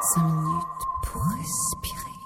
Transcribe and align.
Cinq 0.00 0.24
minutes 0.24 0.64
pour 1.04 1.22
respirer. 1.22 2.18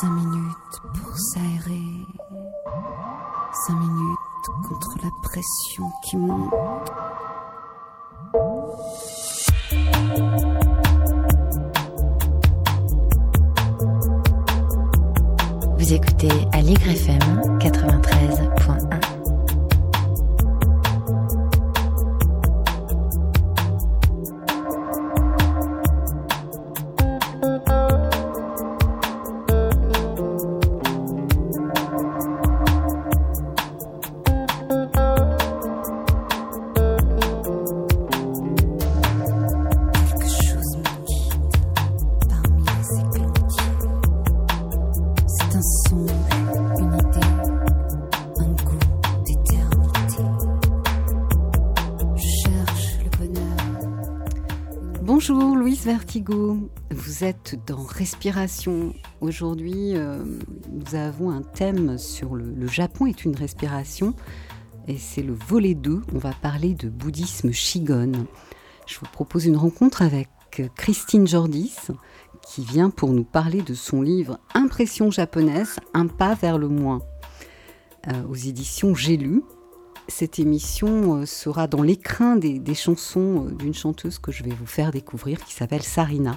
Cinq 0.00 0.10
minutes 0.10 0.80
pour 0.94 1.16
s'aérer. 1.16 2.06
Cinq 3.66 3.76
minutes 3.76 4.18
contre 4.68 4.96
la 5.02 5.10
pression 5.22 5.90
qui 6.02 6.16
monte. 6.18 6.52
Vous 15.78 15.92
écoutez 15.92 16.48
Allegre 16.52 16.88
FM 16.88 17.58
93.1. 17.58 19.15
dans 57.66 57.82
Respiration. 57.82 58.94
Aujourd'hui, 59.20 59.96
euh, 59.96 60.24
nous 60.70 60.94
avons 60.94 61.30
un 61.30 61.42
thème 61.42 61.98
sur 61.98 62.34
le, 62.34 62.44
le 62.44 62.66
Japon 62.68 63.06
est 63.06 63.24
une 63.24 63.34
respiration 63.34 64.14
et 64.86 64.96
c'est 64.96 65.22
le 65.22 65.32
volet 65.32 65.74
2. 65.74 66.02
On 66.14 66.18
va 66.18 66.32
parler 66.32 66.74
de 66.74 66.88
bouddhisme 66.88 67.50
Shigon. 67.50 68.12
Je 68.86 68.98
vous 68.98 69.06
propose 69.12 69.46
une 69.46 69.56
rencontre 69.56 70.02
avec 70.02 70.28
Christine 70.76 71.26
Jordis 71.26 71.76
qui 72.46 72.64
vient 72.64 72.90
pour 72.90 73.10
nous 73.10 73.24
parler 73.24 73.62
de 73.62 73.74
son 73.74 74.02
livre 74.02 74.38
Impression 74.54 75.10
japonaise, 75.10 75.76
un 75.94 76.06
pas 76.06 76.34
vers 76.34 76.58
le 76.58 76.68
moins 76.68 77.00
euh, 78.06 78.22
aux 78.28 78.36
éditions 78.36 78.94
J'ai 78.94 79.16
lu. 79.16 79.42
Cette 80.08 80.38
émission 80.38 81.16
euh, 81.16 81.26
sera 81.26 81.66
dans 81.66 81.82
l'écrin 81.82 82.36
des, 82.36 82.74
chansons 82.74 83.46
euh, 83.46 83.50
d'une 83.50 83.74
chanteuse 83.74 84.18
que 84.18 84.30
je 84.30 84.44
vais 84.44 84.52
vous 84.52 84.66
faire 84.66 84.92
découvrir 84.92 85.44
qui 85.44 85.52
s'appelle 85.52 85.82
Sarina. 85.82 86.36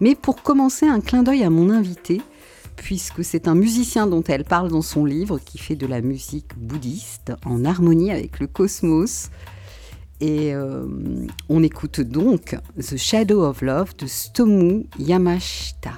Mais 0.00 0.14
pour 0.14 0.42
commencer, 0.42 0.86
un 0.86 1.00
clin 1.00 1.22
d'œil 1.22 1.44
à 1.44 1.50
mon 1.50 1.68
invité, 1.68 2.22
puisque 2.76 3.22
c'est 3.22 3.46
un 3.46 3.54
musicien 3.54 4.06
dont 4.06 4.22
elle 4.22 4.44
parle 4.44 4.70
dans 4.70 4.82
son 4.82 5.04
livre 5.04 5.38
qui 5.38 5.58
fait 5.58 5.76
de 5.76 5.86
la 5.86 6.00
musique 6.00 6.56
bouddhiste 6.56 7.32
en 7.44 7.64
harmonie 7.64 8.10
avec 8.10 8.40
le 8.40 8.46
cosmos. 8.46 9.30
Et 10.20 10.54
euh, 10.54 10.86
on 11.50 11.62
écoute 11.62 12.00
donc 12.00 12.56
The 12.78 12.96
Shadow 12.96 13.42
of 13.44 13.60
Love 13.60 13.96
de 13.96 14.06
Stomu 14.06 14.86
Yamashita. 14.98 15.92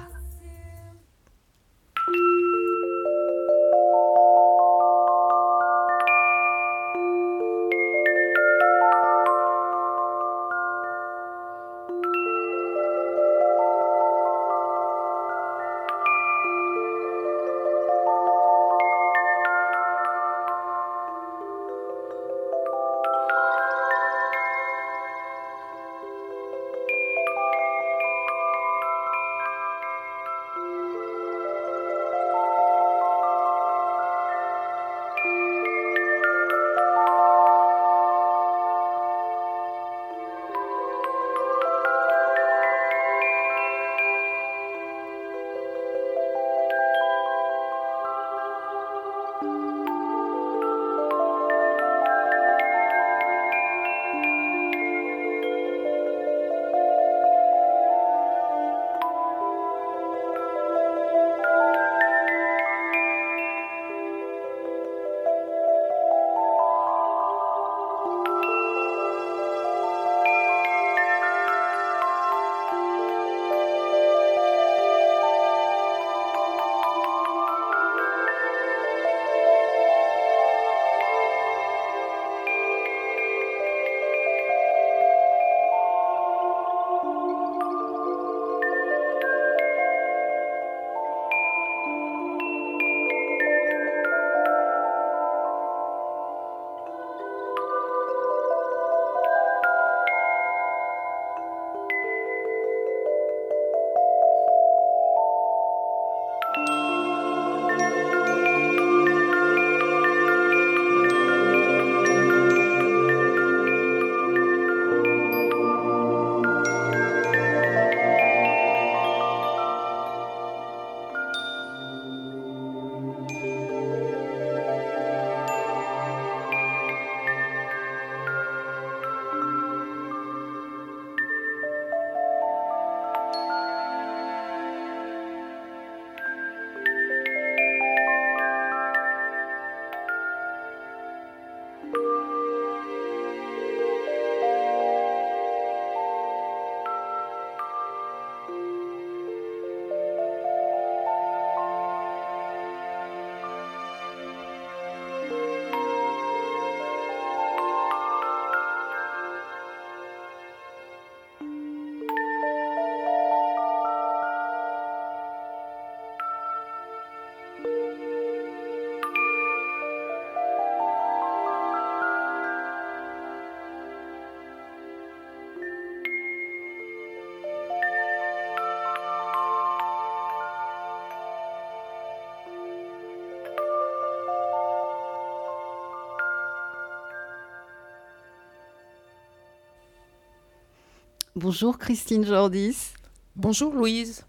Bonjour 191.43 191.77
Christine 191.77 192.25
Jordis. 192.25 192.93
Bonjour 193.35 193.73
Louise. 193.73 194.23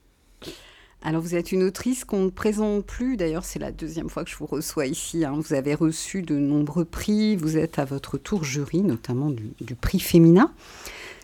Alors 1.00 1.22
vous 1.22 1.36
êtes 1.36 1.52
une 1.52 1.62
autrice 1.62 2.04
qu'on 2.04 2.24
ne 2.24 2.28
présente 2.30 2.84
plus, 2.84 3.16
d'ailleurs 3.16 3.44
c'est 3.44 3.60
la 3.60 3.70
deuxième 3.70 4.08
fois 4.10 4.24
que 4.24 4.30
je 4.30 4.36
vous 4.36 4.46
reçois 4.46 4.86
ici. 4.86 5.24
hein. 5.24 5.38
Vous 5.38 5.54
avez 5.54 5.76
reçu 5.76 6.22
de 6.22 6.34
nombreux 6.36 6.84
prix, 6.84 7.36
vous 7.36 7.56
êtes 7.56 7.78
à 7.78 7.84
votre 7.84 8.18
tour 8.18 8.42
jury, 8.42 8.82
notamment 8.82 9.30
du, 9.30 9.52
du 9.60 9.76
prix 9.76 10.00
féminin. 10.00 10.52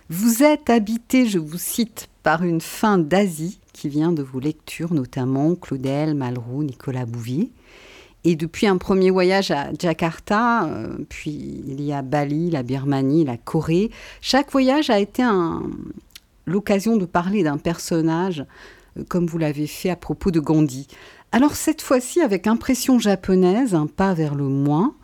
Vous 0.09 0.45
êtes 0.45 0.71
habité, 0.71 1.27
je 1.27 1.41
vous 1.41 1.59
cite, 1.59 2.09
par 2.23 2.45
une 2.45 2.61
fin 2.61 2.97
d'Asie 2.97 3.59
qui 3.73 3.89
vient 3.89 4.13
de 4.13 4.23
vos 4.23 4.39
lectures, 4.39 4.95
notamment 4.95 5.57
Claudel, 5.57 6.15
Malraux, 6.15 6.63
Nicolas 6.63 7.05
Bouvier. 7.05 7.51
Et 8.25 8.37
depuis 8.37 8.67
un 8.67 8.77
premier 8.77 9.11
voyage 9.11 9.51
à 9.51 9.71
Jakarta, 9.79 10.65
euh, 10.65 10.99
puis 11.09 11.63
il 11.67 11.81
y 11.81 11.93
a 11.93 12.03
Bali, 12.03 12.51
la 12.51 12.63
Birmanie, 12.63 13.25
la 13.25 13.39
Corée, 13.39 13.91
chaque 14.21 14.53
voyage 14.53 14.91
a 14.91 14.99
été 14.99 15.23
l'occasion 16.47 16.97
de 16.97 17.07
parler 17.07 17.43
d'un 17.43 17.57
personnage 17.57 18.45
euh, 18.99 19.05
comme 19.09 19.27
vous 19.27 19.39
l'avez 19.39 19.67
fait 19.67 19.91
à 19.91 19.97
propos 19.97 20.31
de 20.31 20.41
Gandhi. 20.41 20.87
Alors 21.33 21.55
cette 21.55 21.81
fois-ci 21.81 22.21
avec 22.21 22.47
impression 22.47 22.99
japonaise, 22.99 23.75
un 23.75 23.87
pas 23.87 24.15
vers 24.15 24.35
le 24.35 24.49
moins. 24.49 24.95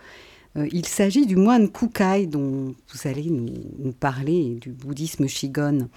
Euh, 0.56 0.68
il 0.72 0.86
s'agit 0.86 1.24
du 1.24 1.36
moine 1.36 1.70
Kukai 1.70 2.26
dont 2.26 2.74
vous 2.92 3.08
allez 3.08 3.30
nous, 3.30 3.52
nous 3.78 3.92
parler, 3.92 4.58
du 4.60 4.70
bouddhisme 4.70 5.26
Shigon. 5.26 5.88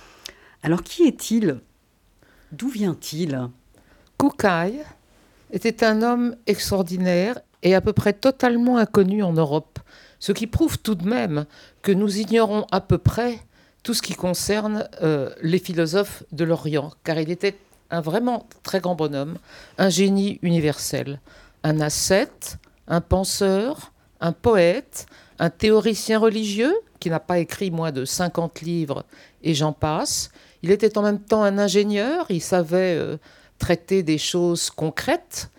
Alors 0.64 0.84
qui 0.84 1.04
est-il? 1.04 1.60
D'où 2.52 2.70
vient-il? 2.70 3.50
Kukai 4.18 4.74
était 5.52 5.84
un 5.84 6.02
homme 6.02 6.36
extraordinaire 6.48 7.40
et 7.64 7.76
à 7.76 7.82
peu 7.82 7.94
près 7.94 8.14
totalement 8.14 8.78
inconnu 8.78 9.24
en 9.24 9.34
Europe, 9.34 9.80
ce 10.20 10.32
qui 10.32 10.48
prouve 10.48 10.80
tout 10.80 10.96
de 10.96 11.08
même 11.08 11.46
que 11.82 11.92
nous 11.92 12.20
ignorons 12.20 12.66
à 12.72 12.82
peu 12.82 12.98
près 12.98 13.40
tout 13.84 13.94
ce 13.94 14.02
qui 14.02 14.14
concerne 14.14 14.88
euh, 15.02 15.30
les 15.42 15.60
philosophes 15.60 16.24
de 16.32 16.44
l'Orient, 16.44 16.92
car 17.04 17.20
il 17.20 17.32
était 17.32 17.56
un 17.92 18.02
vraiment 18.02 18.48
très 18.64 18.80
grand 18.80 18.96
bonhomme, 18.96 19.38
un 19.78 19.90
génie 19.90 20.40
universel, 20.42 21.20
un 21.64 21.80
ascète, 21.82 22.58
un 22.88 23.02
penseur, 23.02 23.92
un 24.22 24.32
poète, 24.32 25.06
un 25.40 25.50
théoricien 25.50 26.20
religieux 26.20 26.76
qui 27.00 27.10
n'a 27.10 27.20
pas 27.20 27.40
écrit 27.40 27.72
moins 27.72 27.92
de 27.92 28.06
50 28.06 28.62
livres 28.62 29.06
et 29.42 29.54
j'en 29.54 29.72
passe. 29.72 30.32
Il 30.62 30.72
était 30.72 30.98
en 30.98 31.02
même 31.02 31.20
temps 31.20 31.44
un 31.44 31.58
ingénieur, 31.58 32.26
il 32.30 32.42
savait 32.42 32.96
euh, 32.98 33.18
traiter 33.60 34.02
des 34.04 34.18
choses 34.18 34.70
concrètes. 34.70 35.50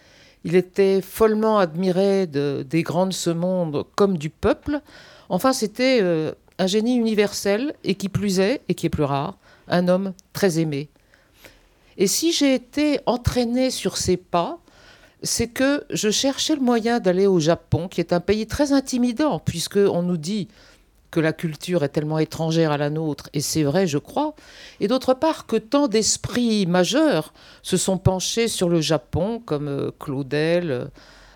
Il 0.42 0.56
était 0.56 1.00
follement 1.02 1.58
admiré 1.58 2.26
de- 2.26 2.66
des 2.68 2.82
grands 2.82 3.06
de 3.06 3.12
ce 3.12 3.30
monde 3.30 3.84
comme 3.94 4.16
du 4.18 4.30
peuple. 4.30 4.80
Enfin, 5.28 5.52
c'était 5.52 6.00
euh, 6.02 6.32
un 6.58 6.66
génie 6.66 6.96
universel 6.96 7.74
et 7.84 7.94
qui 7.94 8.08
plus 8.08 8.40
est, 8.40 8.62
et 8.68 8.74
qui 8.74 8.86
est 8.86 8.90
plus 8.90 9.04
rare, 9.04 9.38
un 9.68 9.86
homme 9.88 10.12
très 10.32 10.58
aimé. 10.58 10.88
Et 11.98 12.06
si 12.06 12.32
j'ai 12.32 12.54
été 12.54 13.00
entraînée 13.06 13.70
sur 13.70 13.98
ses 13.98 14.16
pas, 14.16 14.58
c'est 15.22 15.48
que 15.48 15.84
je 15.90 16.10
cherchais 16.10 16.54
le 16.54 16.62
moyen 16.62 16.98
d'aller 16.98 17.26
au 17.26 17.40
Japon, 17.40 17.88
qui 17.88 18.00
est 18.00 18.14
un 18.14 18.20
pays 18.20 18.46
très 18.46 18.72
intimidant, 18.72 19.38
puisque 19.38 19.76
on 19.76 20.02
nous 20.02 20.16
dit 20.16 20.48
que 21.10 21.20
la 21.20 21.32
culture 21.32 21.82
est 21.82 21.88
tellement 21.88 22.18
étrangère 22.18 22.70
à 22.72 22.78
la 22.78 22.90
nôtre, 22.90 23.28
et 23.32 23.40
c'est 23.40 23.62
vrai, 23.62 23.86
je 23.86 23.98
crois, 23.98 24.34
et 24.78 24.88
d'autre 24.88 25.14
part 25.14 25.46
que 25.46 25.56
tant 25.56 25.88
d'esprits 25.88 26.66
majeurs 26.66 27.32
se 27.62 27.76
sont 27.76 27.98
penchés 27.98 28.48
sur 28.48 28.68
le 28.68 28.80
Japon, 28.80 29.42
comme 29.44 29.68
euh, 29.68 29.90
Claudel, 29.98 30.70
euh, 30.70 30.84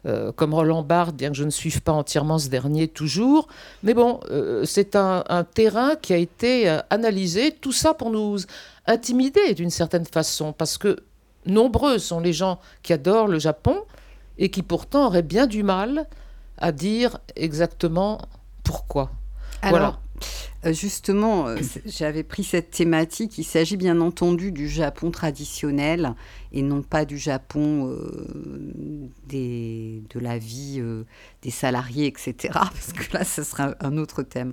euh, 0.06 0.32
comme 0.32 0.52
Roland 0.54 0.82
Barthes, 0.82 1.16
bien 1.16 1.30
que 1.30 1.36
je 1.36 1.44
ne 1.44 1.50
suive 1.50 1.80
pas 1.80 1.92
entièrement 1.92 2.38
ce 2.38 2.48
dernier 2.50 2.88
toujours. 2.88 3.48
Mais 3.82 3.94
bon, 3.94 4.20
c'est 4.64 4.96
un, 4.96 5.24
terrain 5.54 5.96
qui 5.96 6.12
a 6.12 6.18
été 6.18 6.68
analysé, 6.90 7.52
tout 7.52 7.72
ça 7.72 7.94
pour 7.94 8.10
nous 8.10 8.36
intimider 8.86 9.54
d'une 9.54 9.70
certaine 9.70 10.04
façon, 10.04 10.52
parce 10.52 10.76
que 10.76 10.98
nombreux 11.46 11.98
sont 11.98 12.20
les 12.20 12.34
gens 12.34 12.60
qui 12.82 12.92
adorent 12.92 13.28
le 13.28 13.38
Japon 13.38 13.78
et 14.36 14.50
qui 14.50 14.62
pourtant 14.62 15.06
auraient 15.06 15.22
bien 15.22 15.46
du 15.46 15.62
mal 15.62 16.06
à 16.58 16.70
dire 16.70 17.18
exactement 17.34 18.20
pourquoi. 18.62 19.10
Alors, 19.68 20.00
euh, 20.66 20.72
justement, 20.72 21.46
euh, 21.48 21.56
j'avais 21.86 22.22
pris 22.22 22.44
cette 22.44 22.70
thématique. 22.70 23.38
Il 23.38 23.44
s'agit 23.44 23.76
bien 23.76 24.00
entendu 24.00 24.52
du 24.52 24.68
Japon 24.68 25.10
traditionnel 25.10 26.14
et 26.52 26.62
non 26.62 26.82
pas 26.82 27.04
du 27.04 27.18
Japon 27.18 27.88
euh, 27.90 29.08
de 29.28 30.18
la 30.20 30.38
vie 30.38 30.82
des 31.42 31.50
salariés, 31.50 32.06
etc. 32.06 32.34
Parce 32.52 32.92
que 32.92 33.12
là, 33.16 33.24
ce 33.24 33.42
sera 33.42 33.70
un- 33.70 33.74
un 33.80 33.98
autre 33.98 34.22
thème. 34.22 34.52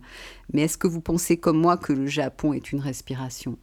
Mais 0.53 0.63
est-ce 0.63 0.77
que 0.77 0.87
vous 0.87 1.01
pensez 1.01 1.37
comme 1.37 1.59
moi 1.59 1.77
que 1.77 1.93
le 1.93 2.07
Japon 2.07 2.53
est 2.53 2.71
une 2.71 2.79
respiration? 2.79 3.57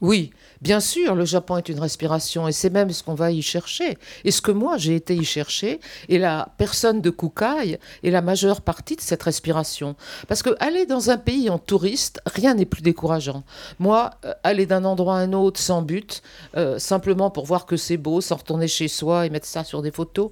Oui, 0.00 0.30
bien 0.62 0.78
sûr, 0.78 1.16
le 1.16 1.24
Japon 1.24 1.56
est 1.56 1.68
une 1.68 1.80
respiration 1.80 2.46
et 2.46 2.52
c'est 2.52 2.70
même 2.70 2.90
ce 2.90 3.02
qu'on 3.02 3.14
va 3.14 3.32
y 3.32 3.42
chercher. 3.42 3.98
Et 4.22 4.30
ce 4.30 4.40
que 4.40 4.52
moi 4.52 4.76
j'ai 4.76 4.94
été 4.94 5.16
y 5.16 5.24
chercher, 5.24 5.80
et 6.08 6.18
la 6.18 6.50
personne 6.56 7.00
de 7.00 7.10
Kukai 7.10 7.80
est 8.04 8.10
la 8.10 8.22
majeure 8.22 8.60
partie 8.60 8.94
de 8.94 9.00
cette 9.00 9.24
respiration. 9.24 9.96
Parce 10.28 10.44
que 10.44 10.50
aller 10.60 10.86
dans 10.86 11.10
un 11.10 11.18
pays 11.18 11.50
en 11.50 11.58
touriste, 11.58 12.20
rien 12.26 12.54
n'est 12.54 12.64
plus 12.64 12.82
décourageant. 12.82 13.42
Moi, 13.80 14.10
euh, 14.24 14.34
aller 14.44 14.66
d'un 14.66 14.84
endroit 14.84 15.16
à 15.16 15.20
un 15.20 15.32
autre 15.32 15.60
sans 15.60 15.82
but, 15.82 16.22
euh, 16.56 16.78
simplement 16.78 17.30
pour 17.30 17.44
voir 17.44 17.66
que 17.66 17.76
c'est 17.76 17.96
beau, 17.96 18.20
sans 18.20 18.36
retourner 18.36 18.68
chez 18.68 18.86
soi 18.86 19.26
et 19.26 19.30
mettre 19.30 19.46
ça 19.46 19.64
sur 19.64 19.82
des 19.82 19.90
photos, 19.90 20.30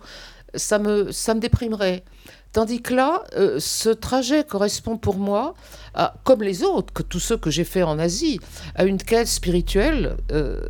ça 0.54 0.78
me, 0.78 1.10
ça 1.10 1.34
me 1.34 1.40
déprimerait. 1.40 2.04
Tandis 2.52 2.80
que 2.80 2.94
là, 2.94 3.24
euh, 3.36 3.60
ce 3.60 3.90
trajet 3.90 4.44
correspond 4.44 4.96
pour 4.96 5.16
moi, 5.16 5.54
comme 6.24 6.42
les 6.42 6.62
autres, 6.62 6.92
que 6.92 7.02
tous 7.02 7.20
ceux 7.20 7.36
que 7.36 7.50
j'ai 7.50 7.64
fait 7.64 7.82
en 7.82 7.98
Asie, 7.98 8.40
à 8.74 8.84
une 8.84 8.98
quête 8.98 9.28
spirituelle 9.28 10.16
euh, 10.30 10.60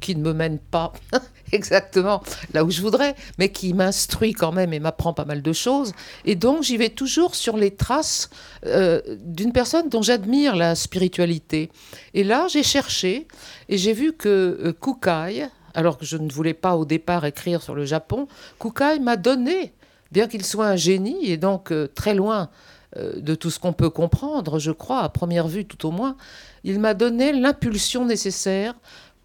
qui 0.00 0.16
ne 0.16 0.22
me 0.22 0.32
mène 0.32 0.58
pas 0.58 0.92
exactement 1.52 2.22
là 2.52 2.64
où 2.64 2.70
je 2.70 2.80
voudrais, 2.80 3.14
mais 3.38 3.50
qui 3.50 3.74
m'instruit 3.74 4.32
quand 4.32 4.52
même 4.52 4.72
et 4.72 4.80
m'apprend 4.80 5.14
pas 5.14 5.24
mal 5.24 5.42
de 5.42 5.52
choses. 5.52 5.92
Et 6.24 6.34
donc 6.34 6.62
j'y 6.62 6.76
vais 6.76 6.90
toujours 6.90 7.34
sur 7.34 7.56
les 7.56 7.74
traces 7.74 8.30
euh, 8.66 9.00
d'une 9.20 9.52
personne 9.52 9.88
dont 9.88 10.02
j'admire 10.02 10.56
la 10.56 10.74
spiritualité. 10.74 11.70
Et 12.14 12.24
là, 12.24 12.46
j'ai 12.48 12.62
cherché 12.62 13.28
et 13.68 13.78
j'ai 13.78 13.92
vu 13.92 14.12
que 14.12 14.74
Kukai, 14.80 15.48
alors 15.74 15.98
que 15.98 16.04
je 16.04 16.16
ne 16.16 16.30
voulais 16.30 16.54
pas 16.54 16.76
au 16.76 16.84
départ 16.84 17.24
écrire 17.24 17.62
sur 17.62 17.74
le 17.74 17.84
Japon, 17.84 18.28
Kukai 18.60 18.98
m'a 19.00 19.16
donné, 19.16 19.72
bien 20.12 20.28
qu'il 20.28 20.44
soit 20.44 20.66
un 20.66 20.76
génie 20.76 21.30
et 21.30 21.36
donc 21.36 21.72
euh, 21.72 21.88
très 21.92 22.14
loin 22.14 22.50
euh, 22.96 23.18
de 23.20 23.34
tout 23.34 23.50
ce 23.50 23.58
qu'on 23.58 23.72
peut 23.72 23.90
comprendre, 23.90 24.58
je 24.58 24.70
crois, 24.70 25.00
à 25.00 25.08
première 25.08 25.48
vue 25.48 25.64
tout 25.64 25.86
au 25.86 25.90
moins, 25.90 26.16
il 26.62 26.78
m'a 26.78 26.94
donné 26.94 27.32
l'impulsion 27.32 28.04
nécessaire 28.04 28.74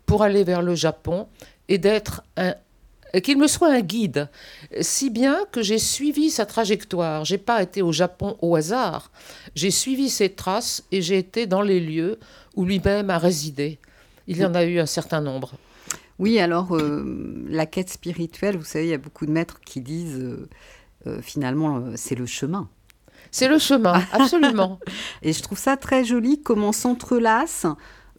pour 0.06 0.24
aller 0.24 0.44
vers 0.44 0.62
le 0.62 0.74
Japon 0.74 1.28
et 1.68 1.78
d'être 1.78 2.24
un 2.38 2.56
qu'il 3.24 3.38
me 3.38 3.48
soit 3.48 3.72
un 3.72 3.80
guide, 3.80 4.30
si 4.82 5.10
bien 5.10 5.46
que 5.52 5.62
j'ai 5.62 5.80
suivi 5.80 6.30
sa 6.30 6.46
trajectoire. 6.46 7.24
J'ai 7.24 7.38
pas 7.38 7.64
été 7.64 7.82
au 7.82 7.94
Japon 7.94 8.38
au 8.42 8.56
hasard. 8.56 9.12
J'ai 9.56 9.72
suivi 9.72 10.10
ses 10.10 10.30
traces 10.30 10.84
et 10.92 11.02
j'ai 11.02 11.18
été 11.18 11.48
dans 11.48 11.62
les 11.62 11.80
lieux 11.80 12.20
où 12.56 12.66
lui-même 12.66 13.10
a 13.10 13.18
résidé. 13.18 13.80
Il 14.28 14.38
y 14.38 14.46
en 14.46 14.54
a 14.54 14.66
eu 14.66 14.80
un 14.80 14.86
certain 14.86 15.22
nombre. 15.22 15.54
Oui, 16.20 16.38
alors 16.40 16.76
euh, 16.76 17.46
la 17.48 17.66
quête 17.66 17.90
spirituelle, 17.90 18.58
vous 18.58 18.66
savez, 18.66 18.86
il 18.86 18.90
y 18.90 18.94
a 18.94 18.98
beaucoup 18.98 19.26
de 19.26 19.32
maîtres 19.32 19.62
qui 19.62 19.82
disent 19.82 20.20
finalement 21.22 21.78
euh, 21.78 21.94
c'est 21.96 22.16
le 22.16 22.26
chemin. 22.26 22.70
C'est 23.32 23.48
le 23.50 23.60
chemin, 23.60 24.02
absolument. 24.14 24.80
Et 25.22 25.34
je 25.34 25.42
trouve 25.42 25.58
ça 25.58 25.76
très 25.78 26.06
joli 26.06 26.42
comment 26.42 26.72
s'entrelacent 26.72 27.68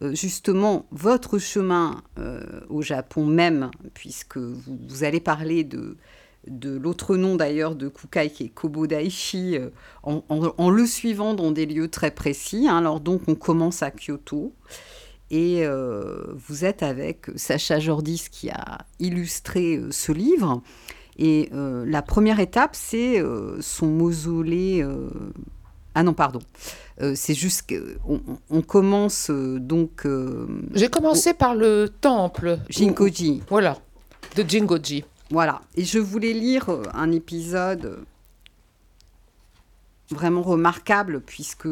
euh, 0.01 0.13
justement 0.13 0.85
votre 0.91 1.39
chemin 1.39 2.01
euh, 2.19 2.41
au 2.69 2.81
Japon 2.81 3.25
même, 3.25 3.71
puisque 3.93 4.37
vous, 4.37 4.77
vous 4.87 5.03
allez 5.03 5.19
parler 5.19 5.63
de, 5.63 5.97
de 6.47 6.77
l'autre 6.77 7.15
nom 7.17 7.35
d'ailleurs 7.35 7.75
de 7.75 7.89
Kukai 7.89 8.29
qui 8.29 8.43
est 8.45 8.49
Kobodaishi, 8.49 9.57
euh, 9.57 9.69
en, 10.03 10.23
en- 10.29 10.53
en 10.57 10.69
le 10.69 10.85
suivant 10.85 11.33
dans 11.33 11.51
des 11.51 11.65
lieux 11.65 11.87
très 11.89 12.11
précis. 12.11 12.67
hein. 12.69 12.77
Alors 12.77 12.99
donc 12.99 13.23
on 13.27 13.35
commence 13.35 13.81
à 13.83 13.91
Kyoto. 13.91 14.53
Et 15.31 15.63
euh, 15.65 16.23
vous 16.47 16.65
êtes 16.65 16.81
avec 16.81 17.27
Sacha 17.35 17.79
Jordis 17.79 18.25
qui 18.31 18.49
a 18.49 18.79
illustré 18.99 19.77
euh, 19.77 19.91
ce 19.91 20.11
livre. 20.11 20.61
Et 21.21 21.49
euh, 21.53 21.85
la 21.85 22.01
première 22.01 22.39
étape, 22.39 22.71
c'est 22.75 23.19
euh, 23.21 23.57
son 23.61 23.87
mausolée. 23.87 24.81
euh, 24.81 25.09
Ah 25.93 26.01
non, 26.03 26.13
pardon. 26.13 26.39
C'est 27.15 27.33
juste 27.33 27.69
qu'on 27.69 28.19
on 28.49 28.61
commence 28.61 29.29
donc 29.31 30.05
J'ai 30.73 30.89
commencé 30.89 31.33
par 31.33 31.55
le 31.55 31.87
temple. 32.01 32.59
Jinkoji. 32.69 33.41
Voilà, 33.49 33.77
de 34.35 34.43
Jingoji. 34.43 35.05
Voilà. 35.31 35.61
Et 35.75 35.85
je 35.85 35.97
voulais 35.97 36.33
lire 36.33 36.69
un 36.93 37.11
épisode 37.13 37.99
vraiment 40.11 40.41
remarquable 40.41 41.21
puisque 41.21 41.69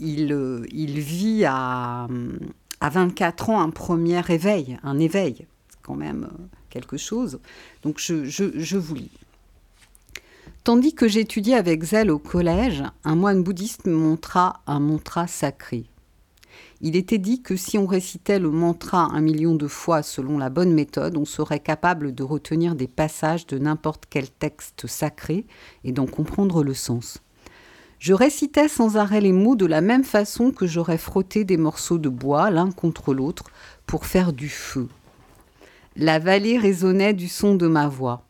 il, 0.00 0.64
il 0.72 0.98
vit 0.98 1.44
à, 1.44 2.08
à 2.80 2.88
24 2.90 3.50
ans 3.50 3.60
un 3.60 3.70
premier 3.70 4.20
éveil, 4.28 4.78
un 4.82 4.98
éveil. 4.98 5.46
Quand 5.82 5.94
même 5.94 6.28
quelque 6.74 6.96
chose. 6.96 7.38
Donc 7.82 7.98
je, 7.98 8.76
vous 8.76 8.94
lis. 8.96 9.10
Tandis 10.64 10.94
que 10.94 11.06
j'étudiais 11.06 11.54
avec 11.54 11.84
zèle 11.84 12.10
au 12.10 12.18
collège, 12.18 12.82
un 13.04 13.14
moine 13.14 13.42
bouddhiste 13.42 13.86
me 13.86 13.94
montra 13.94 14.60
un 14.66 14.80
mantra 14.80 15.26
sacré. 15.28 15.84
Il 16.80 16.96
était 16.96 17.18
dit 17.18 17.42
que 17.42 17.56
si 17.56 17.78
on 17.78 17.86
récitait 17.86 18.40
le 18.40 18.50
mantra 18.50 19.08
un 19.12 19.20
million 19.20 19.54
de 19.54 19.68
fois 19.68 20.02
selon 20.02 20.36
la 20.36 20.50
bonne 20.50 20.72
méthode, 20.72 21.16
on 21.16 21.24
serait 21.24 21.60
capable 21.60 22.14
de 22.14 22.22
retenir 22.22 22.74
des 22.74 22.88
passages 22.88 23.46
de 23.46 23.58
n'importe 23.58 24.04
quel 24.10 24.28
texte 24.28 24.86
sacré 24.86 25.46
et 25.84 25.92
d'en 25.92 26.06
comprendre 26.06 26.64
le 26.64 26.74
sens. 26.74 27.18
Je 28.00 28.12
récitais 28.12 28.68
sans 28.68 28.96
arrêt 28.96 29.20
les 29.20 29.32
mots 29.32 29.56
de 29.56 29.66
la 29.66 29.80
même 29.80 30.04
façon 30.04 30.50
que 30.50 30.66
j'aurais 30.66 30.98
frotté 30.98 31.44
des 31.44 31.56
morceaux 31.56 31.98
de 31.98 32.08
bois 32.08 32.50
l'un 32.50 32.70
contre 32.70 33.14
l'autre 33.14 33.44
pour 33.86 34.04
faire 34.04 34.32
du 34.32 34.48
feu. 34.48 34.88
La 35.96 36.18
vallée 36.18 36.58
résonnait 36.58 37.14
du 37.14 37.28
son 37.28 37.54
de 37.54 37.66
ma 37.66 37.88
voix 37.88 38.24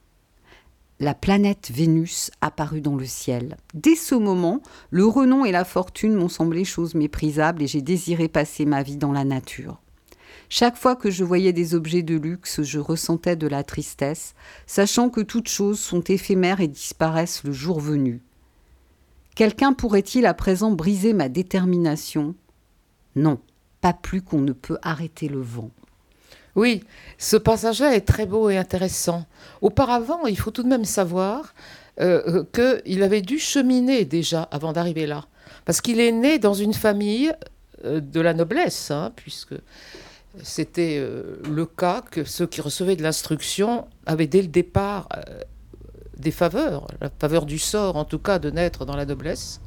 la 1.00 1.14
planète 1.14 1.70
Vénus 1.72 2.30
apparut 2.40 2.80
dans 2.80 2.96
le 2.96 3.04
ciel. 3.04 3.56
Dès 3.74 3.96
ce 3.96 4.14
moment, 4.14 4.62
le 4.90 5.04
renom 5.04 5.44
et 5.44 5.52
la 5.52 5.64
fortune 5.64 6.14
m'ont 6.14 6.28
semblé 6.28 6.64
choses 6.64 6.94
méprisables 6.94 7.62
et 7.62 7.66
j'ai 7.66 7.82
désiré 7.82 8.28
passer 8.28 8.64
ma 8.64 8.82
vie 8.82 8.96
dans 8.96 9.12
la 9.12 9.24
nature. 9.24 9.80
Chaque 10.48 10.76
fois 10.76 10.94
que 10.94 11.10
je 11.10 11.24
voyais 11.24 11.52
des 11.52 11.74
objets 11.74 12.02
de 12.02 12.16
luxe, 12.16 12.62
je 12.62 12.78
ressentais 12.78 13.34
de 13.34 13.48
la 13.48 13.64
tristesse, 13.64 14.34
sachant 14.66 15.10
que 15.10 15.20
toutes 15.20 15.48
choses 15.48 15.80
sont 15.80 16.02
éphémères 16.02 16.60
et 16.60 16.68
disparaissent 16.68 17.42
le 17.44 17.52
jour 17.52 17.80
venu. 17.80 18.22
Quelqu'un 19.34 19.72
pourrait-il 19.72 20.26
à 20.26 20.34
présent 20.34 20.70
briser 20.70 21.12
ma 21.12 21.28
détermination? 21.28 22.36
Non, 23.16 23.40
pas 23.80 23.92
plus 23.92 24.22
qu'on 24.22 24.40
ne 24.40 24.52
peut 24.52 24.78
arrêter 24.82 25.28
le 25.28 25.40
vent. 25.40 25.70
Oui, 26.56 26.84
ce 27.18 27.36
passage-là 27.36 27.94
est 27.94 28.06
très 28.06 28.26
beau 28.26 28.48
et 28.48 28.56
intéressant. 28.56 29.26
Auparavant, 29.60 30.26
il 30.26 30.38
faut 30.38 30.50
tout 30.50 30.62
de 30.62 30.68
même 30.68 30.84
savoir 30.84 31.54
euh, 32.00 32.44
euh, 32.54 32.80
qu'il 32.84 33.02
avait 33.02 33.22
dû 33.22 33.38
cheminer 33.38 34.04
déjà 34.04 34.42
avant 34.42 34.72
d'arriver 34.72 35.06
là. 35.06 35.24
Parce 35.64 35.80
qu'il 35.80 36.00
est 36.00 36.12
né 36.12 36.38
dans 36.38 36.54
une 36.54 36.74
famille 36.74 37.32
euh, 37.84 38.00
de 38.00 38.20
la 38.20 38.34
noblesse, 38.34 38.90
hein, 38.90 39.12
puisque 39.16 39.54
c'était 40.42 41.00
le 41.48 41.64
cas 41.64 42.02
que 42.10 42.24
ceux 42.24 42.48
qui 42.48 42.60
recevaient 42.60 42.96
de 42.96 43.04
l'instruction 43.04 43.86
avaient 44.04 44.26
dès 44.26 44.42
le 44.42 44.48
départ 44.48 45.08
des 46.16 46.32
faveurs, 46.32 46.88
la 47.00 47.08
faveur 47.20 47.46
du 47.46 47.60
sort 47.60 47.94
en 47.94 48.04
tout 48.04 48.18
cas 48.18 48.40
de 48.40 48.50
naître 48.50 48.84
dans 48.84 48.96
la 48.96 49.06
noblesse. 49.06 49.60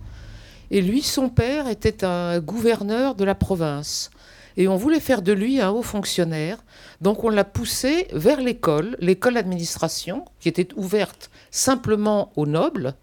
Et 0.69 0.81
lui, 0.81 1.01
son 1.01 1.29
père, 1.29 1.69
était 1.69 2.03
un 2.03 2.39
gouverneur 2.39 3.15
de 3.15 3.23
la 3.23 3.33
province 3.33 4.11
et 4.57 4.67
on 4.67 4.75
voulait 4.75 4.99
faire 4.99 5.21
de 5.21 5.31
lui 5.31 5.61
un 5.61 5.69
haut 5.69 5.83
fonctionnaire. 5.83 6.57
Donc 6.99 7.23
on 7.23 7.29
l'a 7.29 7.45
poussé 7.45 8.07
vers 8.11 8.41
l'école, 8.41 8.97
l'école 8.99 9.35
d'administration, 9.35 10.25
qui 10.39 10.49
était 10.49 10.67
ouverte 10.75 11.29
simplement 11.51 12.31
aux 12.35 12.47
nobles, 12.47 12.95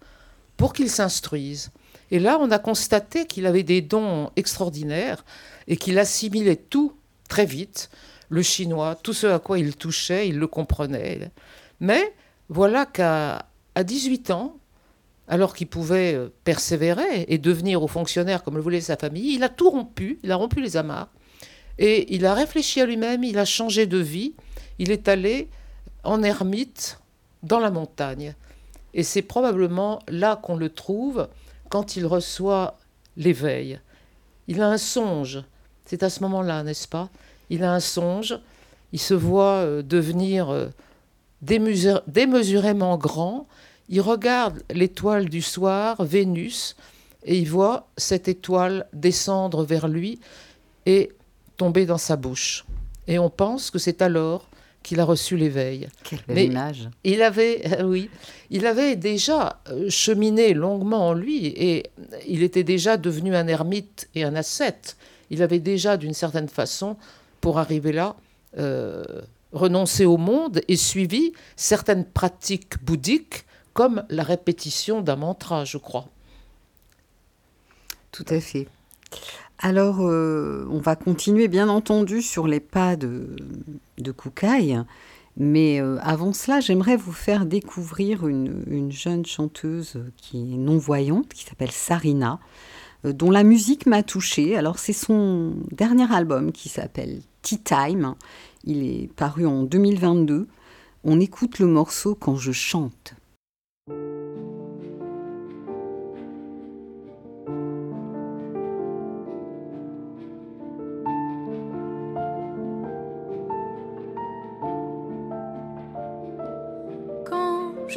pour 0.57 0.73
qu'il 0.73 0.89
s'instruise. 0.89 1.71
Et 2.11 2.19
là, 2.19 2.37
on 2.39 2.51
a 2.51 2.59
constaté 2.59 3.25
qu'il 3.25 3.45
avait 3.45 3.63
des 3.63 3.81
dons 3.81 4.29
extraordinaires 4.35 5.25
et 5.67 5.77
qu'il 5.77 5.97
assimilait 5.97 6.55
tout 6.57 6.93
très 7.27 7.45
vite, 7.45 7.89
le 8.29 8.41
chinois, 8.41 8.95
tout 9.01 9.13
ce 9.13 9.27
à 9.27 9.39
quoi 9.39 9.57
il 9.57 9.75
touchait, 9.75 10.27
il 10.27 10.37
le 10.37 10.47
comprenait. 10.47 11.31
Mais 11.79 12.13
voilà 12.49 12.85
qu'à 12.85 13.47
18 13.81 14.31
ans, 14.31 14.57
alors 15.27 15.55
qu'il 15.55 15.67
pouvait 15.67 16.13
euh, 16.13 16.29
persévérer 16.43 17.25
et 17.27 17.39
devenir 17.39 17.81
haut 17.81 17.87
fonctionnaire 17.87 18.43
comme 18.43 18.57
le 18.57 18.61
voulait 18.61 18.81
sa 18.81 18.95
famille, 18.95 19.33
il 19.33 19.43
a 19.43 19.49
tout 19.49 19.69
rompu, 19.69 20.19
il 20.23 20.31
a 20.31 20.35
rompu 20.35 20.61
les 20.61 20.77
amarres. 20.77 21.09
Et 21.77 22.13
il 22.15 22.25
a 22.25 22.33
réfléchi 22.33 22.81
à 22.81 22.85
lui-même, 22.85 23.23
il 23.23 23.37
a 23.37 23.45
changé 23.45 23.85
de 23.85 23.97
vie, 23.97 24.33
il 24.79 24.91
est 24.91 25.07
allé 25.07 25.49
en 26.03 26.23
ermite 26.23 26.99
dans 27.43 27.59
la 27.59 27.71
montagne. 27.71 28.35
Et 28.93 29.03
c'est 29.03 29.21
probablement 29.21 29.99
là 30.07 30.39
qu'on 30.41 30.55
le 30.55 30.69
trouve 30.69 31.27
quand 31.69 31.95
il 31.97 32.05
reçoit 32.05 32.77
l'éveil. 33.17 33.79
Il 34.47 34.61
a 34.61 34.69
un 34.69 34.77
songe, 34.77 35.43
c'est 35.85 36.03
à 36.03 36.09
ce 36.09 36.21
moment-là, 36.21 36.63
n'est-ce 36.63 36.87
pas? 36.87 37.09
Il 37.49 37.63
a 37.63 37.73
un 37.73 37.79
songe, 37.79 38.39
il 38.93 38.99
se 38.99 39.13
voit 39.13 39.57
euh, 39.57 39.81
devenir 39.81 40.49
euh, 40.49 40.67
démesurément 41.41 42.97
grand, 42.97 43.47
il 43.89 44.01
regarde 44.01 44.63
l'étoile 44.71 45.29
du 45.29 45.41
soir, 45.41 46.03
Vénus, 46.03 46.75
et 47.23 47.37
il 47.37 47.49
voit 47.49 47.87
cette 47.97 48.27
étoile 48.27 48.87
descendre 48.93 49.63
vers 49.63 49.87
lui, 49.87 50.19
et 50.85 51.11
tomber 51.57 51.85
dans 51.85 51.97
sa 51.97 52.15
bouche. 52.15 52.65
Et 53.07 53.19
on 53.19 53.29
pense 53.29 53.71
que 53.71 53.79
c'est 53.79 54.01
alors 54.01 54.49
qu'il 54.83 54.99
a 54.99 55.03
reçu 55.03 55.35
l'éveil. 55.35 55.89
Quelle 56.03 56.37
image. 56.37 56.89
Il 57.03 57.21
avait, 57.23 57.83
oui, 57.83 58.09
il 58.51 58.67
avait 58.67 58.95
déjà 58.95 59.59
euh, 59.69 59.89
cheminé 59.89 60.53
longuement 60.53 61.07
en 61.07 61.13
lui 61.13 61.47
et 61.47 61.87
il 62.27 62.43
était 62.43 62.63
déjà 62.63 62.97
devenu 62.97 63.35
un 63.35 63.47
ermite 63.47 64.07
et 64.13 64.23
un 64.23 64.35
ascète. 64.35 64.95
Il 65.31 65.41
avait 65.41 65.59
déjà, 65.59 65.97
d'une 65.97 66.13
certaine 66.13 66.49
façon, 66.49 66.97
pour 67.41 67.57
arriver 67.57 67.91
là, 67.91 68.15
euh, 68.59 69.03
renoncé 69.53 70.05
au 70.05 70.17
monde 70.17 70.61
et 70.67 70.75
suivi 70.75 71.33
certaines 71.55 72.05
pratiques 72.05 72.83
bouddhiques 72.83 73.45
comme 73.73 74.03
la 74.09 74.23
répétition 74.23 75.01
d'un 75.01 75.15
mantra, 75.15 75.65
je 75.65 75.77
crois. 75.77 76.07
Tout 78.11 78.25
à 78.29 78.39
fait. 78.39 78.67
Alors, 79.59 80.01
euh, 80.01 80.67
on 80.69 80.79
va 80.79 80.95
continuer 80.95 81.47
bien 81.47 81.69
entendu 81.69 82.21
sur 82.21 82.47
les 82.47 82.59
pas 82.59 82.95
de, 82.95 83.35
de 83.97 84.11
Koukaï, 84.11 84.81
mais 85.37 85.81
euh, 85.81 85.97
avant 86.01 86.33
cela, 86.33 86.59
j'aimerais 86.59 86.97
vous 86.97 87.13
faire 87.13 87.45
découvrir 87.45 88.27
une, 88.27 88.91
jeune 88.91 89.25
chanteuse 89.25 90.03
qui 90.17 90.53
est 90.53 90.57
non-voyante, 90.57 91.29
qui 91.29 91.43
s'appelle 91.43 91.71
Sarina, 91.71 92.39
euh, 93.05 93.13
dont 93.13 93.31
la 93.31 93.43
musique 93.43 93.85
m'a 93.85 94.03
touchée. 94.03 94.57
Alors, 94.57 94.79
c'est 94.79 94.93
son 94.93 95.53
dernier 95.71 96.11
album 96.13 96.51
qui 96.51 96.69
s'appelle 96.69 97.21
Tea 97.41 97.59
Time. 97.59 98.15
Il 98.65 98.83
est 98.85 99.11
paru 99.13 99.45
en 99.45 99.63
2022. 99.63 100.47
On 101.03 101.19
écoute 101.19 101.59
le 101.59 101.67
morceau 101.67 102.15
quand 102.15 102.35
je 102.35 102.51
chante. 102.51 103.15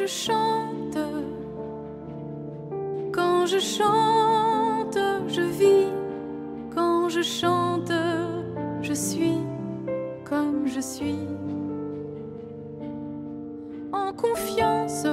Chante, 0.09 0.97
quand 3.13 3.45
je 3.45 3.59
chante, 3.59 4.97
je 5.27 5.41
vis, 5.41 5.87
quand 6.73 7.09
je 7.09 7.21
chante, 7.21 7.91
je 8.81 8.93
suis 8.93 9.37
comme 10.25 10.65
je 10.65 10.79
suis, 10.79 11.27
en 13.91 14.11
confiance. 14.13 15.03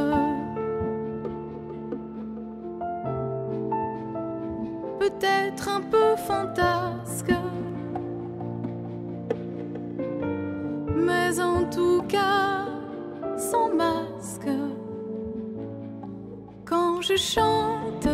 Peut-être 4.99 5.69
un 5.69 5.83
peu 5.83 6.17
fantasque, 6.17 7.33
mais 10.95 11.38
en 11.41 11.65
tout 11.65 12.03
cas 12.09 12.65
sans 13.37 13.69
masque 13.75 13.96
je 17.08 17.16
chante, 17.16 18.08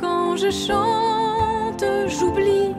quand 0.00 0.36
je 0.36 0.50
chante, 0.50 1.84
j'oublie 2.08 2.74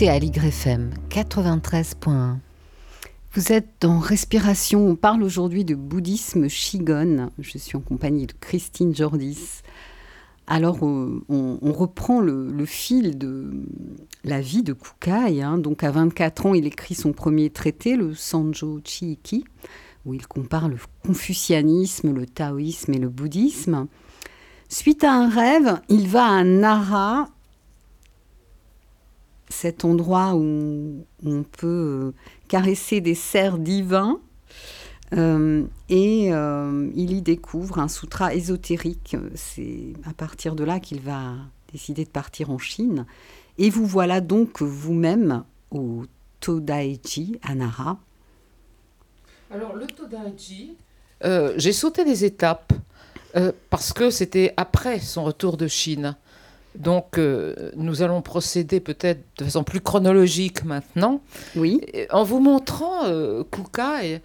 écoutez 0.00 0.16
Aligre 0.16 0.46
FM 0.46 0.94
93.1. 1.10 2.36
Vous 3.34 3.52
êtes 3.52 3.68
dans 3.82 3.98
Respiration. 3.98 4.86
On 4.86 4.96
parle 4.96 5.22
aujourd'hui 5.22 5.66
de 5.66 5.74
bouddhisme 5.74 6.48
Shigon. 6.48 7.28
Je 7.38 7.58
suis 7.58 7.76
en 7.76 7.80
compagnie 7.80 8.26
de 8.26 8.32
Christine 8.40 8.96
Jordis. 8.96 9.60
Alors, 10.46 10.86
euh, 10.86 11.22
on, 11.28 11.72
reprend 11.74 12.22
le, 12.22 12.50
le 12.50 12.64
fil 12.64 13.18
de 13.18 13.50
la 14.24 14.40
vie 14.40 14.62
de 14.62 14.72
Kukai. 14.72 15.42
hein. 15.42 15.58
Donc, 15.58 15.84
à 15.84 15.90
24 15.90 16.46
ans, 16.46 16.54
il 16.54 16.66
écrit 16.66 16.94
son 16.94 17.12
premier 17.12 17.50
traité, 17.50 17.94
le 17.96 18.14
Sanjo 18.14 18.80
Chiiki, 18.82 19.44
où 20.06 20.14
il 20.14 20.26
compare 20.26 20.70
le 20.70 20.78
confucianisme, 21.04 22.14
le 22.14 22.24
taoïsme 22.24 22.94
et 22.94 22.98
le 22.98 23.10
bouddhisme. 23.10 23.86
Suite 24.70 25.04
à 25.04 25.12
un 25.12 25.28
rêve, 25.28 25.78
il 25.90 26.08
va 26.08 26.24
à 26.24 26.42
Nara, 26.42 27.26
cet 29.50 29.84
endroit 29.84 30.34
où 30.34 31.04
on 31.24 31.42
peut 31.42 31.66
euh, 31.66 32.14
caresser 32.48 33.00
des 33.00 33.14
cerfs 33.14 33.58
divins. 33.58 34.18
Euh, 35.12 35.64
et 35.88 36.32
euh, 36.32 36.88
il 36.94 37.12
y 37.12 37.20
découvre 37.20 37.78
un 37.78 37.88
sutra 37.88 38.34
ésotérique. 38.34 39.16
C'est 39.34 39.92
à 40.04 40.14
partir 40.14 40.54
de 40.54 40.64
là 40.64 40.80
qu'il 40.80 41.00
va 41.00 41.34
décider 41.72 42.04
de 42.04 42.10
partir 42.10 42.50
en 42.50 42.58
Chine. 42.58 43.04
Et 43.58 43.70
vous 43.70 43.86
voilà 43.86 44.20
donc 44.20 44.62
vous-même 44.62 45.44
au 45.70 46.04
Todaichi 46.40 47.38
à 47.42 47.54
Nara. 47.54 47.98
Alors, 49.50 49.74
le 49.74 49.86
Todaiji, 49.86 50.76
euh, 51.24 51.54
j'ai 51.56 51.72
sauté 51.72 52.04
des 52.04 52.24
étapes 52.24 52.72
euh, 53.36 53.52
parce 53.68 53.92
que 53.92 54.10
c'était 54.10 54.54
après 54.56 55.00
son 55.00 55.24
retour 55.24 55.56
de 55.56 55.66
Chine. 55.66 56.16
Donc, 56.78 57.18
euh, 57.18 57.70
nous 57.76 58.02
allons 58.02 58.22
procéder 58.22 58.80
peut-être 58.80 59.20
de 59.38 59.44
façon 59.44 59.64
plus 59.64 59.80
chronologique 59.80 60.64
maintenant, 60.64 61.20
Oui, 61.56 61.80
en 62.10 62.22
vous 62.22 62.38
montrant 62.38 63.06
euh, 63.06 63.42
Kukai, 63.44 64.14
euh, 64.14 64.18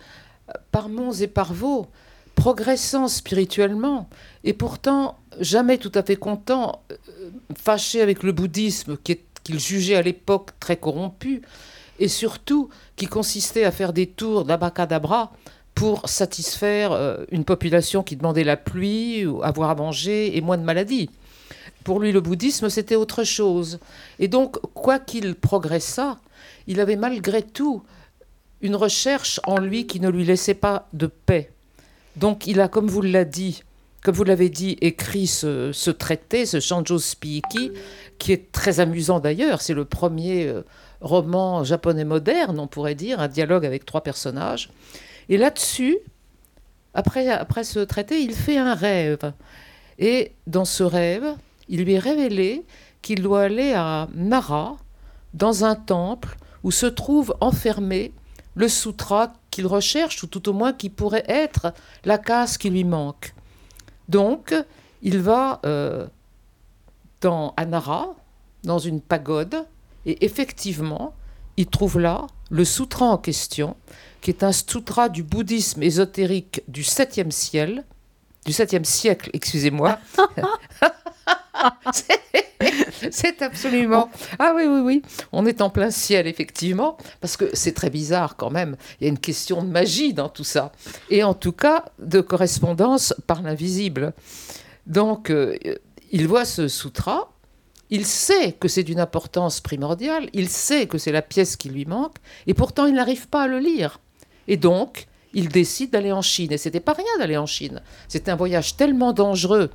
par 0.71 0.89
monts 0.89 1.13
et 1.13 1.27
par 1.27 1.53
vaux, 1.53 1.87
progressant 2.35 3.07
spirituellement, 3.07 4.09
et 4.43 4.53
pourtant 4.53 5.17
jamais 5.39 5.77
tout 5.79 5.91
à 5.95 6.03
fait 6.03 6.17
content, 6.17 6.83
euh, 6.91 6.95
fâché 7.57 8.01
avec 8.01 8.21
le 8.21 8.31
bouddhisme 8.31 8.97
qu'il 9.03 9.59
jugeait 9.59 9.95
à 9.95 10.01
l'époque 10.03 10.51
très 10.59 10.77
corrompu, 10.77 11.41
et 11.97 12.07
surtout 12.07 12.69
qui 12.95 13.07
consistait 13.07 13.63
à 13.63 13.71
faire 13.71 13.91
des 13.91 14.05
tours 14.05 14.45
d'abacadabra 14.45 15.31
pour 15.73 16.07
satisfaire 16.07 17.19
une 17.31 17.43
population 17.43 18.01
qui 18.01 18.15
demandait 18.15 18.45
la 18.45 18.55
pluie, 18.55 19.25
ou 19.25 19.43
avoir 19.43 19.69
à 19.69 19.75
manger 19.75 20.37
et 20.37 20.41
moins 20.41 20.57
de 20.57 20.63
maladies. 20.63 21.09
Pour 21.85 21.99
lui, 21.99 22.11
le 22.11 22.19
bouddhisme, 22.19 22.67
c'était 22.67 22.95
autre 22.95 23.23
chose. 23.23 23.79
Et 24.17 24.27
donc, 24.27 24.57
quoi 24.73 24.97
qu'il 24.97 25.35
progressât, 25.35 26.17
il 26.65 26.79
avait 26.79 26.95
malgré 26.95 27.43
tout 27.43 27.83
une 28.61 28.75
recherche 28.75 29.39
en 29.45 29.59
lui 29.59 29.85
qui 29.85 29.99
ne 29.99 30.09
lui 30.09 30.25
laissait 30.25 30.55
pas 30.55 30.87
de 30.93 31.05
paix. 31.05 31.51
Donc, 32.15 32.47
il 32.47 32.59
a, 32.59 32.69
comme 32.69 32.87
vous 32.87 33.03
l'avez 33.03 34.49
dit, 34.49 34.77
écrit 34.81 35.27
ce, 35.27 35.91
traité, 35.91 36.47
ce 36.47 36.59
Shanjo 36.59 36.97
Spiiki, 36.97 37.71
qui 38.17 38.31
est 38.31 38.51
très 38.51 38.79
amusant 38.79 39.19
d'ailleurs. 39.19 39.61
C'est 39.61 39.75
le 39.75 39.85
premier 39.85 40.47
euh, 40.47 40.63
roman 41.01 41.63
japonais 41.63 42.03
moderne, 42.03 42.59
on 42.59 42.65
pourrait 42.65 42.95
dire, 42.95 43.19
un 43.19 43.27
dialogue 43.27 43.63
avec 43.63 43.85
trois 43.85 44.01
personnages. 44.01 44.71
Et 45.29 45.37
là-dessus, 45.37 45.99
après 46.95 47.63
ce 47.63 47.79
traité, 47.81 48.21
il 48.21 48.33
fait 48.33 48.57
un 48.57 48.73
rêve. 48.73 49.33
Et 49.99 50.31
dans 50.47 50.65
ce 50.65 50.81
rêve, 50.81 51.35
il 51.69 51.83
lui 51.83 51.93
est 51.93 51.99
révélé 51.99 52.65
qu'il 53.01 53.21
doit 53.21 53.43
aller 53.43 53.73
à 53.73 54.07
Nara, 54.13 54.77
dans 55.33 55.65
un 55.65 55.75
temple 55.75 56.37
où 56.63 56.71
se 56.71 56.85
trouve 56.85 57.35
enfermé 57.41 58.13
le 58.55 58.67
sutra 58.67 59.33
qu'il 59.51 59.67
recherche, 59.67 60.23
ou 60.23 60.27
tout 60.27 60.49
au 60.49 60.53
moins 60.53 60.73
qui 60.73 60.89
pourrait 60.89 61.25
être 61.27 61.73
la 62.03 62.17
case 62.17 62.57
qui 62.57 62.69
lui 62.69 62.83
manque. 62.83 63.35
Donc, 64.09 64.55
il 65.01 65.19
va 65.19 65.59
euh, 65.65 66.07
dans 67.21 67.53
à 67.57 67.65
Nara, 67.65 68.15
dans 68.63 68.79
une 68.79 69.01
pagode, 69.01 69.65
et 70.05 70.25
effectivement, 70.25 71.13
il 71.57 71.67
trouve 71.67 71.99
là 71.99 72.27
le 72.49 72.65
sutra 72.65 73.05
en 73.05 73.17
question, 73.17 73.75
qui 74.21 74.31
est 74.31 74.43
un 74.43 74.51
sutra 74.51 75.09
du 75.09 75.23
bouddhisme 75.23 75.83
ésotérique 75.83 76.61
du 76.67 76.81
7e 76.81 77.31
siècle, 77.31 77.83
du 78.45 78.51
7e 78.51 78.83
siècle, 78.83 79.29
excusez-moi. 79.33 79.99
C'est- 83.11 83.41
absolument. 83.41 84.09
Ah 84.39 84.53
oui, 84.55 84.63
oui, 84.65 84.79
oui. 84.79 85.01
On 85.31 85.45
est 85.45 85.61
en 85.61 85.69
plein 85.69 85.91
ciel, 85.91 86.27
effectivement, 86.27 86.97
parce 87.21 87.37
que 87.37 87.49
c'est 87.53 87.73
très 87.73 87.89
bizarre 87.89 88.35
quand 88.37 88.49
même. 88.49 88.75
Il 88.99 89.03
y 89.03 89.07
a 89.07 89.09
une 89.09 89.19
question 89.19 89.63
de 89.63 89.69
magie 89.69 90.13
dans 90.13 90.29
tout 90.29 90.43
ça. 90.43 90.71
Et 91.09 91.23
en 91.23 91.33
tout 91.33 91.51
cas, 91.51 91.85
de 91.99 92.21
correspondance 92.21 93.13
par 93.27 93.41
l'invisible. 93.41 94.13
Donc, 94.87 95.29
euh, 95.29 95.57
il 96.11 96.27
voit 96.27 96.45
ce 96.45 96.67
sutra. 96.67 97.31
Il 97.89 98.05
sait 98.05 98.53
que 98.53 98.67
c'est 98.67 98.83
d'une 98.83 98.99
importance 98.99 99.59
primordiale. 99.61 100.29
Il 100.33 100.49
sait 100.49 100.87
que 100.87 100.97
c'est 100.97 101.11
la 101.11 101.21
pièce 101.21 101.55
qui 101.55 101.69
lui 101.69 101.85
manque. 101.85 102.15
Et 102.47 102.53
pourtant, 102.53 102.85
il 102.85 102.95
n'arrive 102.95 103.27
pas 103.27 103.43
à 103.43 103.47
le 103.47 103.59
lire. 103.59 103.99
Et 104.47 104.57
donc, 104.57 105.07
il 105.33 105.49
décide 105.49 105.91
d'aller 105.91 106.11
en 106.11 106.21
Chine. 106.21 106.51
Et 106.51 106.57
c'était 106.57 106.79
pas 106.79 106.93
rien 106.93 107.05
d'aller 107.19 107.37
en 107.37 107.45
Chine. 107.45 107.81
C'était 108.07 108.31
un 108.31 108.35
voyage 108.35 108.75
tellement 108.77 109.13
dangereux 109.13 109.69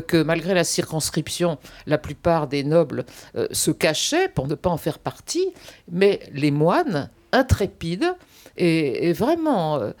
que 0.00 0.22
malgré 0.22 0.54
la 0.54 0.64
circonscription, 0.64 1.58
la 1.86 1.98
plupart 1.98 2.48
des 2.48 2.64
nobles 2.64 3.04
euh, 3.36 3.48
se 3.52 3.70
cachaient 3.70 4.28
pour 4.28 4.46
ne 4.46 4.54
pas 4.54 4.70
en 4.70 4.76
faire 4.76 4.98
partie. 4.98 5.52
Mais 5.90 6.20
les 6.32 6.50
moines, 6.50 7.10
intrépides 7.32 8.14
et, 8.56 9.12
vraiment 9.12 9.76
euh, 9.76 9.92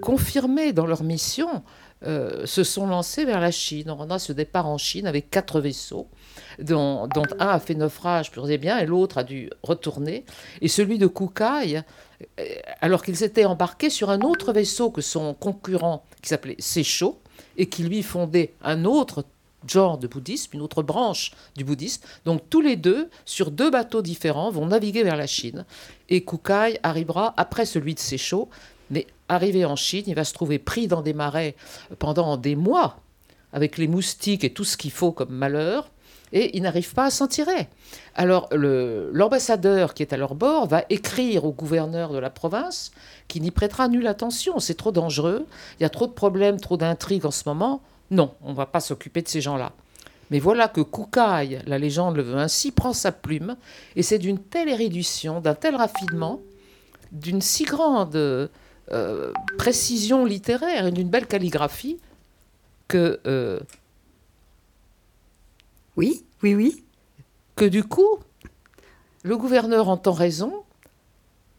confirmés 0.00 0.72
dans 0.72 0.86
leur 0.86 1.02
mission, 1.02 1.62
se 2.44 2.62
sont 2.62 2.86
lancés 2.86 3.24
vers 3.24 3.40
la 3.40 3.50
Chine. 3.50 3.90
On 3.90 4.08
a 4.10 4.20
ce 4.20 4.32
départ 4.32 4.68
en 4.68 4.78
Chine 4.78 5.08
avec 5.08 5.30
quatre 5.30 5.60
vaisseaux 5.60 6.08
dont, 6.58 7.08
un 7.38 7.46
a 7.46 7.58
fait 7.58 7.74
naufrage, 7.74 8.30
pour 8.30 8.46
des 8.46 8.58
biens, 8.58 8.78
et 8.78 8.86
l'autre 8.86 9.18
a 9.18 9.24
dû 9.24 9.50
retourner. 9.62 10.24
Et 10.60 10.68
celui 10.68 10.98
de 10.98 11.06
Kukai, 11.06 11.78
euh, 11.78 12.44
alors 12.80 13.02
qu'il 13.02 13.16
s'était 13.16 13.44
embarqué 13.44 13.90
sur 13.90 14.10
un 14.10 14.20
autre 14.20 14.52
vaisseau 14.52 14.90
que 14.90 15.00
son 15.00 15.34
concurrent, 15.34 16.04
qui 16.22 16.28
s'appelait 16.28 16.56
Secho, 16.58 17.20
et 17.58 17.66
qui 17.66 17.82
lui 17.82 18.02
fondait 18.02 18.54
un 18.62 18.84
autre 18.86 19.24
genre 19.66 19.98
de 19.98 20.06
bouddhisme, 20.06 20.52
une 20.54 20.62
autre 20.62 20.82
branche 20.82 21.32
du 21.56 21.64
bouddhisme. 21.64 22.02
Donc 22.24 22.42
tous 22.48 22.60
les 22.60 22.76
deux, 22.76 23.10
sur 23.24 23.50
deux 23.50 23.70
bateaux 23.70 24.02
différents, 24.02 24.50
vont 24.50 24.66
naviguer 24.66 25.02
vers 25.02 25.16
la 25.16 25.26
Chine. 25.26 25.66
Et 26.08 26.24
Kukai 26.24 26.78
arrivera 26.82 27.34
après 27.36 27.66
celui 27.66 27.94
de 27.94 28.00
Secho, 28.00 28.48
mais 28.90 29.06
arrivé 29.28 29.64
en 29.64 29.76
Chine, 29.76 30.04
il 30.06 30.14
va 30.14 30.24
se 30.24 30.32
trouver 30.32 30.58
pris 30.58 30.86
dans 30.86 31.02
des 31.02 31.12
marais 31.12 31.56
pendant 31.98 32.36
des 32.36 32.56
mois, 32.56 33.00
avec 33.52 33.78
les 33.78 33.88
moustiques 33.88 34.44
et 34.44 34.52
tout 34.52 34.64
ce 34.64 34.76
qu'il 34.76 34.92
faut 34.92 35.12
comme 35.12 35.34
malheur 35.34 35.90
et 36.32 36.56
ils 36.56 36.62
n'arrivent 36.62 36.94
pas 36.94 37.06
à 37.06 37.10
s'en 37.10 37.26
tirer. 37.26 37.68
Alors 38.14 38.48
l'ambassadeur 38.52 39.94
qui 39.94 40.02
est 40.02 40.12
à 40.12 40.16
leur 40.16 40.34
bord 40.34 40.66
va 40.66 40.84
écrire 40.90 41.44
au 41.44 41.52
gouverneur 41.52 42.12
de 42.12 42.18
la 42.18 42.30
province 42.30 42.90
qui 43.28 43.40
n'y 43.40 43.50
prêtera 43.50 43.88
nulle 43.88 44.06
attention, 44.06 44.58
c'est 44.58 44.74
trop 44.74 44.92
dangereux, 44.92 45.46
il 45.78 45.82
y 45.82 45.86
a 45.86 45.90
trop 45.90 46.06
de 46.06 46.12
problèmes, 46.12 46.60
trop 46.60 46.76
d'intrigues 46.76 47.26
en 47.26 47.30
ce 47.30 47.44
moment. 47.46 47.82
Non, 48.10 48.34
on 48.42 48.50
ne 48.50 48.56
va 48.56 48.66
pas 48.66 48.80
s'occuper 48.80 49.22
de 49.22 49.28
ces 49.28 49.40
gens-là. 49.40 49.72
Mais 50.30 50.38
voilà 50.38 50.68
que 50.68 50.80
Kukai, 50.80 51.60
la 51.66 51.78
légende 51.78 52.16
le 52.16 52.22
veut 52.22 52.36
ainsi, 52.36 52.70
prend 52.70 52.92
sa 52.92 53.12
plume, 53.12 53.56
et 53.96 54.02
c'est 54.02 54.18
d'une 54.18 54.38
telle 54.38 54.68
érudition, 54.68 55.40
d'un 55.40 55.54
tel 55.54 55.74
raffinement, 55.74 56.40
d'une 57.12 57.40
si 57.40 57.64
grande 57.64 58.16
euh, 58.16 59.32
précision 59.56 60.24
littéraire 60.24 60.86
et 60.86 60.92
d'une 60.92 61.08
belle 61.08 61.26
calligraphie 61.26 61.98
que 62.88 63.20
euh, 63.26 63.60
oui, 65.98 66.24
oui, 66.42 66.54
oui. 66.54 66.84
Que 67.56 67.64
du 67.64 67.82
coup, 67.82 68.18
le 69.24 69.36
gouverneur 69.36 69.88
entend 69.88 70.12
raison 70.12 70.52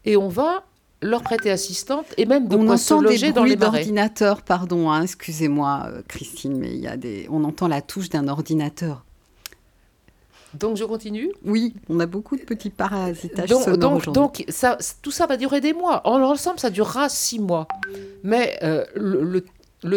et 0.06 0.16
on 0.16 0.28
va 0.28 0.64
leur 1.02 1.22
prêter 1.22 1.50
assistante 1.50 2.06
et 2.16 2.24
même 2.24 2.48
de 2.48 2.56
on 2.56 2.64
quoi 2.64 2.74
entend 2.74 2.76
se 2.76 2.94
loger 2.94 3.26
des 3.28 3.32
dans 3.32 3.44
les 3.44 3.56
d'ordinateur, 3.56 4.42
pardon, 4.42 4.90
hein, 4.90 5.02
excusez-moi 5.02 5.88
euh, 5.88 6.02
Christine, 6.08 6.58
mais 6.58 6.70
il 6.70 6.80
y 6.80 6.88
a 6.88 6.96
des, 6.96 7.26
on 7.30 7.44
entend 7.44 7.68
la 7.68 7.82
touche 7.82 8.08
d'un 8.08 8.28
ordinateur. 8.28 9.04
Donc 10.54 10.76
je 10.76 10.84
continue 10.84 11.30
Oui, 11.44 11.74
on 11.88 12.00
a 12.00 12.06
beaucoup 12.06 12.36
de 12.36 12.42
petits 12.42 12.70
parasitages 12.70 13.48
donc, 13.48 13.62
sonores 13.62 14.00
donc, 14.00 14.14
donc 14.14 14.44
ça, 14.48 14.78
tout 15.00 15.12
ça 15.12 15.26
va 15.26 15.36
durer 15.36 15.60
des 15.60 15.72
mois. 15.72 16.00
En 16.08 16.18
l'ensemble, 16.18 16.58
ça 16.58 16.70
durera 16.70 17.08
six 17.08 17.38
mois. 17.38 17.68
Mais 18.24 18.58
euh, 18.62 18.84
le, 18.96 19.22
le 19.22 19.44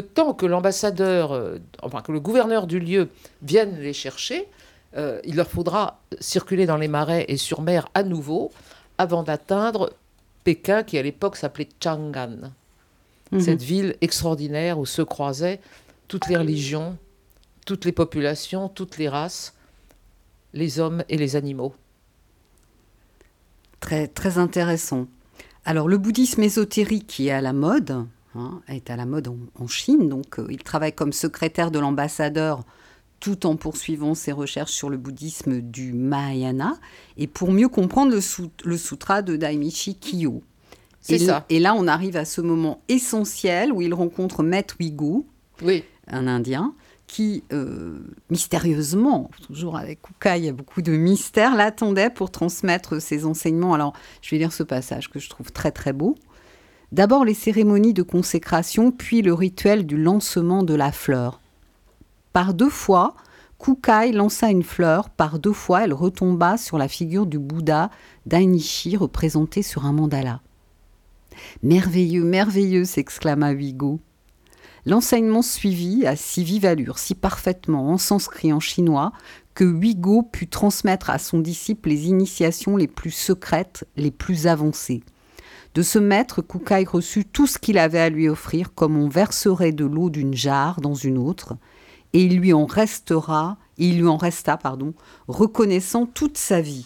temps 0.02 0.34
que 0.34 0.46
l'ambassadeur, 0.46 1.34
euh, 1.34 1.58
enfin 1.82 2.02
que 2.02 2.12
le 2.12 2.20
gouverneur 2.20 2.68
du 2.68 2.80
lieu 2.80 3.10
vienne 3.42 3.80
les 3.80 3.94
chercher, 3.94 4.48
euh, 4.96 5.20
il 5.24 5.36
leur 5.36 5.50
faudra 5.50 6.00
circuler 6.20 6.66
dans 6.66 6.78
les 6.78 6.88
marais 6.88 7.26
et 7.28 7.38
sur 7.38 7.62
mer 7.62 7.90
à 7.94 8.04
nouveau 8.04 8.52
avant 8.98 9.24
d'atteindre 9.24 9.92
Pékin, 10.44 10.84
qui 10.84 10.98
à 10.98 11.02
l'époque 11.02 11.36
s'appelait 11.36 11.70
Chang'an. 11.84 12.52
Mhm. 13.32 13.40
Cette 13.40 13.64
ville 13.64 13.96
extraordinaire 14.02 14.78
où 14.78 14.86
se 14.86 15.02
croisaient 15.02 15.60
toutes 16.08 16.28
les 16.28 16.38
religions, 16.38 16.98
toutes 17.66 17.86
les 17.86 17.92
populations, 17.92 18.70
toutes 18.70 18.98
les 18.98 19.10
races, 19.10 19.54
les 20.54 20.80
hommes 20.80 21.04
et 21.10 21.18
les 21.18 21.36
animaux. 21.36 21.74
Très, 23.80 24.08
très 24.08 24.38
intéressant. 24.38 25.08
Alors 25.66 25.88
le 25.88 25.98
bouddhisme 25.98 26.44
ésotérique 26.44 27.08
qui 27.08 27.30
est 27.30 27.32
à 27.32 27.42
la 27.42 27.54
mode, 27.54 28.06
Hein, 28.36 28.62
est 28.68 28.90
à 28.90 28.96
la 28.96 29.06
mode 29.06 29.28
en, 29.28 29.68
Chine. 29.68 30.10
Donc, 30.10 30.40
euh, 30.40 30.48
il 30.50 30.64
travaille 30.64 30.94
comme 30.94 31.14
secrétaire 31.14 31.70
de 31.70 31.78
l'ambassadeur 31.78 32.64
tout 33.20 33.46
en 33.46 33.56
poursuivant 33.56 34.16
ses 34.16 34.32
recherches 34.32 34.72
sur 34.72 34.90
le 34.90 34.98
bouddhisme 34.98 35.62
du 35.62 35.94
Mahayana 35.94 36.74
et 37.16 37.28
pour 37.28 37.52
mieux 37.52 37.70
comprendre 37.70 38.12
le, 38.12 38.20
le 38.66 38.78
sutra 38.78 39.22
de 39.22 39.36
Daimichi 39.36 39.96
Kyo. 39.96 40.42
C'est 41.00 41.20
ça. 41.20 41.46
Et 41.50 41.60
là, 41.60 41.76
on 41.78 41.88
arrive 41.88 42.18
à 42.18 42.26
ce 42.26 42.42
moment 42.42 42.82
essentiel 42.88 43.72
où 43.72 43.82
il 43.82 43.94
rencontre 43.94 44.42
Met 44.42 44.68
Wigu, 44.80 45.24
oui. 45.62 45.84
un 46.08 46.28
Indien, 46.28 46.74
qui, 47.08 47.44
euh, 47.52 48.00
mystérieusement, 48.30 49.30
toujours 49.46 49.78
avec 49.78 50.02
Kukai, 50.02 50.40
il 50.40 50.46
y 50.46 50.50
a 50.50 50.54
beaucoup 50.54 50.82
de 50.82 50.94
mystère, 50.94 51.56
l'attendait 51.56 52.10
pour 52.10 52.32
transmettre 52.32 53.02
ses 53.02 53.26
enseignements. 53.26 53.74
Alors, 53.74 53.94
je 54.22 54.32
vais 54.32 54.38
lire 54.38 54.54
ce 54.54 54.64
passage 54.64 55.10
que 55.10 55.20
je 55.20 55.30
trouve 55.30 55.52
très 55.52 55.72
très 55.72 55.94
beau. 55.94 56.16
D'abord 56.94 57.26
les 57.26 57.34
cérémonies 57.34 57.96
de 57.96 58.04
consécration, 58.04 58.92
puis 58.92 59.24
le 59.24 59.34
rituel 59.34 59.88
du 59.88 59.98
lancement 59.98 60.62
de 60.62 60.76
la 60.76 60.92
fleur. 60.92 61.42
Par 62.34 62.54
deux 62.54 62.70
fois, 62.70 63.16
Kukai 63.58 64.12
lança 64.12 64.52
une 64.52 64.62
fleur, 64.62 65.10
par 65.10 65.40
deux 65.40 65.54
fois 65.54 65.86
elle 65.86 65.94
retomba 65.94 66.56
sur 66.56 66.78
la 66.78 66.88
figure 66.88 67.26
du 67.26 67.40
Bouddha 67.40 67.90
Dainichi 68.28 68.96
représenté 68.96 69.64
sur 69.64 69.88
un 69.88 69.92
mandala. 69.92 70.42
Merveilleux, 71.64 72.26
merveilleux 72.26 72.86
s'exclama 72.86 73.50
Huigo. 73.50 74.00
L'enseignement 74.86 75.42
suivit 75.42 76.06
à 76.06 76.16
si 76.16 76.44
vive 76.44 76.66
allure, 76.66 77.00
si 77.00 77.16
parfaitement 77.16 77.90
en 77.90 77.98
sanskrit 77.98 78.54
en 78.54 78.60
chinois, 78.60 79.14
que 79.56 79.64
Huigo 79.64 80.22
put 80.22 80.48
transmettre 80.48 81.10
à 81.10 81.18
son 81.18 81.40
disciple 81.40 81.90
les 81.90 82.06
initiations 82.06 82.78
les 82.78 82.88
plus 82.88 83.10
secrètes, 83.10 83.88
les 83.98 84.12
plus 84.12 84.46
avancées. 84.46 85.02
De 85.74 85.82
ce 85.82 85.98
maître, 85.98 86.42
Kukai 86.42 86.86
reçut 86.86 87.26
tout 87.26 87.48
ce 87.48 87.58
qu'il 87.58 87.80
avait 87.80 88.00
à 88.00 88.10
lui 88.10 88.30
offrir, 88.30 88.74
comme 88.76 88.96
on 88.96 89.10
verserait 89.10 89.72
de 89.72 89.86
l'eau 89.86 90.10
d'une 90.10 90.36
jarre 90.36 90.82
dans 90.82 90.94
une 90.94 91.18
autre, 91.18 91.56
et 92.14 92.24
il 92.24 92.38
lui 92.38 92.54
en 92.54 92.66
restera, 92.66 93.58
il 93.78 94.00
lui 94.00 94.08
en 94.08 94.18
resta, 94.18 94.56
pardon, 94.56 94.94
reconnaissant 95.28 96.06
toute 96.06 96.38
sa 96.38 96.62
vie. 96.62 96.86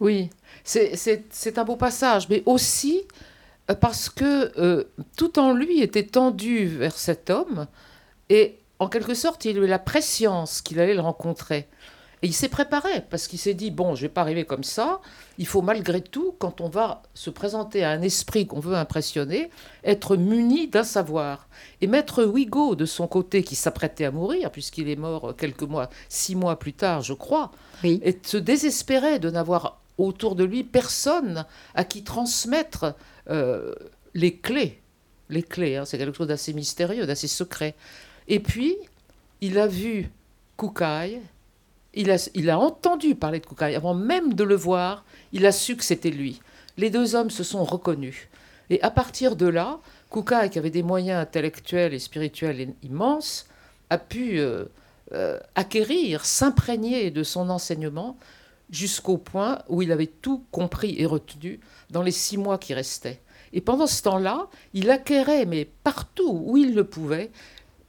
Oui, 0.00 0.28
c'est 0.64 1.58
un 1.58 1.64
beau 1.64 1.76
passage, 1.76 2.28
mais 2.28 2.42
aussi 2.44 3.02
euh, 3.70 3.74
parce 3.74 4.10
que 4.10 4.52
euh, 4.58 4.84
tout 5.16 5.38
en 5.38 5.54
lui 5.54 5.80
était 5.80 6.06
tendu 6.06 6.66
vers 6.66 6.96
cet 6.96 7.30
homme, 7.30 7.66
et 8.28 8.58
en 8.78 8.88
quelque 8.88 9.14
sorte, 9.14 9.44
il 9.44 9.56
avait 9.56 9.66
la 9.66 9.78
préscience 9.78 10.60
qu'il 10.60 10.78
allait 10.78 10.94
le 10.94 11.00
rencontrer. 11.00 11.68
Et 12.22 12.26
il 12.26 12.34
s'est 12.34 12.48
préparé 12.48 13.02
parce 13.10 13.28
qu'il 13.28 13.38
s'est 13.38 13.54
dit 13.54 13.70
bon, 13.70 13.94
je 13.94 14.02
vais 14.02 14.08
pas 14.08 14.22
arriver 14.22 14.44
comme 14.44 14.64
ça. 14.64 15.00
Il 15.38 15.46
faut 15.46 15.62
malgré 15.62 16.00
tout, 16.00 16.34
quand 16.38 16.60
on 16.60 16.68
va 16.68 17.02
se 17.14 17.30
présenter 17.30 17.84
à 17.84 17.90
un 17.90 18.02
esprit 18.02 18.46
qu'on 18.46 18.60
veut 18.60 18.74
impressionner, 18.74 19.50
être 19.84 20.16
muni 20.16 20.68
d'un 20.68 20.84
savoir. 20.84 21.48
Et 21.80 21.86
maître 21.86 22.24
Wigo, 22.24 22.74
de 22.74 22.86
son 22.86 23.06
côté, 23.06 23.42
qui 23.42 23.54
s'apprêtait 23.54 24.04
à 24.04 24.10
mourir, 24.10 24.50
puisqu'il 24.50 24.88
est 24.88 24.96
mort 24.96 25.34
quelques 25.36 25.62
mois, 25.62 25.90
six 26.08 26.34
mois 26.34 26.58
plus 26.58 26.72
tard, 26.72 27.02
je 27.02 27.14
crois, 27.14 27.52
et 27.84 28.18
se 28.24 28.36
désespérait 28.36 29.18
de 29.18 29.30
n'avoir 29.30 29.80
autour 29.98 30.34
de 30.34 30.44
lui 30.44 30.64
personne 30.64 31.44
à 31.74 31.84
qui 31.84 32.04
transmettre 32.04 32.94
euh, 33.30 33.74
les 34.14 34.36
clés. 34.36 34.80
Les 35.28 35.42
clés, 35.42 35.76
hein, 35.76 35.84
c'est 35.84 35.98
quelque 35.98 36.16
chose 36.16 36.28
d'assez 36.28 36.54
mystérieux, 36.54 37.06
d'assez 37.06 37.28
secret. 37.28 37.74
Et 38.28 38.40
puis, 38.40 38.76
il 39.40 39.58
a 39.58 39.66
vu 39.66 40.10
Kukai, 40.56 41.20
il 41.98 42.50
a, 42.50 42.58
entendu 42.58 43.14
parler 43.14 43.40
de 43.40 43.46
Kukai. 43.46 43.74
Avant 43.74 43.94
même 43.94 44.34
de 44.34 44.44
le 44.44 44.54
voir, 44.54 45.04
il 45.32 45.44
a 45.46 45.52
su 45.52 45.76
que 45.76 45.84
c'était 45.84 46.10
lui. 46.10 46.40
Les 46.76 46.90
deux 46.90 47.14
hommes 47.14 47.30
se 47.30 47.42
sont 47.42 47.64
reconnus. 47.64 48.28
Et 48.70 48.80
à 48.82 48.90
partir 48.90 49.34
de 49.34 49.46
là, 49.46 49.80
Kukai, 50.12 50.48
qui 50.50 50.58
avait 50.58 50.70
des 50.70 50.82
moyens 50.82 51.20
intellectuels 51.20 51.94
et 51.94 51.98
spirituels 51.98 52.74
immenses, 52.82 53.46
a 53.90 53.98
pu 53.98 54.38
euh, 54.38 54.64
euh, 55.12 55.38
acquérir, 55.54 56.24
s'imprégner 56.24 57.10
de 57.10 57.22
son 57.22 57.50
enseignement 57.50 58.16
jusqu'au 58.70 59.16
point 59.16 59.58
où 59.68 59.82
il 59.82 59.90
avait 59.90 60.06
tout 60.06 60.44
compris 60.52 60.94
et 60.98 61.06
retenu 61.06 61.58
dans 61.90 62.02
les 62.02 62.12
six 62.12 62.36
mois 62.36 62.58
qui 62.58 62.74
restaient. 62.74 63.20
Et 63.52 63.60
pendant 63.60 63.86
ce 63.86 64.02
temps-là, 64.02 64.48
il 64.74 64.90
acquérait, 64.90 65.46
mais 65.46 65.64
partout 65.82 66.42
où 66.44 66.56
il 66.58 66.74
le 66.74 66.84
pouvait, 66.84 67.30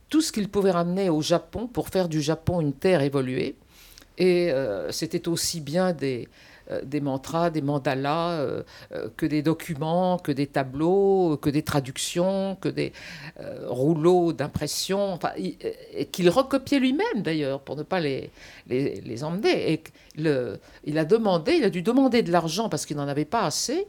tout 0.10 0.22
ce 0.22 0.32
qu'il 0.32 0.50
pouvait 0.50 0.72
ramener 0.72 1.10
au 1.10 1.22
Japon 1.22 1.68
pour 1.68 1.90
faire 1.90 2.10
du 2.10 2.22
Japon 2.22 2.62
une 2.62 2.74
terre 2.74 3.02
évoluée. 3.02 3.56
Et 4.20 4.52
euh, 4.52 4.92
c'était 4.92 5.30
aussi 5.30 5.62
bien 5.62 5.94
des, 5.94 6.28
euh, 6.70 6.82
des 6.84 7.00
mantras, 7.00 7.50
des 7.50 7.62
mandalas, 7.62 8.34
euh, 8.34 8.64
que 9.16 9.26
des 9.26 9.42
documents, 9.42 10.18
que 10.18 10.34
des 10.34 10.46
tableaux, 10.46 11.38
que 11.42 11.50
des 11.50 11.64
traductions, 11.64 12.58
que 12.60 12.68
des 12.70 12.92
rouleaux 13.68 14.34
d'impression, 14.34 15.14
enfin, 15.14 15.32
qu'il 16.12 16.30
recopiait 16.30 16.80
lui-même 16.80 17.22
d'ailleurs 17.24 17.62
pour 17.62 17.78
ne 17.78 17.84
pas 17.84 18.02
les, 18.02 18.30
les, 18.68 19.00
les 19.00 19.24
emmener. 19.24 19.72
Et 19.72 19.84
le, 20.18 20.60
il 20.84 20.98
a 20.98 21.06
demandé, 21.06 21.54
il 21.54 21.64
a 21.64 21.70
dû 21.70 21.82
demander 21.82 22.22
de 22.22 22.32
l'argent 22.32 22.68
parce 22.68 22.86
qu'il 22.86 22.98
n'en 22.98 23.08
avait 23.08 23.26
pas 23.26 23.44
assez 23.44 23.88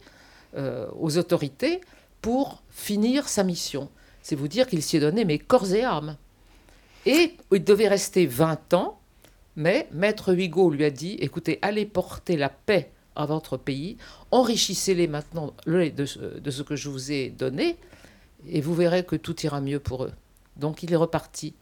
aux 0.98 1.16
autorités 1.16 1.80
pour 2.22 2.62
finir 2.70 3.28
sa 3.28 3.44
mission. 3.44 3.88
C'est 4.22 4.34
vous 4.34 4.48
dire 4.48 4.66
qu'il 4.66 4.82
s'y 4.82 4.96
est 4.96 5.00
donné 5.00 5.24
mais 5.24 5.38
corps 5.38 5.72
et 5.72 5.84
âme. 5.84 6.16
Et 7.06 7.36
il 7.52 7.64
devait 7.64 7.88
rester 7.88 8.26
20 8.26 8.74
ans, 8.74 8.99
mais 9.60 9.88
Maître 9.92 10.34
Hugo 10.36 10.70
lui 10.70 10.84
a 10.84 10.90
dit, 10.90 11.18
écoutez, 11.20 11.58
allez 11.60 11.84
porter 11.84 12.38
la 12.38 12.48
paix 12.48 12.90
à 13.14 13.26
votre 13.26 13.58
pays, 13.58 13.98
enrichissez-les 14.30 15.06
maintenant 15.06 15.52
de 15.66 16.06
ce 16.06 16.62
que 16.62 16.76
je 16.76 16.88
vous 16.88 17.12
ai 17.12 17.28
donné, 17.28 17.76
et 18.48 18.62
vous 18.62 18.74
verrez 18.74 19.04
que 19.04 19.16
tout 19.16 19.38
ira 19.42 19.60
mieux 19.60 19.78
pour 19.78 20.04
eux. 20.04 20.12
Donc 20.56 20.82
il 20.82 20.94
est 20.94 20.96
reparti 20.96 21.52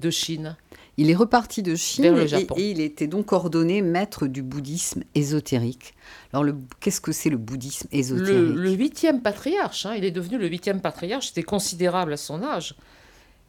de 0.00 0.08
Chine. 0.08 0.56
Il 0.96 1.10
est 1.10 1.14
reparti 1.14 1.62
de 1.62 1.74
Chine 1.74 2.16
et, 2.56 2.70
il 2.70 2.80
était 2.80 3.06
donc 3.06 3.32
ordonné 3.32 3.82
maître 3.82 4.26
du 4.26 4.42
bouddhisme 4.42 5.02
ésotérique. 5.14 5.94
Alors 6.32 6.46
qu'est-ce 6.80 7.02
que 7.02 7.12
c'est 7.12 7.30
le 7.30 7.36
bouddhisme 7.36 7.88
ésotérique? 7.92 8.56
Le 8.56 8.70
huitième 8.70 9.20
patriarche, 9.20 9.84
hein, 9.84 9.94
il 9.94 10.04
est 10.06 10.10
devenu 10.10 10.38
le 10.38 10.48
huitième 10.48 10.80
patriarche, 10.80 11.28
c'était 11.28 11.42
considérable 11.42 12.14
à 12.14 12.16
son 12.16 12.42
âge. 12.42 12.74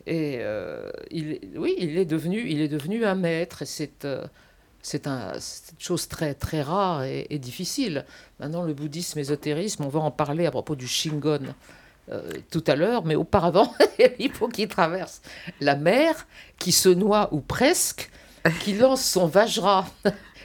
Et 0.06 0.38
euh, 0.40 0.90
il, 1.12 1.40
oui, 1.56 1.76
il 1.78 1.98
est 1.98 2.06
devenu, 2.06 2.46
il 2.48 2.62
est 2.62 2.68
devenu 2.68 3.06
un 3.06 3.16
maître 3.16 3.64
c'est 3.66 4.06
euh, 4.06 4.26
c'est 4.82 5.08
un, 5.08 5.34
une 5.34 5.80
chose 5.80 6.10
très, 6.10 6.34
très 6.34 6.62
rare 6.62 7.04
et, 7.04 7.26
et, 7.30 7.40
difficile. 7.40 8.06
Maintenant, 8.40 8.64
le 8.64 8.74
bouddhisme 8.74 9.18
ésotérisme, 9.18 9.86
on 9.86 9.88
va 9.88 10.02
en 10.02 10.12
parler 10.12 10.46
à 10.46 10.52
propos 10.52 10.76
du 10.76 10.88
Shingon. 10.88 11.54
Euh, 12.12 12.34
tout 12.52 12.64
à 12.68 12.76
l'heure, 12.76 13.06
mais 13.06 13.16
auparavant, 13.16 13.74
il 14.20 14.30
faut 14.34 14.50
qu'il 14.50 14.68
traverse 14.68 15.22
la 15.62 15.78
mer, 15.78 16.28
qui 16.60 16.74
se 16.74 16.90
noie 16.90 17.30
ou 17.32 17.40
presque, 17.40 18.12
qui 18.60 18.74
lance 18.74 19.06
son 19.06 19.26
Vajra 19.26 19.88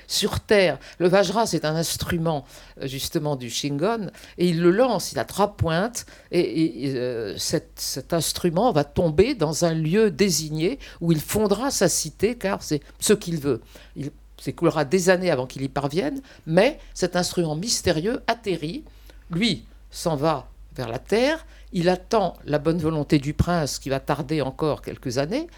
sur 0.09 0.40
terre. 0.40 0.79
Le 0.99 1.07
Vajra, 1.07 1.47
c'est 1.47 1.64
un 1.64 1.77
instrument 1.77 2.44
euh, 2.81 2.88
justement 2.88 3.37
du 3.37 3.51
Shingon, 3.51 4.11
et 4.38 4.49
il 4.49 4.61
le 4.61 4.73
lance, 4.73 5.12
il 5.12 5.18
a 5.21 5.25
trois 5.25 5.57
pointes, 5.57 6.07
et, 6.33 6.92
euh, 6.97 7.37
cet, 7.38 8.12
instrument 8.12 8.73
va 8.73 8.83
tomber 8.83 9.35
dans 9.35 9.64
un 9.64 9.75
lieu 9.75 10.11
désigné 10.11 10.81
où 11.01 11.12
il 11.12 11.21
fondera 11.21 11.71
sa 11.71 11.88
cité, 11.88 12.37
car 12.37 12.62
c'est 12.62 12.81
ce 12.99 13.12
qu'il 13.12 13.38
veut. 13.38 13.61
Il 13.94 14.11
s'écoulera 14.38 14.85
des 14.85 15.11
années 15.11 15.31
avant 15.31 15.47
qu'il 15.47 15.62
y 15.62 15.68
parvienne, 15.68 16.21
mais 16.47 16.81
cet 16.94 17.14
instrument 17.14 17.55
mystérieux 17.55 18.23
atterrit, 18.27 18.85
lui 19.31 19.64
s'en 19.90 20.16
va 20.16 20.49
vers 20.75 20.88
la 20.88 20.99
terre, 20.99 21.47
il 21.73 21.88
attend 21.90 22.35
la 22.47 22.59
bonne 22.59 22.79
volonté 22.79 23.18
du 23.18 23.35
prince 23.35 23.79
qui 23.79 23.90
va 23.90 24.01
tarder 24.01 24.40
encore 24.40 24.81
quelques 24.81 25.18
années, 25.18 25.49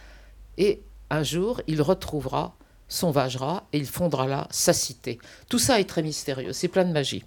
et 0.59 0.83
un 1.09 1.23
jour 1.23 1.61
il 1.69 1.83
retrouvera 1.83 2.57
son 2.91 3.11
Vajra 3.11 3.65
et 3.73 3.79
il 3.79 3.87
fondera 3.87 4.27
là 4.27 4.47
sa 4.51 4.75
cité. 4.75 5.19
Tout 5.49 5.59
ça 5.59 5.81
est 5.81 5.89
très 5.89 6.03
mystérieux, 6.03 6.53
c'est 6.53 6.69
plein 6.69 6.85
de 6.85 6.93
magie. 6.93 7.25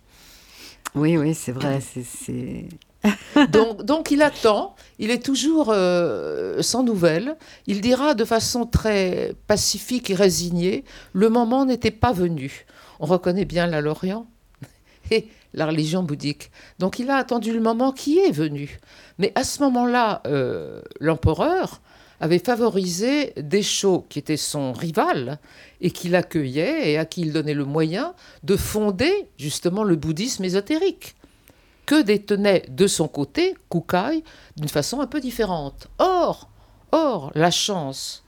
Oui, 0.93 1.17
oui, 1.17 1.33
c'est 1.33 1.51
vrai. 1.51 1.79
c'est... 1.81 2.67
donc, 3.51 3.83
donc, 3.83 4.11
il 4.11 4.21
attend, 4.21 4.75
il 4.99 5.09
est 5.09 5.23
toujours 5.23 5.69
euh, 5.69 6.61
sans 6.61 6.83
nouvelles. 6.83 7.35
Il 7.65 7.81
dira 7.81 8.13
de 8.13 8.25
façon 8.25 8.65
très 8.65 9.35
pacifique 9.47 10.09
et 10.09 10.15
résignée, 10.15 10.83
le 11.13 11.29
moment 11.29 11.65
n'était 11.65 11.91
pas 11.91 12.11
venu. 12.11 12.65
On 12.99 13.05
reconnaît 13.05 13.45
bien 13.45 13.65
la 13.65 13.81
Lorient. 13.81 14.27
Et 15.11 15.27
la 15.53 15.65
religion 15.65 16.01
bouddhique. 16.01 16.49
Donc 16.79 16.97
il 16.97 17.09
a 17.09 17.17
attendu 17.17 17.53
le 17.53 17.59
moment 17.59 17.91
qui 17.91 18.19
est 18.19 18.31
venu. 18.31 18.79
Mais 19.17 19.31
à 19.35 19.43
ce 19.43 19.61
moment-là, 19.63 20.21
euh, 20.25 20.81
l'empereur 20.99 21.81
avait 22.23 22.39
favorisé 22.39 23.33
Descho, 23.35 24.05
qui 24.07 24.17
était 24.17 24.37
son 24.37 24.71
rival, 24.71 25.39
et 25.81 25.91
qui 25.91 26.07
l'accueillait 26.07 26.91
et 26.91 26.97
à 26.97 27.03
qui 27.03 27.19
il 27.19 27.33
donnait 27.33 27.53
le 27.53 27.65
moyen 27.65 28.13
de 28.43 28.55
fonder 28.55 29.27
justement 29.37 29.83
le 29.83 29.97
bouddhisme 29.97 30.45
ésotérique, 30.45 31.17
que 31.85 32.01
détenait 32.01 32.63
de 32.69 32.87
son 32.87 33.09
côté 33.09 33.55
Kukai 33.69 34.23
d'une 34.55 34.69
façon 34.69 35.01
un 35.01 35.07
peu 35.07 35.19
différente. 35.19 35.87
Or, 35.99 36.49
or, 36.93 37.33
la 37.35 37.51
chance 37.51 38.23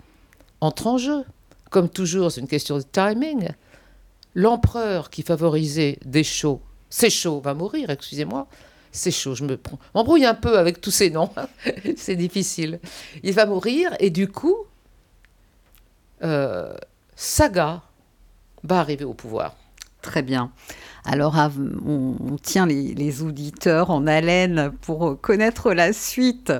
entre 0.60 0.88
en 0.88 0.97
jeu. 0.97 1.23
Comme 1.69 1.88
toujours, 1.88 2.34
c'est 2.34 2.41
une 2.41 2.49
question 2.49 2.77
de 2.77 2.84
timing. 2.84 3.47
L'empereur 4.34 5.10
qui 5.10 5.21
favorisait 5.21 5.99
Descho 6.03 6.62
c'est 6.89 7.10
chaud, 7.10 7.41
va 7.41 7.53
mourir, 7.53 7.89
excusez-moi. 7.89 8.47
C'est 8.95 9.12
chaud, 9.12 9.36
je 9.36 9.43
me 9.43 9.60
m'embrouille 9.93 10.25
un 10.25 10.34
peu 10.34 10.58
avec 10.58 10.79
tous 10.79 10.89
ces 10.89 11.10
noms. 11.10 11.29
c'est 11.97 12.15
difficile. 12.15 12.79
Il 13.23 13.34
va 13.34 13.45
mourir 13.45 13.93
et 13.99 14.10
du 14.10 14.29
coup, 14.29 14.55
euh, 16.23 16.73
Saga 17.13 17.81
va 18.63 18.79
arriver 18.79 19.03
au 19.03 19.13
pouvoir. 19.13 19.58
Très 20.01 20.21
bien. 20.21 20.51
Alors, 21.05 21.35
on, 21.85 22.35
tient 22.41 22.65
les, 22.65 23.21
auditeurs 23.21 23.91
en 23.91 24.07
haleine 24.07 24.71
pour 24.81 25.21
connaître 25.21 25.71
la 25.71 25.93
suite 25.93 26.51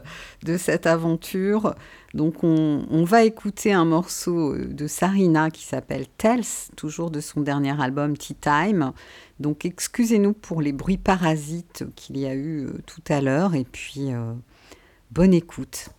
de 0.43 0.55
cette 0.58 0.86
aventure. 0.86 1.73
Donc, 2.13 2.43
on, 2.43 3.03
va 3.03 3.23
écouter 3.23 3.73
un 3.73 3.86
morceau 3.86 4.55
de 4.55 4.88
Sarina 4.88 5.49
qui 5.49 5.63
s'appelle 5.63 6.05
Tells, 6.17 6.45
toujours 6.75 7.10
de 7.10 7.21
son 7.21 7.41
dernier 7.41 7.81
album 7.81 8.15
Tea 8.15 8.36
Time. 8.36 8.93
Donc 9.39 9.65
excusez-nous 9.65 10.34
pour 10.34 10.62
les 10.62 10.71
bruits 10.71 10.97
parasites 10.97 11.84
qu'il 11.95 12.17
y 12.17 12.25
a 12.25 12.34
eu 12.34 12.65
euh, 12.65 12.73
tout 12.86 13.03
à 13.10 13.21
l'heure 13.21 13.53
et 13.53 13.65
puis 13.65 14.13
euh, 14.13 14.34
bonne 15.12 15.34
écoute. 15.34 15.89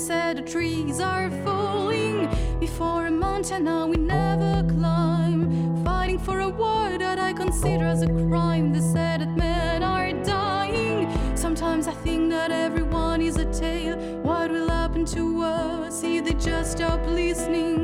Said 0.00 0.38
the 0.38 0.42
trees 0.42 0.98
are 0.98 1.30
falling 1.44 2.26
before 2.58 3.06
a 3.06 3.10
mountain 3.10 3.68
I 3.68 3.84
will 3.84 3.98
never 3.98 4.66
climb. 4.72 5.84
Fighting 5.84 6.18
for 6.18 6.40
a 6.40 6.48
war 6.48 6.96
that 6.96 7.18
I 7.18 7.34
consider 7.34 7.84
as 7.84 8.00
a 8.00 8.06
crime. 8.06 8.72
They 8.72 8.80
said 8.80 9.20
that 9.20 9.36
men 9.36 9.82
are 9.82 10.12
dying. 10.24 11.36
Sometimes 11.36 11.86
I 11.86 11.92
think 11.92 12.30
that 12.30 12.50
everyone 12.50 13.20
is 13.20 13.36
a 13.36 13.44
tale. 13.52 13.98
What 14.22 14.50
will 14.50 14.70
happen 14.70 15.04
to 15.16 15.42
us 15.42 16.02
if 16.02 16.24
they 16.24 16.34
just 16.34 16.72
stop 16.78 17.06
listening? 17.06 17.79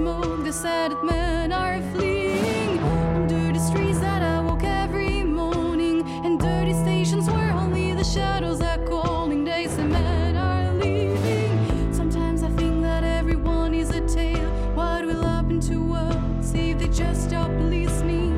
Smoke. 0.00 0.44
The 0.44 0.52
sad 0.52 0.92
men 1.04 1.52
are 1.52 1.78
fleeing 1.92 2.78
under 3.14 3.52
the 3.52 3.58
streets 3.58 4.00
that 4.00 4.22
I 4.22 4.40
walk 4.40 4.62
every 4.64 5.22
morning, 5.24 5.98
and 6.24 6.40
dirty 6.40 6.72
stations 6.72 7.28
where 7.28 7.52
only 7.52 7.92
the 7.92 8.04
shadows 8.04 8.60
are 8.62 8.78
calling. 8.86 9.44
Days 9.44 9.76
and 9.76 9.90
men 9.92 10.36
are 10.36 10.72
leaving. 10.82 11.92
Sometimes 11.92 12.42
I 12.42 12.50
think 12.60 12.82
that 12.82 13.04
everyone 13.04 13.74
is 13.74 13.90
a 13.90 14.00
tale. 14.18 14.50
What 14.74 15.04
will 15.04 15.22
happen 15.22 15.60
to 15.72 15.78
us 15.92 16.54
if 16.54 16.78
they 16.78 16.88
just 16.88 17.28
stop 17.28 17.50
listening? 17.76 18.32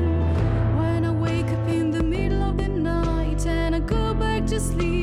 When 0.79 1.05
I 1.05 1.11
wake 1.11 1.49
up 1.57 1.65
in 1.69 1.91
the 1.91 2.03
middle 2.03 2.43
of 2.43 2.57
the 2.57 2.67
night 2.67 3.47
and 3.47 3.73
I 3.73 3.79
go 3.79 4.13
back 4.13 4.45
to 4.47 4.59
sleep, 4.59 5.02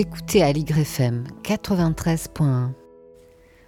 écoutez 0.00 0.42
à 0.42 0.48
FM 0.48 1.24
93.1. 1.42 2.70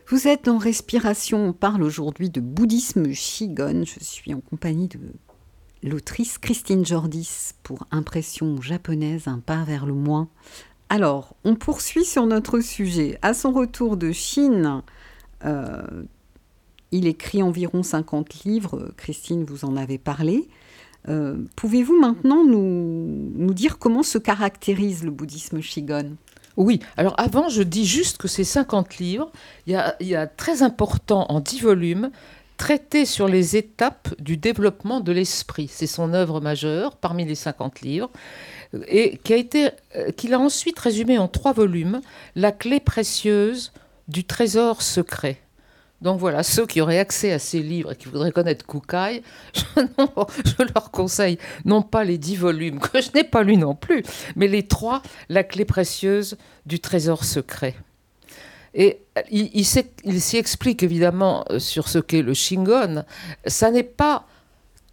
Vous 0.07 0.29
êtes 0.29 0.47
dans 0.47 0.57
Respiration, 0.57 1.49
on 1.49 1.53
parle 1.53 1.83
aujourd'hui 1.83 2.31
de 2.31 2.41
bouddhisme 2.41 3.13
Shigon. 3.13 3.85
Je 3.85 4.03
suis 4.03 4.33
en 4.33 4.41
compagnie 4.41 4.89
de 4.89 4.99
l'autrice 5.83 6.39
Christine 6.39 6.87
Jordis 6.87 7.51
pour 7.63 7.87
Impression 7.91 8.63
japonaise, 8.63 9.29
un 9.29 9.41
pas 9.41 9.63
vers 9.65 9.85
le 9.85 9.93
moins. 9.93 10.31
Alors, 10.89 11.37
on 11.45 11.55
poursuit 11.55 12.07
sur 12.07 12.25
notre 12.27 12.61
sujet. 12.61 13.19
À 13.21 13.35
son 13.35 13.53
retour 13.53 13.99
de 13.99 14.11
Chine, 14.11 14.81
euh, 15.45 15.83
il 16.93 17.07
écrit 17.07 17.43
environ 17.43 17.83
50 17.83 18.45
livres, 18.45 18.91
Christine, 18.97 19.45
vous 19.45 19.67
en 19.67 19.77
avez 19.77 19.99
parlé. 19.99 20.49
Euh, 21.09 21.37
pouvez-vous 21.57 21.99
maintenant 21.99 22.45
nous, 22.45 23.53
dire 23.53 23.79
comment 23.79 24.03
se 24.03 24.19
caractérise 24.19 25.05
le 25.05 25.11
bouddhisme 25.11 25.61
Shigon 25.61 26.17
Oui, 26.57 26.81
alors 26.97 27.15
avant, 27.19 27.49
je 27.49 27.63
dis 27.63 27.87
juste 27.87 28.19
que 28.19 28.29
ces 28.29 28.45
50 28.45 28.99
livres, 28.99 29.31
il 29.67 29.73
y 30.01 30.15
a, 30.15 30.27
très 30.27 30.63
important 30.63 31.27
en 31.29 31.41
10 31.41 31.61
volumes, 31.61 32.11
traité 32.57 33.05
sur 33.05 33.27
les 33.27 33.57
étapes 33.57 34.15
du 34.21 34.37
développement 34.37 35.01
de 35.01 35.11
l'esprit. 35.11 35.69
C'est 35.69 35.89
son 35.89 36.15
œuvre 36.15 36.41
majeure 36.41 36.97
parmi 36.97 37.25
les 37.25 37.35
50 37.35 37.81
livres 37.81 38.11
et 38.87 39.21
a 39.29 39.35
été 39.35 39.71
euh, 39.97 40.13
qu'il 40.13 40.33
a 40.35 40.39
ensuite 40.39 40.79
résumé 40.79 41.19
en 41.19 41.29
trois 41.29 41.53
volumes, 41.53 42.01
La 42.37 42.53
clé 42.53 42.81
précieuse 42.81 43.73
du 44.09 44.25
trésor 44.25 44.83
secret. 44.83 45.41
Donc 46.03 46.19
voilà, 46.19 46.43
ceux 46.43 46.67
qui 46.67 46.81
auraient 46.81 46.99
accès 46.99 47.33
à 47.33 47.39
ces 47.39 47.61
livres 47.61 47.93
et 47.93 47.97
qui 47.97 48.09
voudraient 48.09 48.33
connaître 48.33 48.67
Kukai, 48.67 49.23
je, 49.55 50.73
leur 50.75 50.91
conseille 50.91 51.39
non 51.65 51.83
pas 51.83 52.03
les 52.03 52.19
dix 52.19 52.37
volumes 52.37 52.81
que 52.81 53.01
je 53.01 53.11
n'ai 53.15 53.25
pas 53.25 53.45
lus 53.45 53.57
non 53.57 53.77
plus, 53.77 54.03
mais 54.35 54.49
les 54.49 54.65
trois, 54.65 55.03
La 55.29 55.45
clé 55.45 55.65
précieuse 55.65 56.37
du 56.67 56.81
trésor 56.81 57.25
secret. 57.25 57.77
Et 58.75 59.01
il, 59.31 59.51
il 59.55 60.21
s'y 60.21 60.37
explique 60.37 60.83
évidemment 60.83 61.45
euh, 61.51 61.59
sur 61.59 61.89
ce 61.89 61.99
qu'est 61.99 62.23
le 62.23 62.35
Shingon. 62.35 63.05
Ça 63.47 63.71
n'est 63.71 63.83
pas 63.83 64.27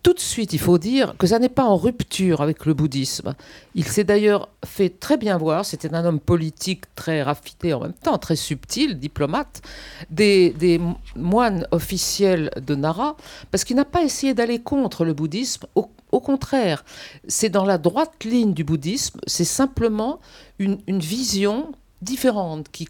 tout 0.02 0.14
de 0.14 0.20
suite, 0.20 0.54
il 0.54 0.60
faut 0.60 0.78
dire 0.78 1.16
que 1.18 1.28
ça 1.28 1.40
n'est 1.40 1.50
pas 1.50 1.66
en 1.66 1.76
rupture 1.76 2.42
avec 2.42 2.66
le 2.66 2.74
bouddhisme. 2.74 3.36
Il 3.76 3.84
s'est 3.86 4.06
d'ailleurs 4.06 4.48
fait 4.64 4.90
très 4.90 5.18
bien 5.18 5.38
voir, 5.38 5.66
c'était 5.66 5.94
un 5.94 6.06
homme 6.06 6.22
politique 6.22 6.84
très 6.96 7.22
raffiné 7.22 7.74
en 7.74 7.82
même 7.82 7.94
temps, 7.94 8.18
très 8.18 8.38
subtil, 8.38 8.98
diplomate, 8.98 9.62
des, 10.10 10.80
moines 11.16 11.68
officiels 11.72 12.50
de 12.66 12.76
Nara, 12.76 13.18
parce 13.52 13.66
qu'il 13.66 13.76
n'a 13.76 13.86
pas 13.86 14.04
essayé 14.04 14.34
d'aller 14.34 14.60
contre 14.60 15.04
le 15.04 15.14
bouddhisme, 15.14 15.66
au, 15.76 16.20
contraire, 16.22 16.86
c'est 17.28 17.50
dans 17.50 17.66
la 17.66 17.78
droite 17.78 18.24
ligne 18.24 18.54
du 18.54 18.64
bouddhisme, 18.64 19.20
c'est 19.28 19.44
simplement 19.44 20.20
une 20.60 20.80
vision 20.88 21.72
différentes 22.02 22.70
qui, 22.70 22.88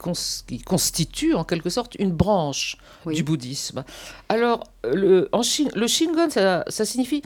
qui, 0.48 0.60
constituent 0.60 1.34
en 1.34 1.43
quelque 1.43 1.69
sorte 1.69 1.95
une 1.95 2.12
branche 2.12 2.78
du 3.06 3.24
bouddhisme. 3.24 3.84
Alors, 4.30 4.63
le, 4.84 5.30
en 5.32 5.41
le 5.76 5.88
Shingon, 5.88 6.30
ça, 6.30 6.63
signifie 6.86 7.24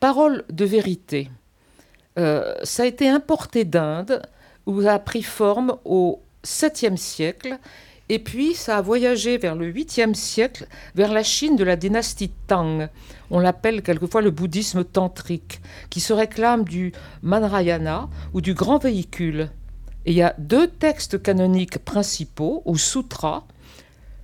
parole 0.00 0.44
de 0.50 0.64
vérité. 0.64 1.30
Euh, 2.18 2.54
ça 2.64 2.82
a 2.82 2.86
été 2.86 3.08
importé 3.08 3.64
d'Inde, 3.64 4.22
où 4.66 4.82
ça 4.82 4.94
a 4.94 4.98
pris 4.98 5.22
forme 5.22 5.76
au 5.84 6.20
7e 6.44 6.96
siècle, 6.96 7.58
et 8.08 8.18
puis 8.18 8.54
ça 8.54 8.76
a 8.76 8.82
voyagé 8.82 9.38
vers 9.38 9.54
le 9.54 9.72
8e 9.72 10.12
siècle, 10.14 10.66
vers 10.94 11.12
la 11.12 11.22
Chine 11.22 11.56
de 11.56 11.64
la 11.64 11.76
dynastie 11.76 12.30
Tang. 12.46 12.88
On 13.30 13.38
l'appelle 13.38 13.82
quelquefois 13.82 14.20
le 14.20 14.30
bouddhisme 14.30 14.84
tantrique, 14.84 15.62
qui 15.88 16.00
se 16.00 16.12
réclame 16.12 16.64
du 16.64 16.92
Manrayana 17.22 18.10
ou 18.34 18.42
du 18.42 18.52
grand 18.52 18.78
véhicule 18.78 19.48
il 20.04 20.14
y 20.14 20.22
a 20.22 20.34
deux 20.38 20.68
textes 20.68 21.22
canoniques 21.22 21.78
principaux 21.78 22.62
ou 22.64 22.76
sutras, 22.76 23.44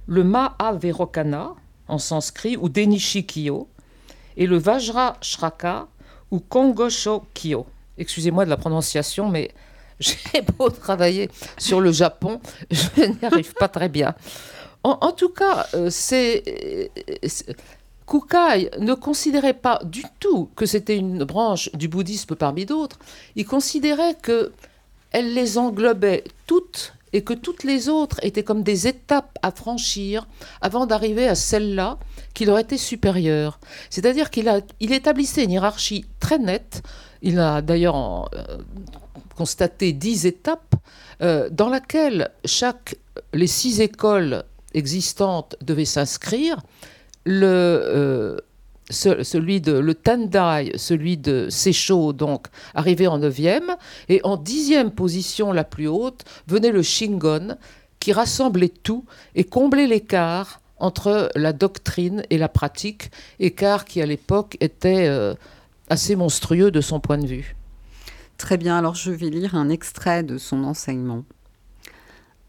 le 0.06 0.24
Mahaverokana 0.24 1.54
en 1.86 1.98
sanskrit 1.98 2.56
ou 2.56 2.68
Denishikyo 2.68 3.68
et 4.36 4.46
le 4.46 4.58
Vajra 4.58 5.16
Shraka 5.20 5.88
ou 6.30 6.40
Kongosho 6.40 7.24
Kyo. 7.34 7.66
Excusez-moi 7.96 8.44
de 8.44 8.50
la 8.50 8.56
prononciation, 8.56 9.28
mais 9.28 9.50
j'ai 10.00 10.42
beau 10.56 10.70
travailler 10.70 11.30
sur 11.58 11.80
le 11.80 11.92
Japon, 11.92 12.40
je 12.70 13.04
n'y 13.04 13.24
arrive 13.24 13.54
pas 13.54 13.68
très 13.68 13.88
bien. 13.88 14.14
En, 14.84 15.12
tout 15.12 15.28
cas, 15.28 15.66
euh, 15.74 15.90
c'est, 15.90 16.90
Kukai 18.06 18.70
ne 18.78 18.94
considérait 18.94 19.54
pas 19.54 19.80
du 19.84 20.04
tout 20.18 20.48
que 20.56 20.64
c'était 20.64 20.96
une 20.96 21.24
branche 21.24 21.70
du 21.74 21.88
bouddhisme 21.88 22.36
parmi 22.36 22.64
d'autres. 22.64 22.98
Il 23.36 23.44
considérait 23.44 24.14
que 24.14 24.52
elle 25.12 25.34
les 25.34 25.58
englobait 25.58 26.24
toutes 26.46 26.94
et 27.12 27.22
que 27.22 27.32
toutes 27.32 27.64
les 27.64 27.88
autres 27.88 28.18
étaient 28.22 28.42
comme 28.42 28.62
des 28.62 28.86
étapes 28.86 29.38
à 29.42 29.50
franchir 29.50 30.26
avant 30.60 30.86
d'arriver 30.86 31.26
à 31.26 31.34
celle-là 31.34 31.98
qui 32.34 32.44
leur 32.44 32.58
était 32.58 32.76
supérieure. 32.76 33.58
C'est-à-dire 33.90 34.30
qu'il 34.30 34.50
il 34.80 34.92
établissait 34.92 35.44
une 35.44 35.52
hiérarchie 35.52 36.04
très 36.20 36.38
nette. 36.38 36.82
Il 37.22 37.38
a 37.38 37.62
d'ailleurs 37.62 38.28
euh, 38.34 38.58
constaté 39.36 39.92
dix 39.92 40.26
étapes 40.26 40.74
euh, 41.22 41.48
dans 41.50 41.68
laquelle 41.68 42.30
chaque 42.44 42.96
les 43.32 43.46
six 43.46 43.80
écoles 43.80 44.44
existantes 44.74 45.56
devaient 45.62 45.84
s'inscrire. 45.84 46.60
Le, 47.24 47.46
euh, 47.46 48.38
celui 48.90 49.60
de 49.60 49.72
le 49.72 49.94
Tendai, 49.94 50.72
celui 50.76 51.16
de 51.16 51.48
Seisho, 51.50 52.12
donc 52.12 52.46
arrivé 52.74 53.06
en 53.06 53.18
9e, 53.18 53.76
et 54.08 54.20
en 54.24 54.36
dixième 54.36 54.90
position 54.90 55.52
la 55.52 55.64
plus 55.64 55.88
haute 55.88 56.24
venait 56.46 56.72
le 56.72 56.82
Shingon, 56.82 57.56
qui 58.00 58.12
rassemblait 58.12 58.68
tout 58.68 59.04
et 59.34 59.44
comblait 59.44 59.86
l'écart 59.86 60.60
entre 60.78 61.30
la 61.34 61.52
doctrine 61.52 62.22
et 62.30 62.38
la 62.38 62.48
pratique, 62.48 63.10
écart 63.40 63.84
qui 63.84 64.00
à 64.00 64.06
l'époque 64.06 64.56
était 64.60 65.08
euh, 65.08 65.34
assez 65.90 66.14
monstrueux 66.16 66.70
de 66.70 66.80
son 66.80 67.00
point 67.00 67.18
de 67.18 67.26
vue. 67.26 67.56
Très 68.36 68.56
bien, 68.56 68.78
alors 68.78 68.94
je 68.94 69.10
vais 69.10 69.30
lire 69.30 69.56
un 69.56 69.68
extrait 69.68 70.22
de 70.22 70.38
son 70.38 70.62
enseignement. 70.62 71.24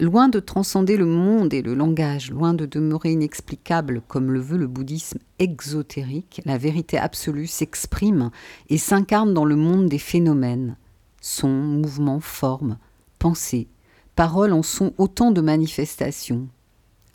Loin 0.01 0.29
de 0.29 0.39
transcender 0.39 0.95
le 0.95 1.05
monde 1.05 1.53
et 1.53 1.61
le 1.61 1.73
langage, 1.73 2.31
loin 2.31 2.53
de 2.53 2.65
demeurer 2.65 3.11
inexplicable 3.11 4.01
comme 4.07 4.31
le 4.31 4.39
veut 4.39 4.57
le 4.57 4.65
bouddhisme 4.65 5.19
exotérique, 5.39 6.41
la 6.45 6.57
vérité 6.57 6.97
absolue 6.97 7.47
s'exprime 7.47 8.31
et 8.69 8.77
s'incarne 8.77 9.33
dans 9.33 9.43
le 9.43 9.57
monde 9.57 9.89
des 9.89 9.99
phénomènes. 9.99 10.77
Sons, 11.19 11.49
mouvements, 11.49 12.21
formes, 12.21 12.77
pensées, 13.19 13.67
paroles 14.15 14.53
en 14.53 14.63
sont 14.63 14.93
autant 14.97 15.31
de 15.31 15.41
manifestations. 15.41 16.47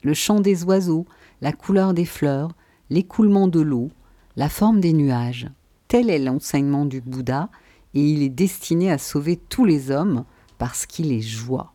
Le 0.03 0.13
chant 0.13 0.40
des 0.40 0.65
oiseaux, 0.65 1.06
la 1.40 1.52
couleur 1.52 1.94
des 1.94 2.04
fleurs, 2.04 2.52
l'écoulement 2.90 3.48
de 3.48 3.61
l'eau, 3.61 3.92
la 4.37 4.50
forme 4.50 4.81
des 4.81 4.92
nuages. 4.92 5.48
Tel 5.88 6.11
est 6.11 6.19
l'enseignement 6.19 6.85
du 6.85 7.00
Bouddha 7.00 7.48
et 7.94 8.06
il 8.06 8.23
est 8.23 8.29
destiné 8.29 8.92
à 8.92 8.98
sauver 8.98 9.38
tous 9.38 9.65
les 9.65 9.90
hommes 9.90 10.27
parce 10.59 10.85
qu'il 10.85 11.13
est 11.13 11.23
joie. 11.23 11.73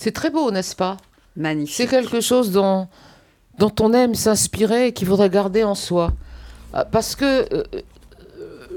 C'est 0.00 0.12
très 0.12 0.30
beau, 0.30 0.50
n'est-ce 0.50 0.74
pas? 0.74 0.96
Magnifique. 1.36 1.76
C'est 1.76 1.86
quelque 1.86 2.22
chose 2.22 2.52
dont, 2.52 2.88
dont 3.58 3.74
on 3.80 3.92
aime 3.92 4.14
s'inspirer 4.14 4.86
et 4.86 4.92
qu'il 4.94 5.06
faudrait 5.06 5.28
garder 5.28 5.62
en 5.62 5.74
soi. 5.74 6.12
Ah, 6.72 6.86
parce 6.86 7.14
que 7.14 7.46
euh, 7.54 7.62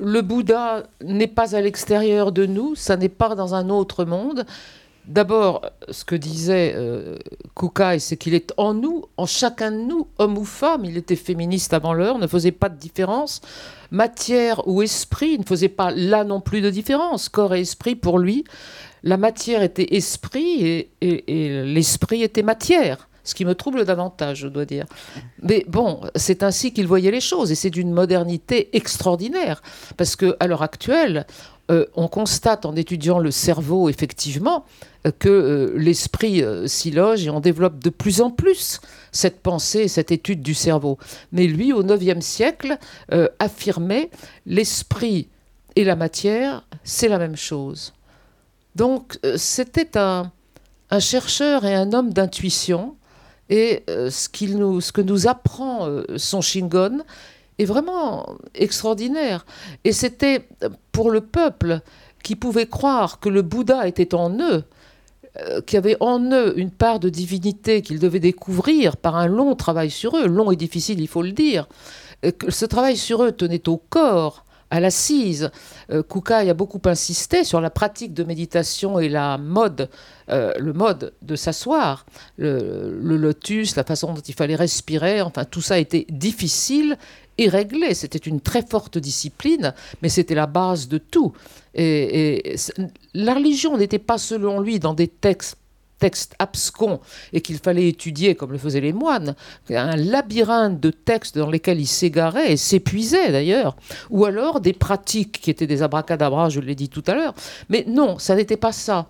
le 0.01 0.21
Bouddha 0.21 0.84
n'est 1.01 1.28
pas 1.28 1.55
à 1.55 1.61
l'extérieur 1.61 2.34
de 2.34 2.45
nous, 2.45 2.76
ça 2.76 2.97
n'est 2.97 3.07
pas 3.07 3.36
dans 3.36 3.55
un 3.55 3.69
autre 3.69 4.03
monde. 4.03 4.45
D'abord, 5.05 5.61
ce 5.89 6.03
que 6.03 6.15
disait 6.15 6.74
euh, 6.76 7.17
Kukai, 7.55 7.99
c'est 7.99 8.17
qu'il 8.17 8.34
est 8.34 8.51
en 8.57 8.74
nous, 8.74 9.05
en 9.15 9.26
chacun 9.26 9.71
de 9.71 9.78
nous, 9.78 10.07
homme 10.17 10.38
ou 10.38 10.43
femme. 10.43 10.84
Il 10.84 10.97
était 10.97 11.15
féministe 11.15 11.74
avant 11.74 11.93
l'heure, 11.93 12.17
ne 12.17 12.28
faisait 12.28 12.51
pas 12.51 12.67
de 12.67 12.78
différence. 12.78 13.39
Matière 13.91 14.67
ou 14.67 14.82
esprit, 14.82 15.36
il 15.36 15.39
ne 15.39 15.45
faisait 15.45 15.69
pas 15.69 15.91
là 15.91 16.26
non 16.26 16.41
plus 16.41 16.59
de 16.59 16.69
différence. 16.69 17.30
Corps 17.30 17.55
et 17.55 17.61
esprit, 17.61 17.95
pour 17.95 18.19
lui, 18.19 18.43
la 19.04 19.18
matière 19.18 19.62
était 19.62 19.95
esprit 19.95 20.88
et, 21.01 21.64
l'esprit 21.66 22.24
était 22.24 22.43
matière 22.43 23.10
ce 23.26 23.36
qui 23.36 23.45
me 23.45 23.56
trouble 23.56 23.86
davantage, 23.86 24.39
je 24.39 24.47
dois 24.49 24.66
dire. 24.66 24.86
Mais 25.41 25.64
bon, 25.70 26.01
c'est 26.14 26.43
ainsi 26.43 26.74
qu'il 26.74 26.88
voyait 26.88 27.10
les 27.10 27.22
choses, 27.22 27.54
et 27.54 27.56
c'est 27.56 27.70
d'une 27.70 27.93
modernité 27.93 28.76
extraordinaire, 28.76 29.62
parce 29.95 30.18
que 30.18 30.36
à 30.41 30.47
l'heure 30.47 30.62
actuelle, 30.62 31.26
euh, 31.72 31.86
on 31.95 32.10
constate 32.10 32.66
en 32.66 32.76
étudiant 32.76 33.20
le 33.20 33.32
cerveau, 33.32 33.88
effectivement, 33.88 34.66
que 35.20 35.30
euh, 35.30 35.74
l'esprit 35.78 36.43
euh, 36.43 36.68
s'y 36.68 36.91
loge 36.91 37.26
et 37.26 37.30
on 37.30 37.39
développe 37.39 37.80
de 37.80 37.89
plus 37.89 38.20
en 38.20 38.30
plus 38.30 38.82
cette 39.14 39.41
pensée, 39.41 39.88
cette 39.88 40.12
étude 40.12 40.41
du 40.41 40.54
cerveau. 40.54 40.97
Mais 41.32 41.47
lui, 41.47 41.72
au 41.72 41.82
IXe 41.82 42.26
siècle, 42.26 42.78
affirmait 43.39 44.10
l'esprit 44.45 45.30
et 45.76 45.84
la 45.86 45.95
matière, 45.95 46.66
c'est 46.84 47.08
la 47.08 47.20
même 47.20 47.38
chose. 47.38 47.93
Donc 48.76 49.19
euh, 49.26 49.36
c'était 49.38 49.97
un, 49.97 50.32
chercheur 50.99 51.65
et 51.65 51.74
un 51.74 51.93
homme 51.93 52.13
d'intuition. 52.13 52.95
Et 53.49 53.84
euh, 53.89 54.09
ce, 54.09 54.30
nous, 54.45 54.82
ce, 54.82 54.91
que 54.91 55.01
nous 55.01 55.28
apprend 55.28 55.88
euh, 55.88 56.05
son 56.17 56.41
Shingon 56.41 56.99
est 57.59 57.65
vraiment 57.65 58.38
extraordinaire. 58.55 59.45
Et 59.84 59.91
c'était 59.91 60.47
pour 60.91 61.11
le 61.11 61.21
peuple 61.21 61.82
qui 62.24 62.36
pouvaient 62.36 62.67
croire 62.67 63.19
que 63.19 63.30
le 63.30 63.41
Bouddha 63.41 63.88
était 63.88 64.15
en 64.15 64.39
eux, 64.39 64.63
qui 65.65 65.78
avaient 65.78 65.97
en 65.99 66.32
eux 66.32 66.57
une 66.57 66.71
part 66.71 66.99
de 66.99 67.09
divinité 67.09 67.82
qu'ils 67.82 67.99
devaient 67.99 68.19
découvrir 68.19 68.97
par 68.97 69.17
un 69.17 69.28
long 69.28 69.55
travail 69.55 69.91
sur 69.91 70.15
eux, 70.15 70.26
long 70.26 70.51
et 70.51 70.55
difficile, 70.55 71.01
il 71.01 71.07
faut 71.07 71.21
le 71.21 71.32
dire. 71.32 71.67
Que 72.21 72.49
ce 72.49 72.65
travail 72.65 72.95
sur 72.95 73.24
eux 73.24 73.34
tenait 73.34 73.67
au 73.67 73.78
corps, 73.78 74.43
à 74.74 74.80
l'assise. 74.80 75.51
Euh, 75.91 76.01
a 76.30 76.53
beaucoup 76.55 76.82
insisté 76.86 77.43
sur 77.43 77.61
la 77.61 77.69
pratique 77.69 78.13
de 78.13 78.24
méditation 78.24 78.99
et 78.99 79.07
la 79.07 79.38
mode, 79.38 79.88
euh, 80.30 80.51
le 80.57 80.74
mode 80.74 81.13
de 81.21 81.36
s'asseoir, 81.36 82.07
le, 82.38 82.99
lotus, 82.99 83.76
la 83.76 83.84
façon 83.84 84.13
dont 84.13 84.21
il 84.21 84.34
fallait 84.34 84.55
respirer, 84.55 85.21
enfin 85.21 85.45
tout 85.45 85.61
ça 85.61 85.78
était 85.78 86.07
difficile 86.09 86.97
et 87.38 87.49
réglé. 87.49 87.93
C'était 87.93 88.17
une 88.17 88.41
très 88.41 88.65
forte 88.65 88.97
discipline, 88.97 89.76
mais 90.01 90.09
c'était 90.09 90.36
la 90.36 90.47
base 90.47 90.88
de 90.88 90.97
tout. 90.97 91.34
et 91.76 92.55
la 93.13 93.36
religion 93.36 93.78
n'était 93.78 93.99
pas 93.99 94.17
selon 94.17 94.59
lui 94.59 94.80
dans 94.80 94.95
des 94.95 95.07
textes 95.07 95.57
textes 96.00 96.36
abscons 96.39 97.00
et 97.32 97.41
qu'il 97.41 97.58
fallait 97.58 97.88
étudier 97.88 98.36
comme 98.36 98.52
le 98.52 98.58
faisaient 98.58 98.82
les 98.82 98.94
moines, 98.94 99.36
un 99.70 99.96
labyrinthe 99.96 100.80
de 100.80 100.89
textes 100.89 101.38
dans 101.38 101.50
lesquels 101.50 101.80
il 101.80 101.88
s'égarait 101.88 102.52
et 102.52 102.58
s'épuisait 102.58 103.32
d'ailleurs, 103.32 103.76
ou 104.10 104.26
alors 104.26 104.60
des 104.60 104.74
pratiques 104.74 105.39
qui 105.41 105.50
étaient 105.50 105.68
des 105.68 105.82
abracadabras, 105.82 106.50
je 106.50 106.60
l'ai 106.60 106.76
dit 106.76 106.89
tout 106.89 107.04
à 107.08 107.14
l'heure. 107.14 107.34
Mais 107.70 107.86
non, 107.88 108.20
ça 108.20 108.36
n'était 108.36 108.58
pas 108.58 108.72
ça. 108.72 109.08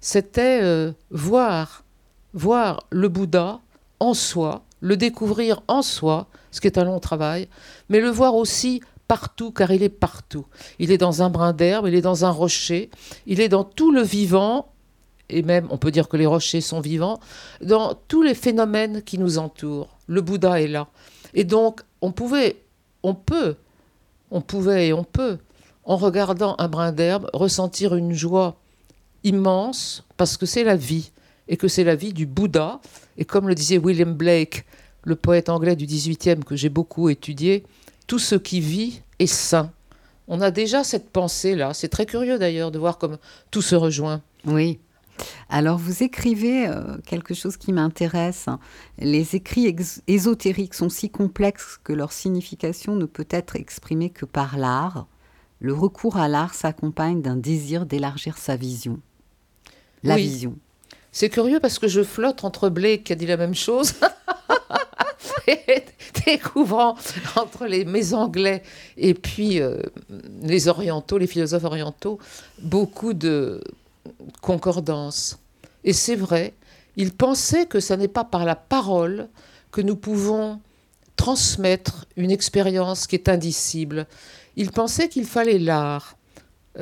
C'était 0.00 0.60
euh, 0.62 0.92
voir, 1.10 1.84
voir 2.32 2.86
le 2.90 3.08
Bouddha 3.08 3.60
en 3.98 4.14
soi, 4.14 4.64
le 4.80 4.96
découvrir 4.96 5.62
en 5.68 5.82
soi, 5.82 6.26
ce 6.50 6.60
qui 6.60 6.66
est 6.66 6.78
un 6.78 6.84
long 6.84 7.00
travail, 7.00 7.48
mais 7.88 8.00
le 8.00 8.08
voir 8.08 8.34
aussi 8.34 8.80
partout, 9.08 9.50
car 9.50 9.72
il 9.72 9.82
est 9.82 9.88
partout. 9.88 10.46
Il 10.78 10.90
est 10.90 10.98
dans 10.98 11.22
un 11.22 11.30
brin 11.30 11.52
d'herbe, 11.52 11.86
il 11.88 11.94
est 11.94 12.00
dans 12.00 12.24
un 12.24 12.30
rocher, 12.30 12.90
il 13.26 13.40
est 13.40 13.48
dans 13.48 13.64
tout 13.64 13.90
le 13.90 14.02
vivant 14.02 14.72
et 15.30 15.42
même 15.42 15.66
on 15.70 15.78
peut 15.78 15.90
dire 15.90 16.08
que 16.08 16.16
les 16.16 16.26
rochers 16.26 16.60
sont 16.60 16.80
vivants, 16.80 17.20
dans 17.62 17.94
tous 18.08 18.22
les 18.22 18.34
phénomènes 18.34 19.02
qui 19.02 19.18
nous 19.18 19.38
entourent. 19.38 19.96
Le 20.06 20.20
Bouddha 20.20 20.60
est 20.60 20.68
là. 20.68 20.88
Et 21.34 21.44
donc 21.44 21.80
on 22.00 22.12
pouvait, 22.12 22.56
on 23.02 23.14
peut, 23.14 23.56
on 24.30 24.40
pouvait 24.40 24.88
et 24.88 24.92
on 24.92 25.04
peut, 25.04 25.38
en 25.84 25.96
regardant 25.96 26.54
un 26.58 26.68
brin 26.68 26.92
d'herbe, 26.92 27.28
ressentir 27.32 27.94
une 27.94 28.12
joie 28.12 28.56
immense 29.24 30.04
parce 30.16 30.36
que 30.36 30.46
c'est 30.46 30.64
la 30.64 30.76
vie 30.76 31.12
et 31.48 31.56
que 31.56 31.68
c'est 31.68 31.84
la 31.84 31.94
vie 31.94 32.12
du 32.12 32.26
Bouddha. 32.26 32.80
Et 33.18 33.24
comme 33.24 33.48
le 33.48 33.54
disait 33.54 33.78
William 33.78 34.14
Blake, 34.14 34.64
le 35.02 35.16
poète 35.16 35.48
anglais 35.48 35.76
du 35.76 35.86
XVIIIe 35.86 36.44
que 36.44 36.56
j'ai 36.56 36.68
beaucoup 36.68 37.08
étudié, 37.08 37.64
tout 38.06 38.18
ce 38.18 38.34
qui 38.34 38.60
vit 38.60 39.02
est 39.18 39.26
saint. 39.26 39.70
On 40.28 40.40
a 40.40 40.50
déjà 40.50 40.84
cette 40.84 41.10
pensée-là. 41.10 41.74
C'est 41.74 41.88
très 41.88 42.06
curieux 42.06 42.38
d'ailleurs 42.38 42.70
de 42.70 42.78
voir 42.78 42.98
comme 42.98 43.18
tout 43.50 43.62
se 43.62 43.74
rejoint. 43.74 44.22
Oui, 44.46 44.78
alors 45.48 45.78
vous 45.78 46.02
écrivez 46.02 46.66
euh, 46.68 46.96
quelque 47.06 47.34
chose 47.34 47.56
qui 47.56 47.72
m'intéresse. 47.72 48.46
Les 48.98 49.36
écrits 49.36 49.74
ésotériques 50.06 50.74
sont 50.74 50.88
si 50.88 51.10
complexes 51.10 51.78
que 51.82 51.92
leur 51.92 52.12
signification 52.12 52.96
ne 52.96 53.06
peut 53.06 53.26
être 53.30 53.56
exprimée 53.56 54.10
que 54.10 54.24
par 54.24 54.56
l'art. 54.58 55.06
Le 55.60 55.74
recours 55.74 56.16
à 56.16 56.28
l'art 56.28 56.54
s'accompagne 56.54 57.20
d'un 57.20 57.36
désir 57.36 57.84
d'élargir 57.84 58.38
sa 58.38 58.56
vision. 58.56 59.00
La 60.02 60.16
vision. 60.16 60.56
C'est 61.12 61.28
curieux 61.28 61.60
parce 61.60 61.78
que 61.78 61.88
je 61.88 62.02
flotte 62.02 62.44
entre 62.44 62.68
Blake 62.68 63.04
qui 63.04 63.12
a 63.12 63.16
dit 63.16 63.26
la 63.26 63.36
même 63.36 63.54
chose. 63.54 63.94
et 65.46 65.84
découvrant 66.26 66.96
entre 67.36 67.66
les, 67.66 67.84
mes 67.84 68.14
Anglais 68.14 68.62
et 68.96 69.14
puis 69.14 69.60
euh, 69.60 69.82
les 70.42 70.68
orientaux, 70.68 71.18
les 71.18 71.26
philosophes 71.26 71.64
orientaux, 71.64 72.18
beaucoup 72.62 73.12
de 73.12 73.62
concordance. 74.40 75.38
Et 75.84 75.92
c'est 75.92 76.16
vrai, 76.16 76.54
il 76.96 77.12
pensait 77.12 77.66
que 77.66 77.80
ce 77.80 77.94
n'est 77.94 78.08
pas 78.08 78.24
par 78.24 78.44
la 78.44 78.56
parole 78.56 79.28
que 79.72 79.80
nous 79.80 79.96
pouvons 79.96 80.60
transmettre 81.16 82.06
une 82.16 82.30
expérience 82.30 83.06
qui 83.06 83.16
est 83.16 83.28
indicible. 83.28 84.06
Il 84.56 84.70
pensait 84.70 85.08
qu'il 85.08 85.26
fallait 85.26 85.58
l'art, 85.58 86.16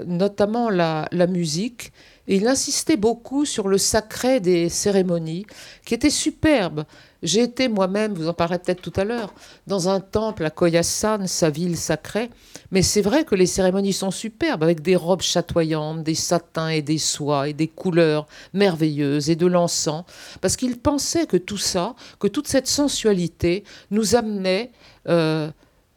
notamment 0.07 0.71
la, 0.71 1.09
musique, 1.29 1.93
et 2.27 2.37
il 2.37 2.47
insistait 2.47 2.97
beaucoup 2.97 3.45
sur 3.45 3.69
le 3.69 3.79
sacré 3.79 4.41
des 4.41 4.69
cérémonies, 4.69 5.47
qui 5.85 5.95
était 5.95 6.11
superbe. 6.11 6.85
J'ai 7.23 7.43
été 7.43 7.67
moi-même, 7.67 8.15
vous 8.15 8.29
en 8.29 8.33
parlerez 8.33 8.61
peut-être 8.61 8.81
tout 8.81 8.93
à 8.95 9.05
l'heure, 9.05 9.35
dans 9.67 9.89
un 9.89 9.99
temple 9.99 10.45
à 10.45 10.51
Koyasan, 10.51 11.27
sa 11.27 11.51
ville 11.51 11.77
sacrée, 11.77 12.31
mais 12.71 12.83
c'est 12.83 13.01
vrai 13.01 13.25
que 13.25 13.35
les 13.35 13.47
cérémonies 13.47 13.93
sont 13.93 14.13
superbes, 14.13 14.63
avec 14.63 14.83
des 14.83 14.95
robes 14.95 15.23
chatoyantes, 15.23 16.05
des 16.05 16.15
satins 16.15 16.69
et 16.69 16.83
des 16.83 16.99
soies, 16.99 17.49
et 17.49 17.55
des 17.55 17.67
couleurs 17.67 18.29
merveilleuses, 18.53 19.31
et 19.31 19.37
de 19.37 19.47
l'encens, 19.47 20.05
parce 20.41 20.57
qu'il 20.57 20.79
pensait 20.79 21.27
que 21.27 21.37
tout 21.37 21.57
ça, 21.57 21.97
que 22.21 22.29
toute 22.29 22.47
cette 22.47 22.69
sensualité 22.69 23.65
nous 23.91 24.15
amenait, 24.15 24.71
euh, 25.09 25.51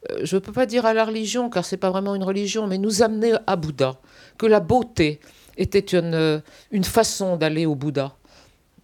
euh, 0.09 0.22
je 0.24 0.36
ne 0.36 0.39
peux 0.39 0.53
pas 0.53 0.65
dire 0.65 0.88
à 0.88 0.93
la 0.95 1.05
religion, 1.05 1.51
car 1.51 1.65
c'est 1.65 1.78
pas 1.78 1.91
vraiment 1.91 2.15
une 2.15 2.24
religion, 2.24 2.65
mais 2.65 2.80
nous 2.80 3.03
amenait 3.03 3.34
à 3.45 3.55
Bouddha, 3.55 3.99
que 4.39 4.47
la 4.47 4.59
beauté 4.59 5.19
était 5.57 5.80
une, 5.80 6.15
euh, 6.15 6.39
une 6.72 6.84
façon 6.84 7.38
d'aller 7.38 7.67
au 7.67 7.76
Bouddha. 7.76 8.15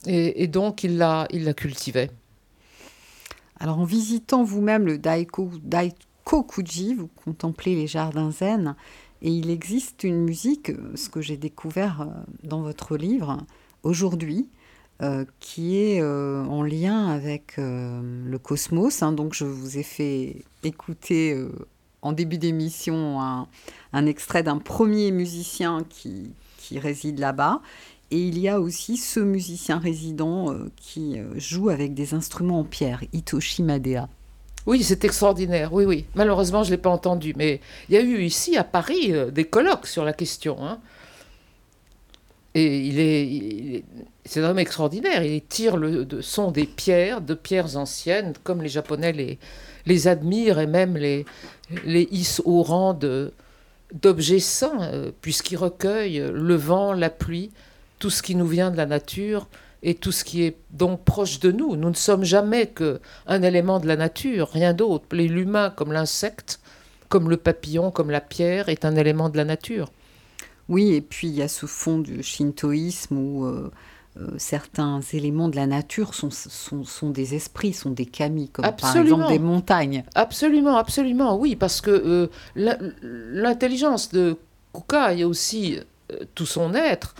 Et, 0.05 0.47
donc 0.47 0.83
il 0.83 0.97
la, 0.97 1.27
il 1.31 1.43
la 1.43 1.53
cultivait. 1.53 2.11
Alors 3.59 3.79
en 3.79 3.85
visitant 3.85 4.43
vous-même 4.43 4.85
le 4.85 4.97
Daiko, 4.97 5.49
Daikokuji, 5.63 6.93
vous 6.93 7.09
contemplez 7.23 7.75
les 7.75 7.87
jardins 7.87 8.31
zen, 8.31 8.75
et 9.21 9.31
il 9.31 9.49
existe 9.49 10.03
une 10.03 10.21
musique, 10.23 10.69
euh, 10.69 10.91
ce 10.95 11.09
que 11.09 11.21
j'ai 11.21 11.37
découvert 11.37 12.01
euh, 12.01 12.05
dans 12.43 12.61
votre 12.61 12.97
livre 12.97 13.37
aujourd'hui, 13.83 14.47
euh, 15.01 15.25
qui 15.39 15.77
est 15.77 16.01
en 16.01 16.63
lien 16.63 17.07
avec 17.07 17.57
le 17.57 18.37
cosmos. 18.37 19.03
Hein. 19.03 19.11
donc 19.11 19.33
je 19.33 19.45
vous 19.45 19.77
ai 19.77 19.83
fait 19.83 20.43
écouter 20.63 21.39
en 22.01 22.13
début 22.13 22.37
d'émission 22.37 23.21
un, 23.21 24.05
extrait 24.05 24.41
d'un 24.41 24.57
premier 24.57 25.11
musicien 25.11 25.83
qui, 25.87 26.33
qui 26.57 26.79
réside 26.79 27.19
là-bas. 27.19 27.61
Et 28.09 28.19
il 28.19 28.39
y 28.39 28.47
a 28.47 28.59
aussi 28.59 28.95
ce 28.95 29.19
musicien 29.19 29.79
résident 29.79 30.53
euh, 30.53 30.71
qui 30.77 31.19
euh, 31.19 31.25
joue 31.35 31.69
avec 31.69 31.93
des 31.93 32.13
instruments 32.13 32.61
en 32.61 32.63
pierre, 32.63 33.03
Hitoshi 33.11 33.63
Madea. 33.63 34.07
Oui, 34.65 34.81
c'est 34.83 35.03
extraordinaire. 35.03 35.73
Oui, 35.73 35.83
oui. 35.85 36.05
Malheureusement, 36.15 36.63
je 36.63 36.69
ne 36.69 36.75
l'ai 36.75 36.81
pas 36.81 36.89
entendu. 36.89 37.33
Mais 37.35 37.59
il 37.89 37.95
y 37.95 37.97
a 37.97 38.01
eu 38.01 38.21
ici, 38.21 38.55
à 38.55 38.63
Paris, 38.63 39.11
euh, 39.13 39.29
des 39.29 39.43
colloques 39.43 39.87
sur 39.87 40.05
la 40.05 40.13
question. 40.13 40.57
Hein. 40.65 40.79
Et 42.55 42.79
il 42.79 42.99
est, 42.99 43.83
c'est 44.23 44.41
un 44.41 44.51
homme 44.51 44.59
extraordinaire. 44.59 45.23
Il 45.23 45.41
tire 45.41 45.75
le 45.75 46.07
son 46.21 46.51
des 46.51 46.65
pierres, 46.65 47.21
de 47.21 47.33
pierres 47.33 47.75
anciennes, 47.75 48.33
comme 48.43 48.61
les 48.63 48.69
Japonais 48.69 49.37
les, 49.85 50.07
admirent 50.07 50.59
et 50.59 50.65
même 50.65 50.97
les, 50.97 51.25
les 51.85 52.07
hissent 52.09 52.41
au 52.45 52.63
rang 52.63 52.97
d'objets 53.93 54.39
saints, 54.39 55.11
puisqu'il 55.21 55.57
recueille 55.57 56.23
le 56.33 56.55
vent, 56.55 56.93
la 56.93 57.11
pluie, 57.11 57.51
tout 57.99 58.09
ce 58.09 58.21
qui 58.21 58.35
nous 58.35 58.47
vient 58.47 58.71
de 58.71 58.77
la 58.77 58.85
nature 58.85 59.47
et 59.83 59.95
tout 59.95 60.11
ce 60.11 60.23
qui 60.23 60.43
est 60.43 60.57
donc 60.71 61.03
proche 61.03 61.39
de 61.39 61.51
nous. 61.51 61.75
Nous 61.75 61.89
ne 61.89 61.95
sommes 61.95 62.23
jamais 62.23 62.67
qu'un 62.67 63.41
élément 63.41 63.79
de 63.79 63.87
la 63.87 63.95
nature, 63.95 64.49
rien 64.49 64.73
d'autre. 64.73 65.05
L'humain 65.11 65.69
comme 65.69 65.91
l'insecte, 65.91 66.59
comme 67.09 67.29
le 67.29 67.37
papillon, 67.37 67.91
comme 67.91 68.09
la 68.09 68.21
pierre, 68.21 68.69
est 68.69 68.85
un 68.85 68.95
élément 68.95 69.29
de 69.29 69.37
la 69.37 69.45
nature. 69.45 69.91
Oui, 70.69 70.93
et 70.93 71.01
puis 71.01 71.27
il 71.27 71.35
y 71.35 71.41
a 71.41 71.47
ce 71.47 71.65
fond 71.65 71.99
du 71.99 72.21
shintoïsme 72.21 73.17
où 73.17 73.45
euh, 73.45 73.71
euh, 74.19 74.31
certains 74.37 74.99
éléments 75.13 75.47
de 75.47 75.55
la 75.55 75.67
nature 75.67 76.13
sont, 76.13 76.29
sont, 76.31 77.09
des 77.09 77.35
esprits, 77.35 77.71
sont 77.71 77.91
des 77.91 78.05
kami, 78.05 78.49
comme 78.49 78.65
par 78.65 78.97
exemple 78.97 79.29
des 79.29 79.39
montagnes. 79.39 80.03
Absolument, 80.15 80.75
absolument, 80.75 81.37
oui, 81.37 81.55
parce 81.55 81.79
que 81.79 81.91
euh, 81.91 82.27
l'intelligence 82.55 84.11
de 84.11 84.35
Kuka 84.73 85.13
et 85.13 85.23
aussi 85.23 85.79
tout 86.35 86.45
son 86.45 86.73
être 86.73 87.15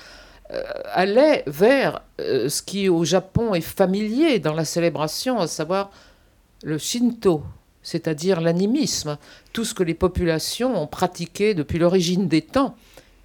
allait 0.93 1.43
vers 1.48 2.02
euh, 2.20 2.50
ce 2.50 2.62
qui 2.62 2.89
au 2.89 3.04
Japon 3.04 3.54
est 3.54 3.62
familier 3.62 4.39
dans 4.39 4.54
la 4.54 4.66
célébration, 4.66 5.39
à 5.39 5.48
savoir 5.48 5.91
le 6.64 6.78
Shinto, 6.78 7.43
c'est-à-dire 7.84 8.41
l'animisme, 8.41 9.18
tout 9.54 9.66
ce 9.66 9.74
que 9.74 9.84
les 9.84 9.93
populations 9.93 10.82
ont 10.82 10.88
pratiqué 10.88 11.54
depuis 11.54 11.80
l'origine 11.80 12.28
des 12.28 12.41
temps, 12.41 12.76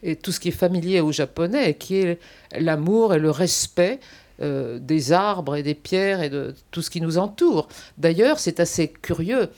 et 0.03 0.17
tout 0.17 0.33
ce 0.33 0.41
qui 0.41 0.49
est 0.49 0.53
familier 0.53 1.01
aux 1.01 1.13
Japonais, 1.13 1.75
qui 1.75 1.97
est 1.97 2.19
l'amour 2.59 3.15
et 3.15 3.19
le 3.19 3.31
respect 3.31 4.01
euh, 4.41 4.79
des 4.81 5.13
arbres 5.13 5.55
et 5.55 5.63
des 5.63 5.75
pierres 5.75 6.23
et 6.23 6.31
de 6.31 6.55
tout 6.73 6.83
ce 6.83 6.91
qui 6.91 7.01
nous 7.01 7.19
entoure. 7.19 7.69
D'ailleurs, 7.99 8.41
c'est 8.41 8.59
assez 8.59 8.89
curieux, 8.89 9.49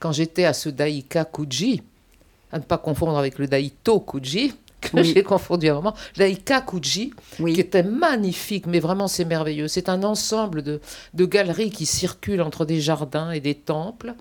quand 0.00 0.10
j'étais 0.10 0.44
à 0.44 0.52
ce 0.52 0.68
Daika 0.68 1.24
Kuji, 1.24 1.82
à 2.50 2.58
ne 2.58 2.64
pas 2.64 2.78
confondre 2.78 3.16
avec 3.16 3.38
le 3.38 3.46
Daito 3.46 4.00
Kuji, 4.00 4.52
que 4.90 5.02
j'ai 5.02 5.22
confondu 5.22 5.68
à 5.68 5.72
un 5.72 5.74
moment, 5.76 5.94
Laika 6.16 6.60
Kuji, 6.60 7.12
qui 7.36 7.60
était 7.60 7.82
magnifique, 7.82 8.66
mais 8.66 8.80
vraiment 8.80 9.08
c'est 9.08 9.24
merveilleux. 9.24 9.68
C'est 9.68 9.88
un 9.88 10.02
ensemble 10.02 10.62
de, 10.62 10.80
de, 11.14 11.24
galeries 11.24 11.70
qui 11.70 11.86
circulent 11.86 12.42
entre 12.42 12.64
des 12.64 12.80
jardins 12.80 13.30
et 13.30 13.40
des 13.40 13.54
temples. 13.54 14.14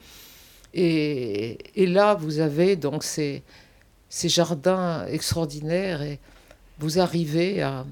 Et, 0.74 1.57
et 1.76 1.86
là, 1.86 2.16
vous 2.16 2.39
avez 2.39 2.76
donc 2.76 3.03
ces, 3.03 3.43
ces 4.12 4.28
jardins 4.28 5.05
extraordinaires 5.07 6.01
et 6.01 6.20
vous 6.80 6.99
arrivez 6.99 7.62
à, 7.62 7.86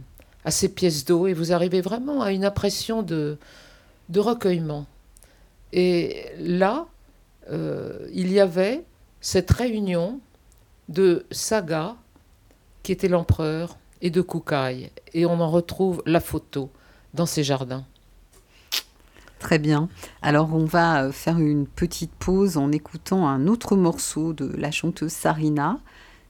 ces 0.50 0.70
pièces 0.70 1.06
d'eau 1.06 1.28
et 1.28 1.34
vous 1.34 1.54
arrivez 1.54 1.80
vraiment 1.80 2.22
à 2.24 2.32
une 2.32 2.44
impression 2.44 3.04
de, 3.04 3.38
de 4.10 4.20
recueillement. 4.20 4.86
Et 5.74 6.26
là, 6.40 6.88
euh, 7.52 8.08
il 8.12 8.32
y 8.32 8.40
avait 8.40 8.84
cette 9.22 9.52
réunion 9.52 10.20
de 10.90 11.26
Saga, 11.30 11.96
qui 12.84 12.92
était 12.92 13.08
l'empereur, 13.08 13.78
et 14.02 14.10
de 14.10 14.22
Kukai. 14.22 14.92
Et 15.14 15.26
on 15.26 15.40
en 15.40 15.50
retrouve 15.50 16.04
la 16.06 16.20
photo 16.20 16.70
dans 17.14 17.26
ces 17.26 17.44
jardins. 17.44 17.86
Très 19.40 19.60
bien. 19.60 19.90
Alors 20.22 20.54
on 20.54 20.66
va 20.66 21.06
euh, 21.06 21.14
faire 21.14 21.40
une 21.40 21.66
petite 21.66 22.12
pause 22.12 22.58
en 22.58 22.74
écoutant 22.74 23.26
un 23.28 23.48
autre 23.48 23.78
morceau 23.78 24.34
de 24.34 24.54
la 24.58 24.70
chanteuse 24.70 25.14
Sarina. 25.14 25.80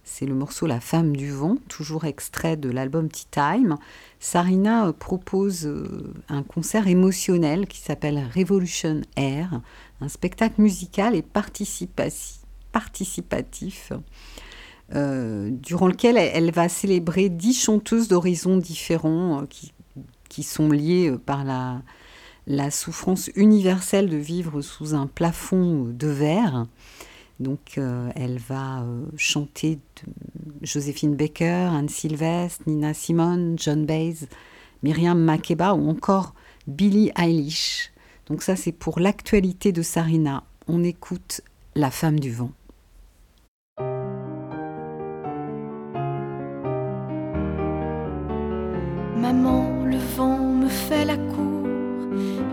C'est 0.03 0.27
le 0.27 0.35
morceau 0.35 0.67
La 0.67 0.79
femme 0.79 1.15
du 1.15 1.31
vent, 1.31 1.57
toujours 1.67 2.05
extrait 2.05 2.55
de 2.55 2.69
l'album 2.69 3.09
Tea 3.09 3.25
Time. 3.31 3.77
Sarina 4.19 4.85
euh, 4.87 4.93
propose 4.93 5.65
euh, 5.65 6.13
un 6.29 6.43
concert 6.43 6.87
émotionnel 6.87 7.65
qui 7.67 7.79
s'appelle 7.79 8.27
Revolution 8.35 9.01
Air, 9.15 9.59
un 10.01 10.07
spectacle 10.07 10.61
musical 10.61 11.15
et 11.15 11.23
participatif 11.23 13.91
euh, 14.95 15.49
durant 15.51 15.87
lequel 15.87 16.17
elle, 16.17 16.51
va 16.51 16.69
célébrer 16.69 17.29
dix 17.29 17.53
chanteuses 17.53 18.07
d'horizons 18.07 18.57
différents 18.57 19.45
qui, 19.49 19.71
qui, 20.29 20.43
sont 20.43 20.69
liées 20.69 21.13
par 21.25 21.43
la, 21.43 21.81
la 22.47 22.71
souffrance 22.71 23.29
universelle 23.35 24.09
de 24.09 24.17
vivre 24.17 24.61
sous 24.61 24.95
un 24.95 25.07
plafond 25.07 25.85
de 25.85 26.07
verre. 26.07 26.65
Donc 27.39 27.77
euh, 27.77 28.09
elle 28.15 28.37
va 28.37 28.81
euh, 28.81 29.05
chanter 29.15 29.79
Joséphine 30.61 31.15
Baker, 31.15 31.69
Anne 31.71 31.87
Sylvestre, 31.87 32.63
Nina 32.67 32.93
Simone, 32.93 33.55
John 33.57 33.85
Baez, 33.85 34.27
Myriam 34.83 35.19
Makeba 35.19 35.73
ou 35.73 35.89
encore 35.89 36.33
Billie 36.67 37.11
Eilish. 37.17 37.91
Donc 38.27 38.43
ça 38.43 38.55
c'est 38.55 38.73
pour 38.73 38.99
l'actualité 38.99 39.71
de 39.71 39.81
Sarina. 39.81 40.43
On 40.67 40.83
écoute 40.83 41.41
La 41.75 41.91
femme 41.91 42.19
du 42.19 42.31
vent. 42.31 42.51
Maman, 49.22 49.65
le 49.86 49.97
vent 50.15 50.38
me 50.38 50.70
fait 50.70 51.03
la 51.03 51.17
cour, 51.17 51.67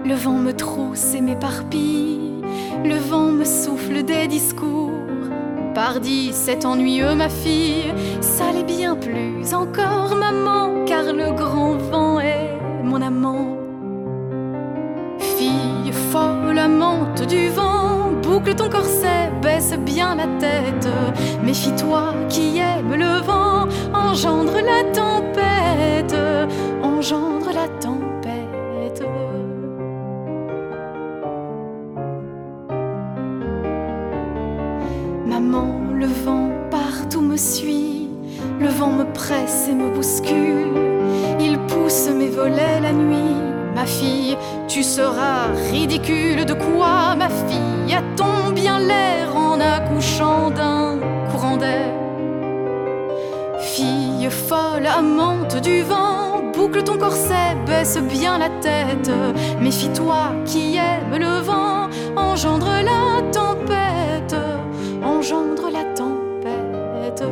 le 0.05 0.15
vent 0.15 0.39
me 0.39 0.53
trousse 0.53 1.15
et 1.15 1.21
m'éparpille. 1.21 2.43
Le 2.85 2.97
vent 2.97 3.31
me 3.31 3.45
souffle 3.45 4.03
des 4.03 4.27
discours. 4.27 4.91
Pardi, 5.75 6.31
c'est 6.33 6.65
ennuyeux, 6.65 7.15
ma 7.15 7.29
fille. 7.29 7.93
Ça 8.21 8.45
l'est 8.53 8.65
bien 8.65 8.97
plus 8.97 9.55
encore, 9.55 10.17
maman, 10.17 10.85
car 10.87 11.05
le 11.13 11.33
grand 11.33 11.77
vent 11.77 12.19
est 12.19 12.59
mon 12.83 13.01
amant. 13.01 13.57
Fille 15.19 15.93
folle, 16.11 16.59
amante 16.59 17.27
du 17.29 17.49
vent, 17.49 18.11
boucle 18.23 18.55
ton 18.55 18.69
corset, 18.69 19.31
baisse 19.41 19.75
bien 19.85 20.15
la 20.17 20.27
tête. 20.39 20.89
Méfie-toi 21.45 22.15
qui 22.29 22.59
aime 22.59 22.95
le 22.95 23.21
vent, 23.25 23.69
engendre 23.95 24.55
la 24.55 24.83
tempête, 24.93 25.46
engendre 26.83 27.51
la 27.55 27.69
tempête. 27.81 28.17
le 36.07 36.07
vent 36.07 36.51
partout 36.71 37.21
me 37.21 37.37
suit, 37.37 38.09
le 38.61 38.69
vent 38.69 38.91
me 38.91 39.05
presse 39.13 39.69
et 39.69 39.75
me 39.75 39.91
bouscule, 39.91 40.73
il 41.41 41.59
pousse 41.59 42.09
mes 42.11 42.29
volets 42.29 42.81
la 42.81 42.93
nuit. 42.93 43.35
Ma 43.75 43.85
fille, 43.85 44.37
tu 44.69 44.83
seras 44.83 45.49
ridicule 45.71 46.45
de 46.45 46.55
quoi, 46.55 47.15
ma 47.17 47.29
fille, 47.29 47.95
a-t-on 47.95 48.53
bien 48.53 48.79
l'air 48.79 49.37
en 49.37 49.59
accouchant 49.61 50.51
d'un 50.51 50.99
courant 51.31 51.57
d'air? 51.57 52.06
Folle, 54.31 54.87
amante 54.87 55.57
du 55.63 55.83
vent, 55.83 56.43
boucle 56.53 56.83
ton 56.83 56.99
corset, 56.99 57.55
baisse 57.65 57.99
bien 57.99 58.39
la 58.39 58.51
tête, 58.61 59.11
méfie-toi 59.61 60.33
qui 60.45 60.77
aime 60.77 61.17
le 61.17 61.41
vent, 61.41 61.89
engendre 62.17 62.69
la 62.83 63.23
tempête 63.31 64.37
engendre 65.07 65.71
la 65.71 65.85
tempête. 65.95 67.23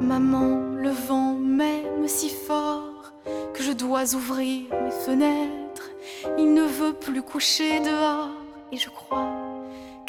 Maman, 0.00 0.74
le 0.76 0.90
vent 0.90 1.34
m'aime 1.34 2.06
si 2.06 2.28
fort 2.28 3.12
que 3.54 3.62
je 3.62 3.72
dois 3.72 4.14
ouvrir 4.14 4.64
mes 4.84 4.90
fenêtres. 4.90 5.90
Il 6.38 6.52
ne 6.54 6.62
veut 6.62 6.92
plus 6.92 7.22
coucher 7.22 7.80
dehors 7.80 8.30
et 8.72 8.76
je 8.76 8.90
crois 8.90 9.47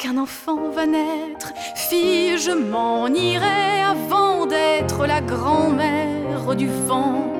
qu'un 0.00 0.16
enfant 0.16 0.70
va 0.74 0.86
naître. 0.86 1.52
Fille, 1.74 2.38
je 2.38 2.52
m'en 2.52 3.06
irai 3.08 3.82
avant 3.82 4.46
d'être 4.46 5.06
la 5.06 5.20
grand-mère 5.20 6.56
du 6.56 6.68
vent. 6.68 7.30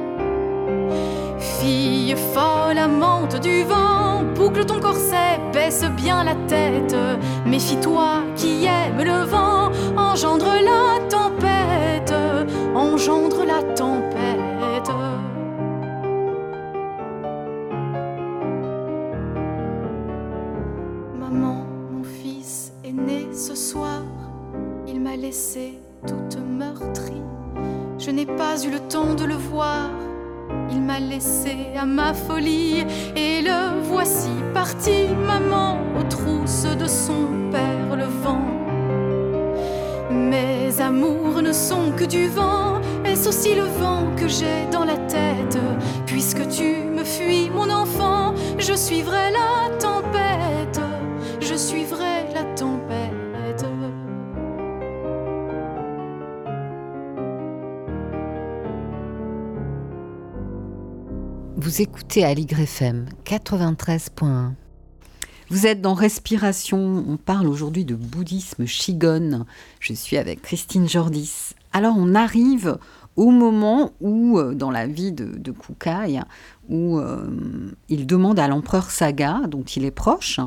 Fille 1.38 2.14
folle, 2.34 2.76
amante 2.76 3.40
du 3.40 3.62
vent, 3.62 4.24
boucle 4.34 4.66
ton 4.66 4.78
corset, 4.78 5.40
baisse 5.54 5.84
bien 5.96 6.22
la 6.22 6.34
tête. 6.48 6.94
Méfie-toi 7.46 8.24
qui 8.36 8.66
aime 8.66 9.02
le 9.02 9.24
vent, 9.24 9.70
engendre 9.96 10.52
la 10.62 11.00
tempête, 11.08 12.14
engendre 12.74 13.44
la 13.46 13.62
tempête. 13.74 14.19
Toute 26.06 26.38
meurtrie. 26.38 27.22
Je 27.98 28.10
n'ai 28.10 28.26
pas 28.26 28.60
eu 28.64 28.70
le 28.70 28.80
temps 28.80 29.14
de 29.14 29.24
le 29.24 29.34
voir. 29.34 29.90
Il 30.72 30.82
m'a 30.82 30.98
laissé 30.98 31.68
à 31.78 31.86
ma 31.86 32.14
folie. 32.14 32.84
Et 33.14 33.40
le 33.40 33.80
voici 33.82 34.30
parti, 34.52 35.06
maman, 35.26 35.78
aux 35.98 36.08
trousses 36.08 36.66
de 36.76 36.86
son 36.86 37.50
père 37.52 37.96
le 37.96 38.06
vent. 38.06 38.42
Mes 40.10 40.80
amours 40.80 41.42
ne 41.42 41.52
sont 41.52 41.92
que 41.96 42.04
du 42.04 42.26
vent, 42.28 42.80
est-ce 43.04 43.28
aussi 43.28 43.54
le 43.54 43.62
vent 43.62 44.06
que 44.16 44.26
j'ai 44.26 44.66
dans 44.72 44.84
la 44.84 44.96
tête? 44.96 45.58
Puisque 46.06 46.48
tu 46.48 46.82
me 46.96 47.04
fuis, 47.04 47.50
mon 47.50 47.70
enfant, 47.70 48.34
je 48.58 48.74
suivrai 48.74 49.30
la 49.30 49.76
tempête, 49.78 49.89
Vous 61.70 61.82
écoutez 61.82 62.24
à 62.24 62.32
FM 62.32 63.06
93.1. 63.24 64.54
Vous 65.50 65.68
êtes 65.68 65.80
dans 65.80 65.94
Respiration. 65.94 67.04
On 67.06 67.16
parle 67.16 67.46
aujourd'hui 67.46 67.84
de 67.84 67.94
bouddhisme 67.94 68.66
Shigon. 68.66 69.46
Je 69.78 69.92
suis 69.92 70.16
avec 70.16 70.42
Christine 70.42 70.88
Jordis. 70.88 71.54
Alors, 71.72 71.94
on 71.96 72.16
arrive 72.16 72.76
au 73.14 73.30
moment 73.30 73.92
où, 74.00 74.36
euh, 74.36 74.52
dans 74.52 74.72
la 74.72 74.88
vie 74.88 75.12
de, 75.12 75.52
Kukai, 75.52 76.18
où 76.68 76.98
euh, 76.98 77.30
il 77.88 78.04
demande 78.04 78.40
à 78.40 78.48
l'empereur 78.48 78.90
Saga, 78.90 79.42
dont 79.46 79.62
il 79.62 79.84
est 79.84 79.92
proche, 79.92 80.40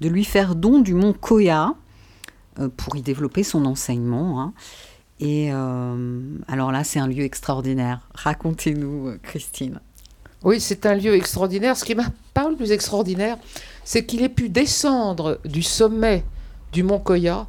de 0.00 0.08
lui 0.08 0.24
faire 0.24 0.54
don 0.54 0.78
du 0.78 0.94
mont 0.94 1.12
Koya 1.12 1.74
euh, 2.58 2.70
pour 2.74 2.96
y 2.96 3.02
développer 3.02 3.42
son 3.42 3.66
enseignement. 3.66 4.40
Hein. 4.40 4.54
Et 5.22 5.50
alors 5.50 6.72
là, 6.72 6.82
c'est 6.82 6.98
un 6.98 7.06
lieu 7.06 7.24
extraordinaire. 7.24 8.08
Racontez-nous, 8.14 9.18
Christine. 9.22 9.78
Oui, 10.42 10.58
c'est 10.60 10.86
un 10.86 10.94
lieu 10.94 11.14
extraordinaire. 11.14 11.76
Ce 11.76 11.84
qui 11.84 11.94
m'a 11.94 12.06
paru 12.32 12.52
le 12.52 12.56
plus 12.56 12.72
extraordinaire, 12.72 13.36
c'est 13.84 14.06
qu'il 14.06 14.22
ait 14.22 14.28
pu 14.30 14.48
descendre 14.48 15.38
du 15.44 15.62
sommet 15.62 16.24
du 16.72 16.82
mont 16.82 16.98
Koya 16.98 17.46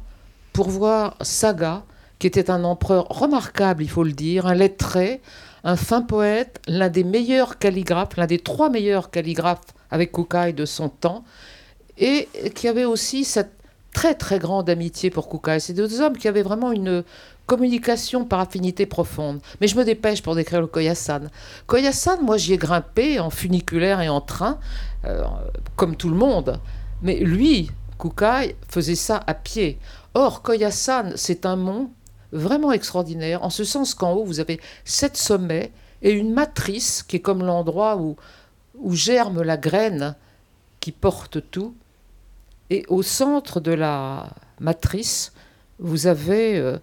pour 0.52 0.68
voir 0.68 1.16
Saga, 1.22 1.84
qui 2.18 2.26
était 2.26 2.50
un 2.50 2.64
empereur 2.64 3.06
remarquable, 3.08 3.82
il 3.82 3.88
faut 3.88 4.04
le 4.04 4.12
dire, 4.12 4.46
un 4.46 4.54
lettré, 4.54 5.22
un 5.64 5.76
fin 5.76 6.02
poète, 6.02 6.60
l'un 6.68 6.88
des 6.88 7.04
meilleurs 7.04 7.58
calligraphes, 7.58 8.16
l'un 8.16 8.26
des 8.26 8.38
trois 8.38 8.68
meilleurs 8.68 9.10
calligraphes 9.10 9.74
avec 9.90 10.12
Kukai 10.12 10.52
de 10.52 10.66
son 10.66 10.88
temps, 10.88 11.24
et 11.98 12.28
qui 12.54 12.68
avait 12.68 12.84
aussi 12.84 13.24
cette 13.24 13.52
très 13.92 14.14
très 14.14 14.38
grande 14.38 14.68
amitié 14.68 15.10
pour 15.10 15.28
Kukai. 15.28 15.60
C'est 15.60 15.72
deux 15.72 16.00
hommes 16.00 16.16
qui 16.16 16.28
avaient 16.28 16.42
vraiment 16.42 16.72
une 16.72 17.04
communication 17.52 18.24
par 18.24 18.40
affinité 18.40 18.86
profonde. 18.86 19.42
Mais 19.60 19.68
je 19.68 19.76
me 19.76 19.84
dépêche 19.84 20.22
pour 20.22 20.34
décrire 20.34 20.62
le 20.62 20.66
Koyasan. 20.66 21.24
Koyasan, 21.66 22.22
moi 22.22 22.38
j'y 22.38 22.54
ai 22.54 22.56
grimpé 22.56 23.20
en 23.20 23.28
funiculaire 23.28 24.00
et 24.00 24.08
en 24.08 24.22
train, 24.22 24.58
euh, 25.04 25.22
comme 25.76 25.94
tout 25.94 26.08
le 26.08 26.16
monde. 26.16 26.58
Mais 27.02 27.16
lui, 27.16 27.70
Kukai 27.98 28.56
faisait 28.70 28.94
ça 28.94 29.22
à 29.26 29.34
pied. 29.34 29.78
Or, 30.14 30.40
Koyasan, 30.40 31.12
c'est 31.16 31.44
un 31.44 31.56
mont 31.56 31.90
vraiment 32.32 32.72
extraordinaire, 32.72 33.44
en 33.44 33.50
ce 33.50 33.64
sens 33.64 33.92
qu'en 33.92 34.12
haut, 34.12 34.24
vous 34.24 34.40
avez 34.40 34.58
sept 34.86 35.18
sommets 35.18 35.72
et 36.00 36.12
une 36.12 36.32
matrice 36.32 37.02
qui 37.02 37.16
est 37.16 37.20
comme 37.20 37.44
l'endroit 37.44 37.98
où, 37.98 38.16
germe 38.94 39.42
la 39.42 39.58
graine 39.58 40.16
qui 40.80 40.90
porte 40.90 41.50
tout. 41.50 41.74
Et 42.70 42.86
au 42.88 43.02
centre 43.02 43.60
de 43.60 43.72
la 43.72 44.30
matrice, 44.58 45.34
vous 45.78 46.06
avez 46.06 46.56
euh, 46.56 46.78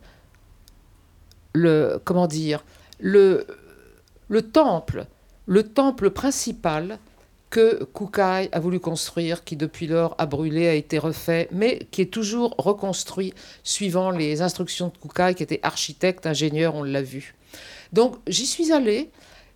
le 1.54 2.00
comment 2.04 2.28
dire 2.28 2.64
le, 3.00 3.46
le 4.28 4.42
temple, 4.42 5.06
le 5.46 5.64
temple 5.64 6.10
principal 6.10 7.00
que 7.50 7.84
Kukai 7.96 8.50
a 8.52 8.60
voulu 8.60 8.80
construire, 8.80 9.44
qui 9.44 9.56
depuis 9.56 9.88
lors 9.88 10.14
a 10.20 10.26
brûlé, 10.28 10.68
a 10.68 10.74
été 10.74 11.00
refait, 11.00 11.48
mais 11.52 11.80
qui 11.92 12.02
est 12.02 12.14
toujours 12.14 12.54
reconstruit 12.58 13.34
suivant 13.64 14.12
les 14.12 14.42
instructions 14.42 14.90
de 14.90 14.98
Kukai, 14.98 15.34
qui 15.34 15.44
était 15.44 15.60
architecte, 15.64 16.28
ingénieur, 16.28 16.76
on 16.76 16.84
l'a 16.84 17.02
vu. 17.02 17.36
Donc 17.92 18.18
j'y 18.28 18.46
suis 18.46 18.72
allée 18.72 19.10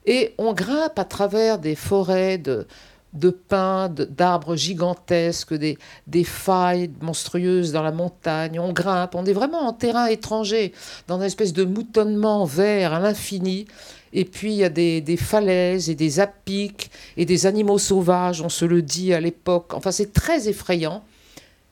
et 0.05 0.33
on 0.39 0.53
grimpe 0.53 0.97
à 0.97 1.05
travers 1.05 1.59
des 1.59 1.75
forêts 1.75 2.39
de, 2.39 2.65
de 3.13 3.29
pins, 3.29 3.89
d'arbres 3.89 4.55
gigantesques, 4.55 5.53
des, 5.53 5.77
des 6.07 6.23
failles 6.23 6.91
monstrueuses 7.01 7.71
dans 7.71 7.83
la 7.83 7.91
montagne. 7.91 8.59
On 8.59 8.73
grimpe, 8.73 9.15
on 9.15 9.25
est 9.25 9.33
vraiment 9.33 9.67
en 9.67 9.73
terrain 9.73 10.07
étranger, 10.07 10.73
dans 11.07 11.17
une 11.17 11.23
espèce 11.23 11.53
de 11.53 11.63
moutonnement 11.63 12.45
vert 12.45 12.93
à 12.93 12.99
l'infini. 12.99 13.65
Et 14.13 14.25
puis 14.25 14.53
il 14.53 14.57
y 14.57 14.63
a 14.63 14.69
des, 14.69 15.01
des, 15.01 15.17
falaises 15.17 15.89
et 15.89 15.95
des 15.95 16.19
apics 16.19 16.91
et 17.17 17.25
des 17.25 17.45
animaux 17.45 17.79
sauvages, 17.79 18.41
on 18.41 18.49
se 18.49 18.65
le 18.65 18.81
dit 18.81 19.13
à 19.13 19.19
l'époque. 19.19 19.73
Enfin, 19.73 19.91
c'est 19.91 20.13
très 20.13 20.47
effrayant. 20.47 21.03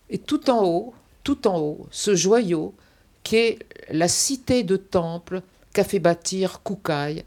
Et 0.09 0.17
tout 0.17 0.49
en 0.49 0.63
haut, 0.63 0.93
tout 1.23 1.47
en 1.47 1.59
haut, 1.59 1.87
ce 1.91 2.15
joyau 2.15 2.73
qui 3.23 3.37
est 3.37 3.59
la 3.91 4.07
cité 4.07 4.63
de 4.63 4.75
temple 4.75 5.41
qu'a 5.73 5.83
fait 5.83 5.99
bâtir 5.99 6.61
Kukai. 6.63 7.23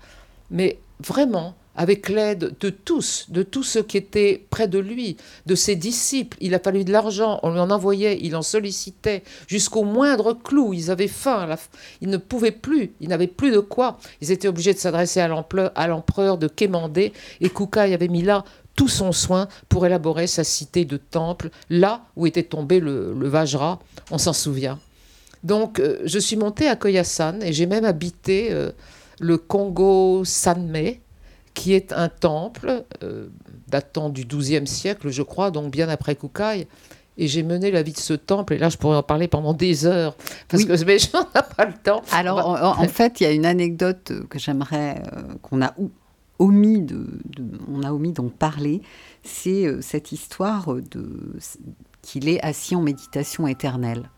Mais 0.51 0.79
vraiment, 1.01 1.55
avec 1.77 2.09
l'aide 2.09 2.55
de 2.61 2.70
tous, 2.70 3.27
de 3.31 3.43
tous 3.43 3.62
ceux 3.62 3.83
qui 3.83 3.97
étaient 3.97 4.47
près 4.51 4.68
de 4.68 4.79
lui, 4.79 5.16
de 5.47 5.55
ses 5.55 5.77
disciples. 5.77 6.37
Il 6.41 6.55
a 6.55 6.59
fallu 6.59 6.85
de 6.85 6.93
l'argent, 6.93 7.41
on 7.43 7.53
lui 7.53 7.61
en 7.61 7.70
envoyait, 7.70 8.18
il 8.22 8.37
en 8.37 8.43
sollicitait, 8.43 9.22
jusqu'au 9.47 9.85
moindre 9.85 10.33
clou. 10.33 10.72
Ils 10.72 10.91
avaient 10.91 11.09
faim, 11.09 11.57
ils 12.01 12.11
ne 12.11 12.16
pouvaient 12.16 12.51
plus, 12.51 12.93
ils 13.01 13.09
n'avaient 13.09 13.27
plus 13.27 13.51
de 13.51 13.61
quoi. 13.61 13.99
Ils 14.20 14.31
étaient 14.31 14.49
obligés 14.49 14.75
de 14.75 14.79
s'adresser 14.79 15.20
à 15.20 15.29
l'empereur 15.29 16.39
de 16.39 16.49
Kémandé, 16.49 17.12
et 17.41 17.51
Kukai 17.51 17.95
avait 17.95 18.09
mis 18.09 18.22
là 18.22 18.45
tout 18.77 18.89
son 18.89 19.12
soin 19.12 19.49
pour 19.68 19.87
élaborer 19.87 20.27
sa 20.27 20.45
cité 20.45 20.85
de 20.85 20.97
temple, 20.97 21.51
là 21.70 22.03
où 22.16 22.27
était 22.27 22.43
tombé 22.43 22.81
le, 22.81 23.12
Vajra, 23.29 23.79
on 24.11 24.18
s'en 24.18 24.33
souvient. 24.33 24.79
Donc 25.43 25.79
euh, 25.79 26.01
je 26.05 26.18
suis 26.18 26.37
montée 26.37 26.68
à 26.68 26.77
Koyasan 26.77 27.41
et 27.43 27.53
j'ai 27.53 27.66
même 27.66 27.85
habité 27.85 28.49
euh, 28.51 28.72
le 29.20 29.37
Congo 29.37 30.25
Sanmé, 30.25 31.01
qui 31.55 31.73
est 31.73 31.93
un 31.93 32.09
temple 32.09 32.85
euh, 33.03 33.29
datant 33.69 34.11
du 34.11 34.25
XIIe 34.25 34.67
siècle, 34.67 35.09
je 35.11 35.23
crois, 35.23 35.51
donc 35.51 35.71
bien 35.71 35.89
après 35.89 36.17
Kukai. 36.17 36.67
Et 37.17 37.29
j'ai 37.29 37.45
mené 37.45 37.71
la 37.71 37.83
vie 37.83 37.93
de 37.93 37.99
ce 37.99 38.13
temple, 38.13 38.55
et 38.55 38.59
là 38.59 38.69
je 38.69 38.77
pourrais 38.77 38.97
en 38.97 39.03
parler 39.05 39.29
pendant 39.29 39.55
des 39.55 39.87
heures, 39.87 40.17
parce 40.49 40.65
que 40.65 40.77
ce 40.77 40.85
méchant 40.85 41.29
n'a 41.33 41.43
pas 41.43 41.65
le 41.65 41.75
temps. 41.75 42.03
Alors 42.11 42.49
en, 42.49 42.89
fait, 42.89 43.21
il 43.21 43.25
y 43.25 43.27
a 43.27 43.31
une 43.31 43.47
anecdote 43.47 44.13
que 44.29 44.39
j'aimerais, 44.41 45.01
euh, 45.13 45.23
qu'on 45.41 45.63
a 45.63 45.75
omis 46.41 46.83
de, 46.83 47.07
on 47.73 47.85
a 47.85 47.93
omis 47.93 48.13
d'en 48.13 48.29
parler, 48.29 48.83
c'est 49.23 49.65
euh, 49.65 49.81
cette 49.81 50.11
histoire 50.11 50.75
de 50.75 51.39
qu'il 52.03 52.29
est 52.29 52.43
assis 52.43 52.75
en 52.75 52.83
méditation 52.83 53.47
éternelle. 53.47 54.11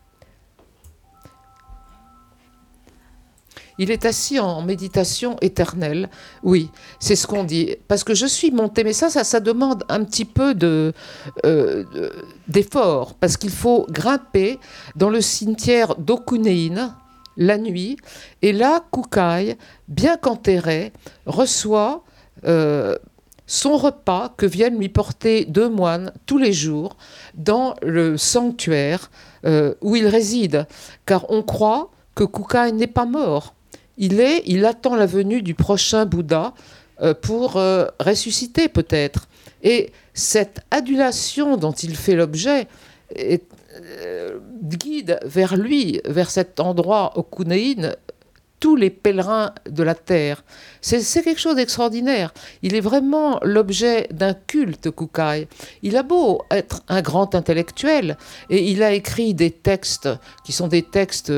Il 3.79 3.91
est 3.91 4.07
assis 4.07 4.39
en 4.39 4.63
méditation 4.63 5.37
éternelle. 5.41 6.09
Oui, 6.43 6.71
c'est 6.99 7.17
ce 7.17 7.27
qu'on 7.27 7.45
dit. 7.45 7.77
Parce 7.89 8.05
que 8.05 8.15
je 8.15 8.27
suis 8.27 8.51
montée, 8.51 8.85
mais 8.85 8.93
ça, 8.93 9.11
ça, 9.11 9.41
demande 9.41 9.85
un 9.89 10.05
petit 10.05 10.25
peu 10.25 10.55
euh, 11.45 11.85
d'effort. 12.49 13.15
Parce 13.15 13.37
qu'il 13.37 13.51
faut 13.51 13.87
grimper 13.91 14.59
dans 14.95 15.11
le 15.11 15.21
cimetière 15.21 15.97
d'Okunein 15.97 16.97
la 17.37 17.59
nuit. 17.59 17.97
Et 18.43 18.53
là, 18.53 18.85
Kukai, 18.93 19.57
bien 19.89 20.17
qu'enterré, 20.17 20.93
reçoit 21.27 22.05
euh, 22.47 22.97
son 23.47 23.77
repas 23.77 24.33
que 24.37 24.47
viennent 24.47 24.79
lui 24.79 24.89
porter 24.89 25.45
deux 25.45 25.69
moines 25.69 26.13
tous 26.27 26.39
les 26.39 26.53
jours 26.53 26.97
dans 27.35 27.75
le 27.83 28.17
sanctuaire 28.17 29.11
euh, 29.45 29.75
où 29.83 29.97
il 29.97 30.07
réside. 30.07 30.67
Car 31.05 31.31
on 31.31 31.43
croit 31.43 31.91
que 32.15 32.25
Kukai 32.25 32.73
n'est 32.73 32.87
pas 32.87 33.05
mort 33.05 33.56
il 33.99 34.21
est, 34.21 34.43
il 34.47 34.65
attend 34.65 34.95
la 34.95 35.07
venue 35.07 35.43
du 35.43 35.55
prochain 35.55 36.07
Bouddha 36.07 36.55
euh, 37.03 37.15
pour 37.15 37.57
euh, 37.57 37.87
ressusciter 38.01 38.69
peut-être. 38.69 39.29
Et 39.63 39.93
cette 40.15 40.61
adulation 40.71 41.57
dont 41.57 41.73
il 41.73 41.97
fait 41.97 42.15
l'objet 42.15 42.69
euh, 43.19 44.39
guide 44.63 45.19
vers 45.25 45.57
lui, 45.57 46.01
vers 46.07 46.31
cet 46.31 46.61
endroit 46.61 47.17
au 47.17 47.23
Kunein, 47.23 47.93
tous 48.61 48.77
les 48.77 48.91
pèlerins 48.91 49.53
de 49.69 49.83
la 49.83 49.95
terre. 49.95 50.45
C'est 50.81 51.23
quelque 51.23 51.41
chose 51.41 51.57
d'extraordinaire. 51.57 52.33
Il 52.63 52.75
est 52.75 52.81
vraiment 52.81 53.39
l'objet 53.43 54.09
d'un 54.11 54.35
culte, 54.35 54.91
Kukai. 54.91 55.49
Il 55.83 55.97
a 55.97 56.03
beau 56.03 56.43
être 56.51 56.83
un 56.89 57.03
grand 57.03 57.35
intellectuel, 57.35 58.17
et 58.49 58.71
il 58.71 58.83
a 58.83 58.93
écrit 58.93 59.35
des 59.35 59.51
textes 59.51 60.09
qui 60.45 60.53
sont 60.53 60.69
des 60.69 60.83
textes 60.83 61.33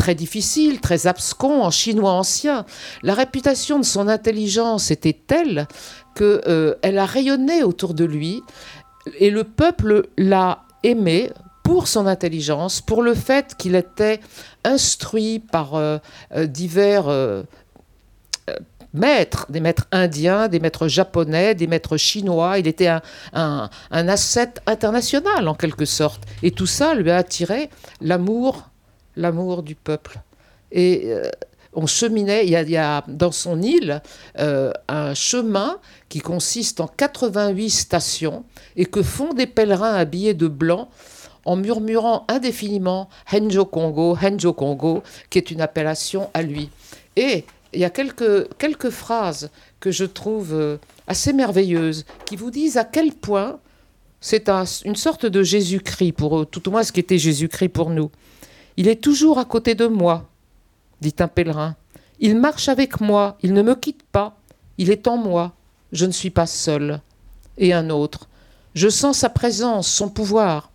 très 0.00 0.14
difficile, 0.14 0.80
très 0.80 1.06
abscon 1.06 1.62
en 1.62 1.70
chinois 1.70 2.12
ancien. 2.12 2.64
La 3.02 3.12
réputation 3.12 3.78
de 3.78 3.84
son 3.84 4.08
intelligence 4.08 4.90
était 4.90 5.12
telle 5.12 5.68
que 6.14 6.40
euh, 6.48 6.74
a 6.82 7.04
rayonné 7.04 7.62
autour 7.62 7.92
de 7.92 8.06
lui 8.06 8.42
et 9.18 9.28
le 9.28 9.44
peuple 9.44 10.08
l'a 10.16 10.62
aimé 10.82 11.30
pour 11.62 11.86
son 11.86 12.06
intelligence, 12.06 12.80
pour 12.80 13.02
le 13.02 13.14
fait 13.14 13.54
qu'il 13.58 13.74
était 13.74 14.20
instruit 14.64 15.38
par 15.38 15.74
euh, 15.74 15.98
euh, 16.34 16.46
divers 16.46 17.06
maîtres, 18.94 19.46
des 19.50 19.60
maîtres 19.60 19.86
indiens, 19.92 20.48
des 20.48 20.60
maîtres 20.60 20.88
japonais, 20.88 21.54
des 21.54 21.66
maîtres 21.66 21.98
chinois. 21.98 22.58
Il 22.58 22.66
était 22.66 22.88
un, 22.88 23.02
un 23.34 24.08
asset 24.08 24.54
international 24.66 25.46
en 25.46 25.54
quelque 25.54 25.84
sorte. 25.84 26.22
Et 26.42 26.52
tout 26.52 26.66
ça 26.66 26.94
lui 26.94 27.10
a 27.10 27.18
attiré 27.18 27.68
l'amour 28.00 28.69
l'amour 29.20 29.62
du 29.62 29.74
peuple. 29.74 30.20
Et 30.72 31.02
euh, 31.06 31.30
on 31.72 31.86
cheminait, 31.86 32.46
il 32.46 32.70
y, 32.70 32.76
a, 32.76 33.04
dans 33.06 33.30
son 33.30 33.62
île 33.62 34.02
euh, 34.38 34.72
un 34.88 35.14
chemin 35.14 35.78
qui 36.08 36.18
consiste 36.18 36.80
en 36.80 36.88
88 36.88 37.70
stations 37.70 38.44
et 38.76 38.86
que 38.86 39.02
font 39.02 39.34
des 39.34 39.46
pèlerins 39.46 39.94
habillés 39.94 40.34
de 40.34 40.48
blanc 40.48 40.88
en 41.44 41.56
murmurant 41.56 42.24
indéfiniment 42.28 43.08
Henjo 43.32 43.64
Congo, 43.64 44.16
Henjo 44.20 44.52
Congo, 44.52 45.02
qui 45.30 45.38
est 45.38 45.50
une 45.50 45.60
appellation 45.60 46.28
à 46.34 46.42
lui. 46.42 46.70
Et 47.16 47.44
il 47.72 47.80
y 47.80 47.84
a 47.84 47.90
quelques, 47.90 48.48
quelques 48.58 48.90
phrases 48.90 49.50
que 49.78 49.90
je 49.90 50.04
trouve 50.04 50.52
euh, 50.52 50.76
assez 51.06 51.32
merveilleuses 51.32 52.04
qui 52.26 52.36
vous 52.36 52.50
disent 52.50 52.76
à 52.76 52.84
quel 52.84 53.12
point 53.12 53.58
c'est 54.20 54.50
une 54.84 54.96
sorte 54.96 55.24
de 55.24 55.42
Jésus-Christ 55.42 56.12
pour 56.12 56.40
eux, 56.40 56.46
tout 56.46 56.68
au 56.68 56.72
moins 56.72 56.82
ce 56.82 56.92
qui 56.92 57.00
était 57.00 57.16
Jésus-Christ 57.16 57.70
pour 57.70 57.90
nous. 57.90 58.10
Il 58.80 58.88
est 58.88 59.02
toujours 59.02 59.38
à 59.38 59.44
côté 59.44 59.74
de 59.74 59.86
moi, 59.86 60.30
dit 61.02 61.14
un 61.18 61.28
pèlerin. 61.28 61.76
Il 62.18 62.34
marche 62.34 62.66
avec 62.70 63.02
moi, 63.02 63.36
il 63.42 63.52
ne 63.52 63.60
me 63.60 63.74
quitte 63.74 64.02
pas, 64.04 64.38
il 64.78 64.90
est 64.90 65.06
en 65.06 65.18
moi, 65.18 65.52
je 65.92 66.06
ne 66.06 66.12
suis 66.12 66.30
pas 66.30 66.46
seul. 66.46 67.02
Et 67.58 67.74
un 67.74 67.90
autre. 67.90 68.26
Je 68.74 68.88
sens 68.88 69.18
sa 69.18 69.28
présence, 69.28 69.86
son 69.86 70.08
pouvoir. 70.08 70.70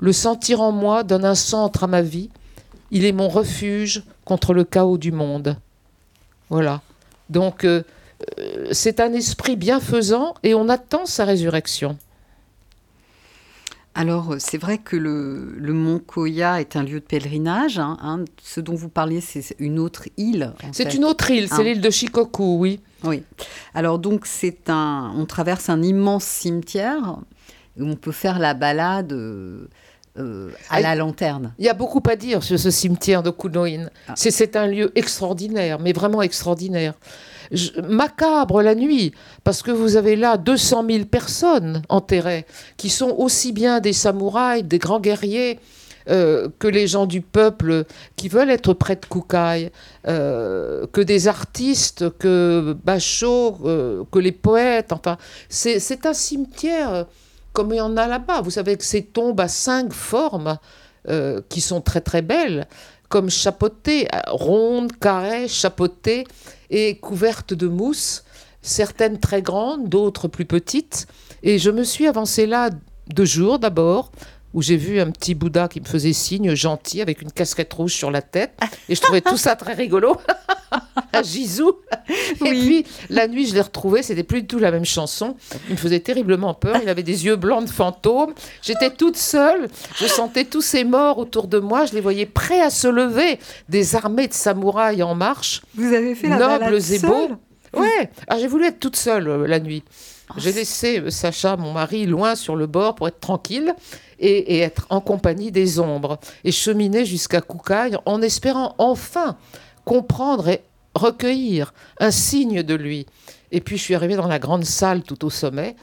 Le 0.00 0.12
sentir 0.12 0.60
en 0.60 0.70
moi 0.70 1.02
donne 1.02 1.24
un 1.24 1.34
centre 1.34 1.84
à 1.84 1.86
ma 1.86 2.02
vie. 2.02 2.28
Il 2.90 3.06
est 3.06 3.12
mon 3.12 3.30
refuge 3.30 4.02
contre 4.26 4.52
le 4.52 4.64
chaos 4.64 4.98
du 4.98 5.10
monde. 5.10 5.56
Voilà. 6.50 6.82
Donc, 7.30 7.64
euh, 7.64 7.84
euh, 8.38 8.68
c'est 8.72 9.00
un 9.00 9.14
esprit 9.14 9.56
bienfaisant 9.56 10.34
et 10.42 10.52
on 10.52 10.68
attend 10.68 11.06
sa 11.06 11.24
résurrection. 11.24 11.96
Alors, 13.94 14.32
euh, 14.32 14.36
c'est 14.38 14.58
vrai 14.58 14.78
que 14.78 14.96
le, 14.96 15.72
Mont 15.72 15.98
Koya 15.98 16.60
est 16.60 16.76
un 16.76 16.82
lieu 16.82 17.00
de 17.00 17.04
pèlerinage. 17.04 17.78
Hein, 17.78 17.96
hein. 18.02 18.24
ce 18.42 18.60
dont 18.60 18.74
vous 18.74 18.88
parliez, 18.88 19.20
c'est 19.20 19.56
une 19.58 19.78
autre 19.78 20.08
île. 20.16 20.52
C'est 20.72 20.94
une 20.94 21.04
autre 21.04 21.30
île, 21.30 21.48
c'est 21.48 21.64
l'île 21.64 21.80
de 21.80 21.90
Shikoku, 21.90 22.58
oui. 22.58 22.80
Oui. 23.04 23.22
Alors, 23.74 23.98
donc, 23.98 24.26
c'est 24.26 24.70
un. 24.70 25.12
On 25.16 25.26
traverse 25.26 25.68
un 25.68 25.82
immense 25.82 26.24
cimetière 26.24 27.18
où 27.78 27.84
on 27.84 27.96
peut 27.96 28.12
faire 28.12 28.38
la 28.38 28.54
balade 28.54 29.12
euh, 29.12 29.68
euh, 30.18 30.50
à 30.68 30.80
la 30.80 30.96
lanterne. 30.96 31.54
Il 31.60 31.64
y 31.64 31.68
a 31.68 31.74
beaucoup 31.74 32.02
à 32.10 32.16
dire 32.16 32.42
sur 32.42 32.58
ce 32.58 32.68
cimetière 32.70 33.22
de 33.22 33.30
Kunoin. 33.30 33.86
Ah. 34.08 34.14
C'est 34.16 34.56
un 34.56 34.66
lieu 34.66 34.90
extraordinaire, 34.96 35.78
mais 35.78 35.92
vraiment 35.92 36.20
extraordinaire. 36.20 36.94
macabre 37.88 38.60
la 38.60 38.74
nuit, 38.74 39.12
parce 39.44 39.62
que 39.62 39.70
vous 39.70 39.94
avez 39.94 40.16
là 40.16 40.36
200 40.36 40.84
000 40.90 41.04
personnes 41.04 41.82
enterrées, 41.88 42.44
qui 42.76 42.90
sont 42.90 43.14
aussi 43.18 43.52
bien 43.52 43.78
des 43.78 43.92
samouraïs, 43.92 44.64
des 44.64 44.78
grands 44.78 44.98
guerriers, 44.98 45.60
euh, 46.08 46.48
que 46.58 46.66
les 46.66 46.88
gens 46.88 47.06
du 47.06 47.20
peuple 47.20 47.84
qui 48.16 48.28
veulent 48.28 48.50
être 48.50 48.72
près 48.72 48.96
de 48.96 49.06
Kukai, 49.06 49.70
euh, 50.08 50.88
que 50.92 51.00
des 51.00 51.28
artistes, 51.28 52.10
que 52.18 52.76
Bachot, 52.82 53.58
que 54.10 54.18
les 54.18 54.32
poètes. 54.32 54.92
Enfin, 54.92 55.18
c'est 55.48 56.04
un 56.04 56.14
cimetière 56.14 57.06
comme 57.52 57.72
il 57.72 57.76
y 57.76 57.80
en 57.80 57.96
a 57.96 58.06
là-bas. 58.06 58.40
Vous 58.42 58.50
savez 58.50 58.76
que 58.76 58.84
ces 58.84 59.02
tombes 59.02 59.40
à 59.40 59.48
cinq 59.48 59.92
formes 59.92 60.58
euh, 61.08 61.40
qui 61.48 61.60
sont 61.60 61.80
très 61.80 62.00
très 62.00 62.22
belles, 62.22 62.66
comme 63.08 63.30
chapeautées, 63.30 64.08
rondes, 64.28 64.92
carrées, 65.00 65.48
chapeautées 65.48 66.24
et 66.70 66.98
couvertes 66.98 67.54
de 67.54 67.66
mousse, 67.66 68.24
certaines 68.62 69.18
très 69.18 69.42
grandes, 69.42 69.88
d'autres 69.88 70.28
plus 70.28 70.44
petites. 70.44 71.06
Et 71.42 71.58
je 71.58 71.70
me 71.70 71.82
suis 71.82 72.06
avancée 72.06 72.46
là 72.46 72.70
deux 73.08 73.24
jours 73.24 73.58
d'abord, 73.58 74.12
où 74.54 74.62
j'ai 74.62 74.76
vu 74.76 75.00
un 75.00 75.10
petit 75.10 75.34
Bouddha 75.34 75.68
qui 75.68 75.80
me 75.80 75.86
faisait 75.86 76.12
signe, 76.12 76.54
gentil, 76.54 77.00
avec 77.00 77.22
une 77.22 77.30
casquette 77.30 77.72
rouge 77.72 77.94
sur 77.94 78.10
la 78.10 78.22
tête. 78.22 78.52
Et 78.88 78.94
je 78.94 79.00
trouvais 79.00 79.20
tout 79.20 79.36
ça 79.36 79.56
très 79.56 79.74
rigolo. 79.74 80.16
un 81.12 81.22
Jisou. 81.22 81.72
Et 82.08 82.50
puis, 82.50 82.86
la 83.08 83.28
nuit, 83.28 83.46
je 83.46 83.54
l'ai 83.54 83.60
retrouvé, 83.60 84.02
c'était 84.02 84.22
plus 84.22 84.42
du 84.42 84.46
tout 84.46 84.58
la 84.58 84.70
même 84.70 84.84
chanson. 84.84 85.36
Il 85.68 85.72
me 85.72 85.76
faisait 85.76 86.00
terriblement 86.00 86.54
peur. 86.54 86.76
Il 86.82 86.88
avait 86.88 87.02
des 87.02 87.24
yeux 87.26 87.36
blancs 87.36 87.64
de 87.64 87.70
fantôme. 87.70 88.34
J'étais 88.62 88.90
toute 88.90 89.16
seule. 89.16 89.68
Je 89.96 90.06
sentais 90.06 90.44
tous 90.44 90.62
ces 90.62 90.84
morts 90.84 91.18
autour 91.18 91.46
de 91.46 91.58
moi. 91.58 91.86
Je 91.86 91.94
les 91.94 92.00
voyais 92.00 92.26
prêts 92.26 92.60
à 92.60 92.70
se 92.70 92.88
lever. 92.88 93.38
Des 93.68 93.96
armées 93.96 94.28
de 94.28 94.32
samouraïs 94.32 95.02
en 95.02 95.14
marche. 95.14 95.62
Vous 95.74 95.92
avez 95.92 96.14
fait 96.14 96.28
la 96.28 96.58
Nobles 96.58 96.92
et 96.92 96.98
beaux. 96.98 97.30
Ouais. 97.74 98.10
Ah, 98.26 98.38
j'ai 98.38 98.48
voulu 98.48 98.66
être 98.66 98.80
toute 98.80 98.96
seule 98.96 99.28
euh, 99.28 99.46
la 99.46 99.60
nuit. 99.60 99.84
J'ai 100.36 100.52
laissé 100.52 101.00
euh, 101.00 101.10
Sacha, 101.10 101.56
mon 101.56 101.72
mari, 101.72 102.04
loin 102.06 102.34
sur 102.34 102.56
le 102.56 102.66
bord 102.66 102.96
pour 102.96 103.06
être 103.06 103.20
tranquille 103.20 103.74
et, 104.20 104.60
être 104.60 104.86
en 104.90 105.00
compagnie 105.00 105.50
des 105.50 105.78
ombres 105.80 106.18
et 106.44 106.52
cheminer 106.52 107.04
jusqu'à 107.04 107.40
Koukaï 107.40 107.96
en 108.06 108.22
espérant 108.22 108.74
enfin 108.78 109.36
comprendre 109.84 110.48
et 110.48 110.62
recueillir 110.94 111.72
un 111.98 112.10
signe 112.10 112.62
de 112.62 112.74
lui. 112.74 113.06
Et 113.52 113.60
puis 113.60 113.76
je 113.76 113.82
suis 113.82 113.94
arrivée 113.94 114.16
dans 114.16 114.28
la 114.28 114.38
grande 114.38 114.64
salle 114.64 115.02
tout 115.02 115.24
au 115.24 115.30
sommet. 115.30 115.74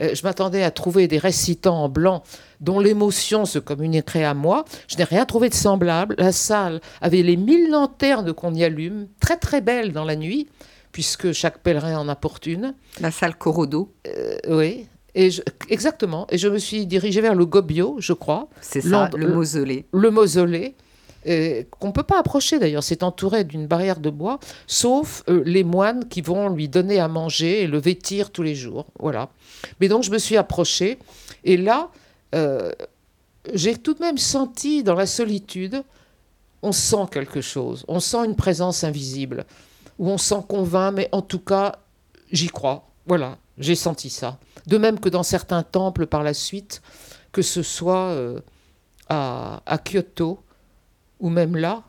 Euh, 0.00 0.14
je 0.14 0.22
m'attendais 0.22 0.62
à 0.62 0.70
trouver 0.70 1.08
des 1.08 1.18
récitants 1.18 1.82
en 1.82 1.88
blanc 1.88 2.22
dont 2.60 2.78
l'émotion 2.78 3.44
se 3.44 3.58
communiquerait 3.58 4.24
à 4.24 4.34
moi. 4.34 4.64
Je 4.88 4.96
n'ai 4.96 5.04
rien 5.04 5.24
trouvé 5.24 5.48
de 5.48 5.54
semblable. 5.54 6.14
La 6.18 6.32
salle 6.32 6.80
avait 7.00 7.22
les 7.22 7.36
mille 7.36 7.70
lanternes 7.70 8.32
qu'on 8.32 8.54
y 8.54 8.62
allume, 8.62 9.08
très 9.20 9.36
très 9.36 9.60
belles 9.60 9.92
dans 9.92 10.04
la 10.04 10.16
nuit, 10.16 10.48
puisque 10.92 11.32
chaque 11.32 11.58
pèlerin 11.58 11.98
en 11.98 12.08
apporte 12.08 12.46
une. 12.46 12.74
La 13.00 13.10
salle 13.10 13.36
Corodo. 13.36 13.92
Euh, 14.06 14.38
oui, 14.48 14.86
et 15.16 15.30
exactement. 15.70 16.26
Et 16.30 16.36
je 16.36 16.46
me 16.46 16.58
suis 16.58 16.86
dirigée 16.86 17.22
vers 17.22 17.34
le 17.34 17.46
Gobio, 17.46 17.96
je 17.98 18.12
crois. 18.12 18.48
C'est 18.60 18.82
ça, 18.82 19.08
le 19.16 19.28
mausolée. 19.28 19.86
Le 19.92 20.10
mausolée. 20.10 20.74
qu'on 21.24 21.88
ne 21.88 21.92
peut 21.92 22.02
pas 22.02 22.20
approcher 22.20 22.58
d'ailleurs, 22.58 22.84
c'est 22.84 23.02
entouré 23.02 23.42
d'une 23.42 23.66
barrière 23.66 23.98
de 23.98 24.10
bois, 24.10 24.38
sauf 24.66 25.24
euh, 25.28 25.42
les 25.44 25.64
moines 25.64 26.06
qui 26.06 26.20
vont 26.20 26.50
lui 26.50 26.68
donner 26.68 27.00
à 27.00 27.08
manger 27.08 27.62
et 27.62 27.66
le 27.66 27.78
vêtir 27.78 28.30
tous 28.30 28.42
les 28.42 28.54
jours. 28.54 28.84
Voilà. 29.00 29.30
Mais 29.80 29.88
donc 29.88 30.02
je 30.02 30.10
me 30.10 30.18
suis 30.18 30.36
approchée, 30.36 30.98
et 31.44 31.56
là, 31.56 31.90
euh, 32.34 32.70
j'ai 33.54 33.74
tout 33.76 33.94
de 33.94 34.00
même 34.00 34.18
senti 34.18 34.82
dans 34.82 34.94
la 34.94 35.06
solitude, 35.06 35.82
on 36.62 36.72
sent 36.72 37.06
quelque 37.10 37.40
chose, 37.40 37.86
on 37.88 38.00
sent 38.00 38.24
une 38.26 38.36
présence 38.36 38.84
invisible, 38.84 39.46
ou 39.98 40.10
on 40.10 40.18
s'en 40.18 40.42
convainc, 40.42 40.94
mais 40.94 41.08
en 41.10 41.22
tout 41.22 41.38
cas, 41.38 41.76
j'y 42.30 42.48
crois. 42.48 42.86
Voilà, 43.06 43.38
j'ai 43.58 43.74
senti 43.74 44.10
ça. 44.10 44.38
De 44.66 44.78
même 44.78 45.00
que 45.00 45.08
dans 45.08 45.22
certains 45.22 45.62
temples 45.62 46.06
par 46.06 46.22
la 46.22 46.34
suite, 46.34 46.82
que 47.32 47.42
ce 47.42 47.62
soit 47.62 48.08
euh, 48.08 48.40
à, 49.08 49.78
Kyoto 49.84 50.40
ou 51.20 51.30
même 51.30 51.56
là, 51.56 51.84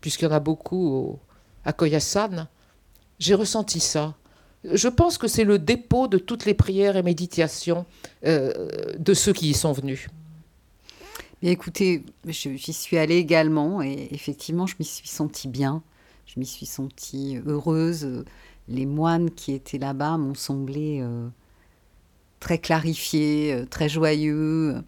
puisqu'il 0.00 0.26
y 0.26 0.28
en 0.28 0.32
a 0.32 0.40
beaucoup 0.40 1.18
à 1.64 1.72
Koyasan, 1.72 2.46
j'ai 3.18 3.34
ressenti 3.34 3.80
ça. 3.80 4.14
Je 4.64 4.88
pense 4.88 5.16
que 5.16 5.28
c'est 5.28 5.44
le 5.44 5.58
dépôt 5.58 6.08
de 6.08 6.18
toutes 6.18 6.44
les 6.44 6.54
prières 6.54 6.96
et 6.96 7.02
méditations 7.02 7.86
euh, 8.24 8.68
de 8.98 9.14
ceux 9.14 9.32
qui 9.32 9.50
y 9.50 9.54
sont 9.54 9.72
venus. 9.72 10.08
Mais 11.42 11.50
écoutez, 11.50 12.04
j'y 12.26 12.72
suis 12.72 12.98
allée 12.98 13.16
également 13.16 13.82
et 13.82 14.08
effectivement, 14.10 14.66
je 14.66 14.74
m'y 14.78 14.84
suis 14.84 15.08
sentie 15.08 15.48
bien. 15.48 15.82
Je 16.26 16.40
m'y 16.40 16.46
suis 16.46 16.66
sentie 16.66 17.38
heureuse 17.46 18.24
les 18.68 18.86
moines 18.86 19.30
qui 19.30 19.52
étaient 19.52 19.78
là-bas 19.78 20.16
m'ont 20.18 20.34
semblé 20.34 21.00
euh, 21.00 21.28
très 22.40 22.58
clarifiés, 22.58 23.52
euh, 23.52 23.66
très 23.66 23.88
joyeux. 23.88 24.82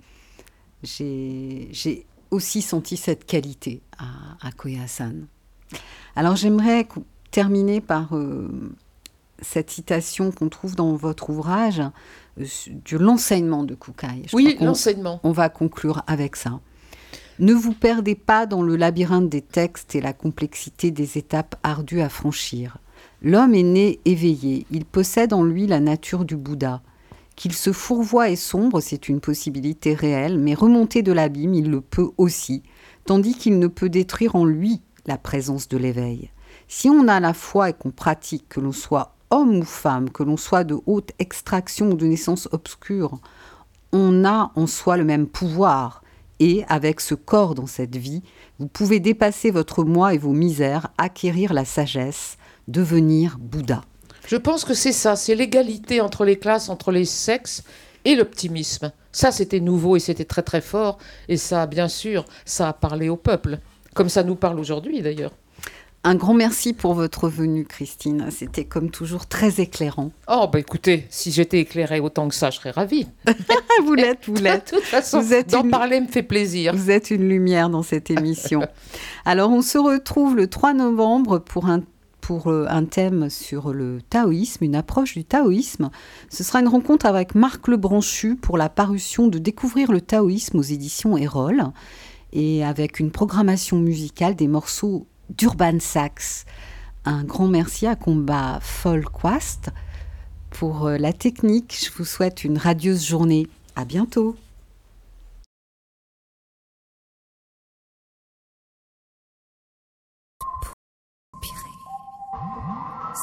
J'ai 0.82 2.06
aussi 2.30 2.62
senti 2.62 2.96
cette 2.96 3.24
qualité 3.24 3.82
à, 3.98 4.46
à 4.46 4.52
Koyasan. 4.52 5.26
Alors 6.16 6.36
j'aimerais 6.36 6.86
terminer 7.30 7.80
par 7.80 8.16
euh, 8.16 8.48
cette 9.40 9.70
citation 9.70 10.30
qu'on 10.32 10.48
trouve 10.48 10.74
dans 10.74 10.94
votre 10.96 11.30
ouvrage 11.30 11.82
de 12.36 12.96
l'enseignement 12.96 13.64
de 13.64 13.74
Kukai. 13.74 14.26
oui, 14.32 14.56
l'enseignement. 14.60 15.20
On 15.22 15.32
va 15.32 15.48
conclure 15.48 16.02
avec 16.06 16.36
ça. 16.36 16.60
Ne 17.38 17.52
vous 17.52 17.72
perdez 17.72 18.16
pas 18.16 18.46
dans 18.46 18.62
le 18.62 18.74
labyrinthe 18.76 19.28
des 19.28 19.42
textes 19.42 19.94
et 19.94 20.00
la 20.00 20.12
complexité 20.12 20.90
des 20.90 21.18
étapes 21.18 21.54
ardues 21.62 22.00
à 22.00 22.08
franchir. 22.08 22.78
L'homme 23.20 23.54
est 23.54 23.64
né 23.64 23.98
éveillé, 24.04 24.64
il 24.70 24.84
possède 24.84 25.32
en 25.32 25.42
lui 25.42 25.66
la 25.66 25.80
nature 25.80 26.24
du 26.24 26.36
Bouddha. 26.36 26.82
Qu'il 27.34 27.52
se 27.52 27.72
fourvoie 27.72 28.30
et 28.30 28.36
sombre, 28.36 28.80
c'est 28.80 29.08
une 29.08 29.20
possibilité 29.20 29.94
réelle, 29.94 30.38
mais 30.38 30.54
remonter 30.54 31.02
de 31.02 31.12
l'abîme, 31.12 31.54
il 31.54 31.70
le 31.70 31.80
peut 31.80 32.10
aussi, 32.16 32.62
tandis 33.04 33.34
qu'il 33.34 33.58
ne 33.58 33.66
peut 33.66 33.88
détruire 33.88 34.36
en 34.36 34.44
lui 34.44 34.82
la 35.06 35.18
présence 35.18 35.68
de 35.68 35.76
l'éveil. 35.76 36.30
Si 36.68 36.88
on 36.88 37.08
a 37.08 37.18
la 37.18 37.34
foi 37.34 37.70
et 37.70 37.72
qu'on 37.72 37.90
pratique, 37.90 38.48
que 38.48 38.60
l'on 38.60 38.72
soit 38.72 39.16
homme 39.30 39.58
ou 39.58 39.64
femme, 39.64 40.10
que 40.10 40.22
l'on 40.22 40.36
soit 40.36 40.64
de 40.64 40.78
haute 40.86 41.10
extraction 41.18 41.90
ou 41.90 41.94
de 41.94 42.06
naissance 42.06 42.48
obscure, 42.52 43.18
on 43.92 44.24
a 44.24 44.52
en 44.54 44.66
soi 44.66 44.96
le 44.96 45.04
même 45.04 45.26
pouvoir. 45.26 46.02
Et 46.40 46.64
avec 46.68 47.00
ce 47.00 47.14
corps 47.14 47.56
dans 47.56 47.66
cette 47.66 47.96
vie, 47.96 48.22
vous 48.60 48.68
pouvez 48.68 49.00
dépasser 49.00 49.50
votre 49.50 49.82
moi 49.82 50.14
et 50.14 50.18
vos 50.18 50.32
misères, 50.32 50.88
acquérir 50.96 51.52
la 51.52 51.64
sagesse, 51.64 52.37
devenir 52.68 53.36
Bouddha. 53.40 53.82
Je 54.28 54.36
pense 54.36 54.64
que 54.64 54.74
c'est 54.74 54.92
ça, 54.92 55.16
c'est 55.16 55.34
l'égalité 55.34 56.00
entre 56.00 56.24
les 56.24 56.38
classes, 56.38 56.68
entre 56.68 56.92
les 56.92 57.06
sexes 57.06 57.64
et 58.04 58.14
l'optimisme. 58.14 58.92
Ça, 59.10 59.32
c'était 59.32 59.60
nouveau 59.60 59.96
et 59.96 60.00
c'était 60.00 60.24
très 60.24 60.42
très 60.42 60.60
fort. 60.60 60.98
Et 61.28 61.36
ça, 61.36 61.66
bien 61.66 61.88
sûr, 61.88 62.24
ça 62.44 62.68
a 62.68 62.72
parlé 62.72 63.08
au 63.08 63.16
peuple, 63.16 63.58
comme 63.94 64.08
ça 64.08 64.22
nous 64.22 64.36
parle 64.36 64.60
aujourd'hui 64.60 65.02
d'ailleurs. 65.02 65.32
Un 66.04 66.14
grand 66.14 66.34
merci 66.34 66.74
pour 66.74 66.94
votre 66.94 67.28
venue, 67.28 67.64
Christine. 67.64 68.28
C'était 68.30 68.64
comme 68.64 68.90
toujours 68.90 69.26
très 69.26 69.60
éclairant. 69.60 70.12
Oh, 70.28 70.46
bah 70.50 70.60
écoutez, 70.60 71.06
si 71.10 71.32
j'étais 71.32 71.58
éclairée 71.58 71.98
autant 71.98 72.28
que 72.28 72.34
ça, 72.34 72.50
je 72.50 72.58
serais 72.58 72.70
ravie. 72.70 73.08
vous 73.84 73.94
l'êtes, 73.94 74.26
vous 74.26 74.34
l'êtes. 74.40 74.72
De 74.72 74.78
toute 74.78 74.86
façon, 74.86 75.22
d'en 75.48 75.68
parler 75.68 76.00
me 76.00 76.06
fait 76.06 76.22
plaisir. 76.22 76.72
Vous 76.74 76.90
êtes 76.90 77.10
une 77.10 77.28
lumière 77.28 77.68
dans 77.68 77.82
cette 77.82 78.10
émission. 78.10 78.60
Alors, 79.24 79.50
on 79.50 79.60
se 79.60 79.76
retrouve 79.76 80.36
le 80.36 80.46
3 80.46 80.74
novembre 80.74 81.40
pour 81.40 81.66
un 81.66 81.82
pour 82.28 82.48
euh, 82.48 82.66
un 82.68 82.84
thème 82.84 83.30
sur 83.30 83.72
le 83.72 84.02
taoïsme, 84.02 84.62
une 84.62 84.74
approche 84.74 85.14
du 85.14 85.24
taoïsme. 85.24 85.88
Ce 86.28 86.44
sera 86.44 86.60
une 86.60 86.68
rencontre 86.68 87.06
avec 87.06 87.34
Marc 87.34 87.66
Lebranchu 87.68 88.36
pour 88.36 88.58
la 88.58 88.68
parution 88.68 89.28
de 89.28 89.38
Découvrir 89.38 89.90
le 89.90 90.02
taoïsme 90.02 90.58
aux 90.58 90.62
éditions 90.62 91.16
Erol 91.16 91.64
et 92.34 92.62
avec 92.66 93.00
une 93.00 93.10
programmation 93.10 93.78
musicale 93.78 94.36
des 94.36 94.46
morceaux 94.46 95.06
d'Urban 95.30 95.80
Sax. 95.80 96.44
Un 97.06 97.24
grand 97.24 97.48
merci 97.48 97.86
à 97.86 97.96
Combat 97.96 98.58
Folkwast 98.60 99.70
pour 100.50 100.86
euh, 100.86 100.98
la 100.98 101.14
technique. 101.14 101.82
Je 101.82 101.90
vous 101.96 102.04
souhaite 102.04 102.44
une 102.44 102.58
radieuse 102.58 103.06
journée. 103.06 103.46
À 103.74 103.86
bientôt. 103.86 104.36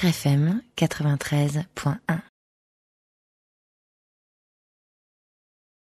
FM 0.00 0.62
93.1. 0.76 2.21